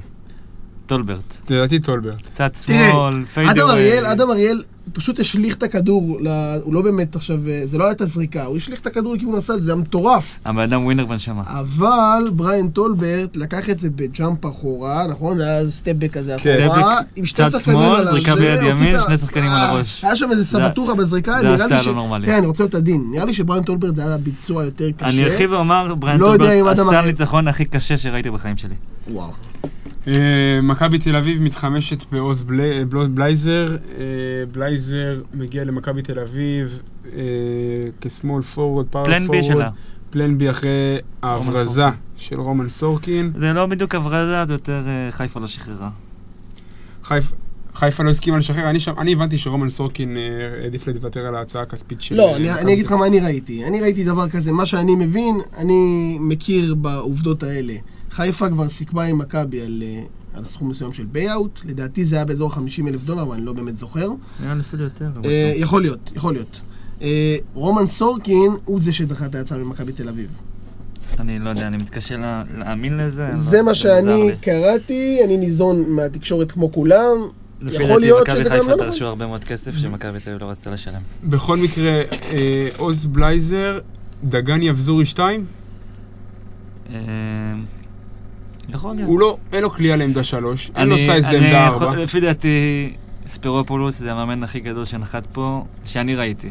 טולברט. 0.86 1.50
לדעתי 1.50 1.80
טולברט. 1.80 2.22
קצת 2.22 2.56
שמאל, 2.66 3.26
פייד 3.26 3.50
אדם. 3.50 3.68
אריאל, 3.70 4.06
אדם 4.06 4.30
אריאל 4.30 4.64
פשוט 4.94 5.20
השליך 5.20 5.56
את 5.56 5.64
הכדור, 5.64 6.20
הוא 6.64 6.74
לא 6.74 6.82
באמת 6.82 7.16
עכשיו, 7.16 7.40
אה, 7.50 7.62
זה 7.64 7.78
לא 7.78 7.88
הייתה 7.88 8.06
זריקה, 8.06 8.44
הוא 8.46 8.58
השליך 8.58 8.80
את 8.80 8.88
הכדור 8.88 9.16
לכיוון 9.16 9.36
הסל, 9.36 9.60
זה 9.60 9.72
היה 9.72 9.82
מטורף. 9.82 10.40
הבן 10.46 10.60
אדם 10.62 10.84
ווינר 10.86 11.06
בנשמה. 11.06 11.42
אבל 11.48 12.30
בריין 12.34 12.70
טולברט 12.70 13.38
לקח 13.38 13.70
את 13.70 13.80
זה 13.80 13.90
בג'אמפ 13.90 14.46
אחורה, 14.46 15.08
נכון? 15.08 15.38
זה 15.38 15.44
היה 15.46 15.72
סטפבק 15.72 16.12
כזה 16.14 16.36
כן. 16.44 16.68
אחורה, 16.68 16.96
סטפבק, 16.96 17.12
עם 17.16 17.26
שתי 17.26 17.42
צד 17.44 17.50
שחקנים 17.50 17.78
שמאל, 17.78 17.96
עליו. 17.96 18.14
זריקה 18.14 18.36
ביד 18.36 18.60
ימין, 18.64 18.96
את 18.96 19.00
ה- 19.00 19.04
שני 19.04 19.18
שחקנים 19.18 19.52
על 19.52 19.58
אה, 19.58 19.70
הראש. 19.70 20.04
היה 20.04 20.16
שם 20.16 20.32
איזה 20.32 20.46
סבטוחה 20.46 20.96
בזריקה, 20.96 21.36
זה 21.42 21.48
נראה 21.48 21.66
עשה 21.66 21.78
לי 21.78 21.84
ש... 21.84 21.88
לא 21.88 21.94
נורמלי. 21.94 22.26
כן, 22.26 22.34
אני 22.38 22.48
רוצה 22.48 22.64
להיות 22.64 22.76
עדין. 22.76 23.04
נראה 23.12 23.26
לי 23.26 23.34
שבריין 23.34 23.64
טולברט 23.64 23.96
זה 23.96 24.06
היה 24.08 24.18
ביצוע 24.18 24.64
יותר 24.66 24.92
קשה. 24.98 25.10
אני 25.10 25.24
ארחיב 25.24 25.52
ואומר, 25.52 25.96
בריין 25.96 26.20
לא 26.20 26.26
טולברט 26.26 26.80
עשה 26.80 27.00
הניצחון 27.00 27.48
הכי 27.48 27.66
קשה 27.66 27.98
שראיתי 27.98 28.30
בחיים 28.32 28.58
שלי. 28.58 28.76
וואו. 29.12 29.32
אה, 30.08 30.14
מכבי 30.64 30.98
תל 31.00 31.16
אביב 31.16 31.42
מתחמשת 31.42 32.06
בעוז 32.12 32.42
בלי- 32.44 32.86
בלייזר. 32.86 33.68
אה, 33.98 34.04
בלייזר 34.52 35.22
מגיע 35.34 35.64
למכבי 35.64 36.02
תל 36.02 36.20
אביב 36.20 36.82
אה, 37.06 37.22
כשמאל 38.02 38.42
פורוורד, 38.42 38.86
פאוור 38.90 39.06
פלן 39.06 39.28
בי 39.28 39.44
שלה. 39.44 39.70
פלן 40.10 40.38
בי 40.38 40.50
אחרי 40.50 40.70
ההברזה. 41.24 41.84
של 42.18 42.40
רומן 42.40 42.70
סורקין. 42.70 43.32
זה 43.40 43.54
לא 43.54 43.66
בדיוק 43.66 43.96
הברזה, 43.96 44.46
זה 44.48 44.54
יותר 44.54 44.82
חיפה 45.12 45.40
לא 45.40 45.48
שחררה. 45.48 45.90
חיפ- 47.04 47.34
חיפה 47.76 48.04
לא 48.04 48.10
הסכימה 48.10 48.38
לשחרר, 48.38 48.70
אני, 48.70 48.80
שם, 48.80 48.94
אני 48.98 49.14
הבנתי 49.14 49.38
שרומן 49.38 49.70
סורקין 49.70 50.18
העדיף 50.62 50.88
לוותר 50.88 51.20
על 51.28 51.36
ההצעה 51.36 51.62
הכספית 51.62 52.02
של... 52.02 52.16
לא, 52.16 52.36
אני, 52.36 52.52
אני 52.52 52.74
אגיד 52.74 52.86
לך 52.86 52.92
מה 52.92 53.08
אני 53.08 53.20
ראיתי. 53.20 53.66
אני 53.66 53.82
ראיתי 53.82 54.04
דבר 54.04 54.30
כזה, 54.30 54.52
מה 54.52 54.66
שאני 54.66 54.96
מבין, 54.96 55.36
אני 55.58 56.18
מכיר 56.22 56.76
בעובדות 56.76 57.44
האלה. 57.44 57.74
חיפה 58.12 58.50
כבר 58.50 58.70
סיכמה 58.70 59.04
עם 59.04 59.18
מכבי 59.18 59.62
על, 59.62 59.84
אה, 59.86 60.04
על 60.38 60.44
סכום 60.44 60.70
מסוים 60.70 60.94
של 60.94 61.06
buyout, 61.06 61.60
לדעתי 61.66 62.06
זה 62.06 62.16
היה 62.16 62.26
באזור 62.26 62.54
50 62.54 62.88
אלף 62.88 63.04
דולר, 63.04 63.22
אבל 63.24 63.36
אני 63.36 63.46
לא 63.46 63.54
באמת 63.54 63.78
זוכר. 63.78 64.10
לי 64.44 64.60
אפילו 64.60 64.84
יותר. 64.84 65.10
אה. 65.26 65.54
יכול 65.56 65.82
להיות, 65.82 66.12
יכול 66.16 66.34
להיות. 66.34 66.62
אה, 67.02 67.36
רומן 67.54 67.88
סורקין 67.88 68.52
הוא 68.66 68.80
זה 68.80 68.92
שדחה 68.94 69.26
את 69.26 69.36
ההצעה 69.36 69.58
ממכבי 69.58 69.92
תל 69.92 70.10
אביב. 70.10 70.28
אני 71.20 71.40
לא 71.40 71.50
יודע, 71.50 71.68
אני 71.68 71.78
מתקשה 71.78 72.18
לה- 72.18 72.44
להאמין 72.58 72.98
לזה. 72.98 73.26
אני 73.26 73.34
לא- 73.34 73.40
זה 73.40 73.58
מה 73.58 73.64
מוזר 73.64 73.74
שאני 73.74 74.30
לי. 74.32 74.38
קראתי, 74.42 75.20
אני 75.26 75.38
ניזון 75.38 75.90
מהתקשורת 75.90 76.52
כמו 76.52 76.72
כולם. 76.72 77.18
לפי 77.62 77.76
יכול 77.76 77.88
דעתי 77.88 78.02
להיות 78.02 78.28
מכבי 78.28 78.40
שזה 78.40 78.50
גם 78.50 78.56
חיפה 78.56 78.68
לא 78.70 78.76
נכון. 78.76 78.86
דרשו 78.86 79.08
הרבה 79.08 79.28
מאוד 79.28 79.44
כסף 79.44 79.78
שמכבי 79.78 80.20
תל 80.20 80.30
אביב 80.30 80.42
לא 80.42 80.50
רצתה 80.50 80.72
לשלם. 80.72 81.02
בכל 81.24 81.58
מקרה, 81.58 81.92
אה, 82.32 82.68
עוז 82.78 83.06
בלייזר, 83.06 83.80
דגן 84.24 84.62
יבזורי 84.62 85.06
2, 85.06 85.46
אה, 86.90 87.00
יכול 88.74 88.96
להיות. 88.96 89.10
הוא 89.10 89.20
לא, 89.20 89.38
אין 89.54 89.64
לו 89.64 89.70
קליעה 89.70 89.98
לעמדה 89.98 90.24
3, 90.24 90.72
אין 90.76 90.88
לו 90.88 90.98
size 90.98 91.28
לעמדה 91.30 91.48
יכול- 91.76 91.88
4. 91.88 92.04
לפי 92.04 92.20
דעתי, 92.20 92.94
ספירופולוס 93.28 94.00
זה 94.00 94.12
המאמן 94.12 94.44
הכי 94.44 94.60
גדול 94.60 94.86
שנחת 94.86 95.28
פה, 95.34 95.64
שאני 95.86 96.16
ראיתי. 96.16 96.50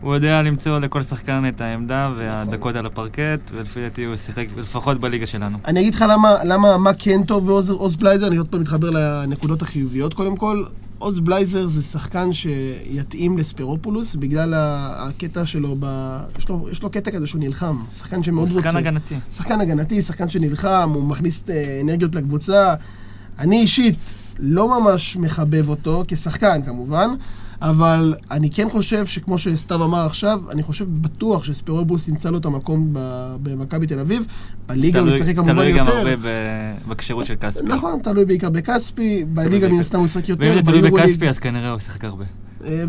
הוא 0.00 0.14
יודע 0.14 0.42
למצוא 0.42 0.78
לכל 0.78 1.02
שחקן 1.02 1.44
את 1.48 1.60
העמדה 1.60 2.10
והדקות 2.18 2.76
על 2.76 2.86
הפרקט, 2.86 3.50
ולפי 3.54 3.80
דעתי 3.80 4.04
הוא 4.04 4.16
שיחק 4.16 4.46
לפחות 4.56 5.00
בליגה 5.00 5.26
שלנו. 5.26 5.58
אני 5.66 5.80
אגיד 5.80 5.94
לך 5.94 6.04
למה, 6.08 6.34
למה, 6.44 6.78
מה 6.78 6.90
כן 6.98 7.24
טוב 7.24 7.46
בעוז 7.46 7.70
עוז 7.70 7.96
בלייזר, 7.96 8.26
אני 8.26 8.36
עוד 8.36 8.48
פעם 8.48 8.60
מתחבר 8.60 8.90
לנקודות 8.90 9.62
החיוביות 9.62 10.14
קודם 10.14 10.36
כל. 10.36 10.64
עוז 10.98 11.20
בלייזר 11.20 11.66
זה 11.66 11.82
שחקן 11.82 12.32
שיתאים 12.32 13.38
לספירופולוס 13.38 14.14
בגלל 14.14 14.54
הקטע 14.56 15.46
שלו, 15.46 15.76
ב... 15.80 16.16
יש, 16.38 16.48
לו, 16.48 16.68
יש 16.70 16.82
לו 16.82 16.90
קטע 16.90 17.10
כזה 17.10 17.26
שהוא 17.26 17.40
נלחם, 17.40 17.76
שחקן 17.92 18.22
שמאוד 18.22 18.48
הוא 18.48 18.56
רוצה. 18.56 18.68
שחקן 18.68 18.78
הגנתי. 18.78 19.14
שחקן 19.32 19.60
הגנתי, 19.60 20.02
שחקן 20.02 20.28
שנלחם, 20.28 20.90
הוא 20.94 21.04
מכניס 21.04 21.44
אה, 21.48 21.80
אנרגיות 21.82 22.14
לקבוצה. 22.14 22.74
אני 23.38 23.60
אישית 23.60 23.98
לא 24.38 24.80
ממש 24.80 25.16
מחבב 25.16 25.68
אותו, 25.68 26.04
כשחקן 26.08 26.62
כמובן, 26.62 27.08
אבל 27.62 28.14
אני 28.30 28.50
כן 28.50 28.68
חושב 28.70 29.06
שכמו 29.06 29.38
שסתיו 29.38 29.84
אמר 29.84 30.06
עכשיו, 30.06 30.40
אני 30.50 30.62
חושב 30.62 30.84
בטוח 30.88 31.44
שספירולבוס 31.44 32.08
ימצא 32.08 32.30
לו 32.30 32.38
את 32.38 32.44
המקום 32.44 32.88
ב- 32.92 33.36
במכבי 33.42 33.86
תל 33.86 33.98
אביב. 33.98 34.26
בליגה 34.66 35.00
הוא 35.00 35.08
ישחק 35.08 35.34
כמובן 35.34 35.52
תלוי 35.52 35.72
גם 35.72 35.86
יותר. 35.86 35.98
הרבה 35.98 36.16
ב- 36.16 36.88
בכשירות 36.88 37.26
של 37.26 37.36
כספי. 37.36 37.64
נכון, 37.66 38.00
תלוי 38.02 38.24
בעיקר 38.24 38.50
בכספי, 38.50 39.24
בליגה. 39.28 39.68
מן 39.68 39.80
הסתם 39.80 39.98
הוא 39.98 40.04
ישחק 40.04 40.28
יותר, 40.28 40.44
ואם 40.44 40.54
זה 40.54 40.62
תלוי 40.62 40.90
בכספי, 40.90 41.28
אז 41.28 41.38
כנראה 41.38 41.70
הוא 41.70 41.78
שיחק 41.78 42.04
הרבה. 42.04 42.24
אה, 42.64 42.84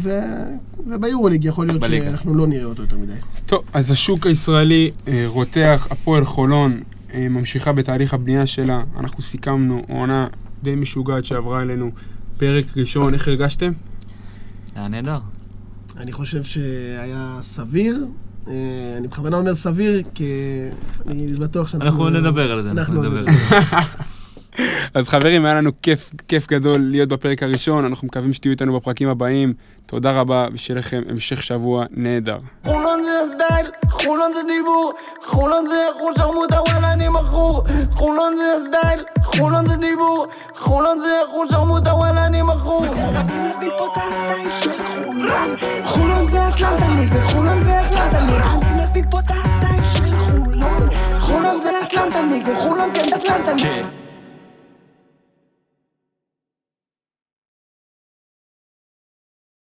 וביורוליג 0.87 1.45
יכול 1.45 1.67
להיות 1.67 1.81
בליגה. 1.81 2.05
שאנחנו 2.05 2.35
לא 2.35 2.47
נראה 2.47 2.65
אותו 2.65 2.81
יותר 2.81 2.97
מדי. 2.97 3.13
טוב, 3.45 3.61
אז 3.73 3.91
השוק 3.91 4.27
הישראלי 4.27 4.91
אה, 5.07 5.23
רותח, 5.27 5.87
הפועל 5.91 6.23
חולון 6.23 6.79
אה, 7.13 7.29
ממשיכה 7.29 7.71
בתהליך 7.71 8.13
הבנייה 8.13 8.45
שלה. 8.47 8.83
אנחנו 8.99 9.21
סיכמנו 9.23 9.81
עונה 9.89 10.27
די 10.63 10.75
משוגעת 10.75 11.25
שעברה 11.25 11.61
אלינו. 11.61 11.91
פרק 12.37 12.65
ראשון, 12.77 13.13
איך 13.13 13.27
הרגשתם? 13.27 13.71
היה 14.77 14.87
נהדר. 14.87 15.19
אני 15.97 16.11
חושב 16.11 16.43
שהיה 16.43 17.37
סביר. 17.41 18.05
אה, 18.47 18.53
אני 18.97 19.07
בכוונה 19.07 19.37
אומר 19.37 19.55
סביר, 19.55 20.01
כי 20.13 20.31
אני 21.07 21.35
בטוח 21.35 21.67
שאנחנו... 21.67 21.87
אנחנו 21.89 22.09
נדבר 22.09 22.51
על 22.51 22.61
זה, 22.61 22.71
אנחנו 22.71 23.03
נדבר. 23.03 23.25
אז 24.93 25.09
חברים, 25.09 25.45
היה 25.45 25.55
לנו 25.55 25.71
כיף, 25.81 26.11
כיף 26.27 26.47
גדול 26.47 26.79
להיות 26.79 27.09
בפרק 27.09 27.43
הראשון, 27.43 27.85
אנחנו 27.85 28.07
מקווים 28.07 28.33
שתהיו 28.33 28.51
איתנו 28.51 28.79
בפרקים 28.79 29.09
הבאים. 29.09 29.53
תודה 29.85 30.11
רבה, 30.11 30.47
ושיהיה 30.53 30.79
לכם 30.79 31.01
המשך 31.09 31.43
שבוע 31.43 31.85
נהדר. 31.91 32.37
חולון 32.63 33.03
זה 33.03 33.09
הסטייל, 33.23 33.71
חולון 33.89 34.33
זה 34.33 34.39
דיבור, 34.47 34.93
חולון 35.23 35.65
זה 35.65 35.75
חול 35.97 36.13
שרמוטה 36.17 36.61
וואלה 36.61 36.93
אני 36.93 37.09
מכור. 37.09 37.63
חולון 37.91 38.35
זה 38.35 38.43
הסטייל, 38.57 39.03
חולון 39.23 39.65
זה 39.65 39.77
דיבור, 39.77 40.25
חולון 40.55 40.99
זה 40.99 41.13
חול 41.31 41.47
שרמוטה 41.51 41.93
וואלה 41.93 42.25
אני 42.25 42.41
מכור. 42.41 42.85
חולון 45.17 45.55
חולון 45.83 46.25
זה 46.31 46.47
אטלנטה 46.49 46.87
נגד 46.87 47.21
חולון 47.21 47.63
זה 47.63 47.79
של 49.85 50.17
חולון 50.17 50.89
חולון 51.19 51.61
זה 51.61 51.69
אטלנטה 51.83 52.21
נגד 52.21 52.55
חולון 52.55 52.89
כן 52.93 53.13
אטלנטה 53.15 53.53
נגד 53.53 53.96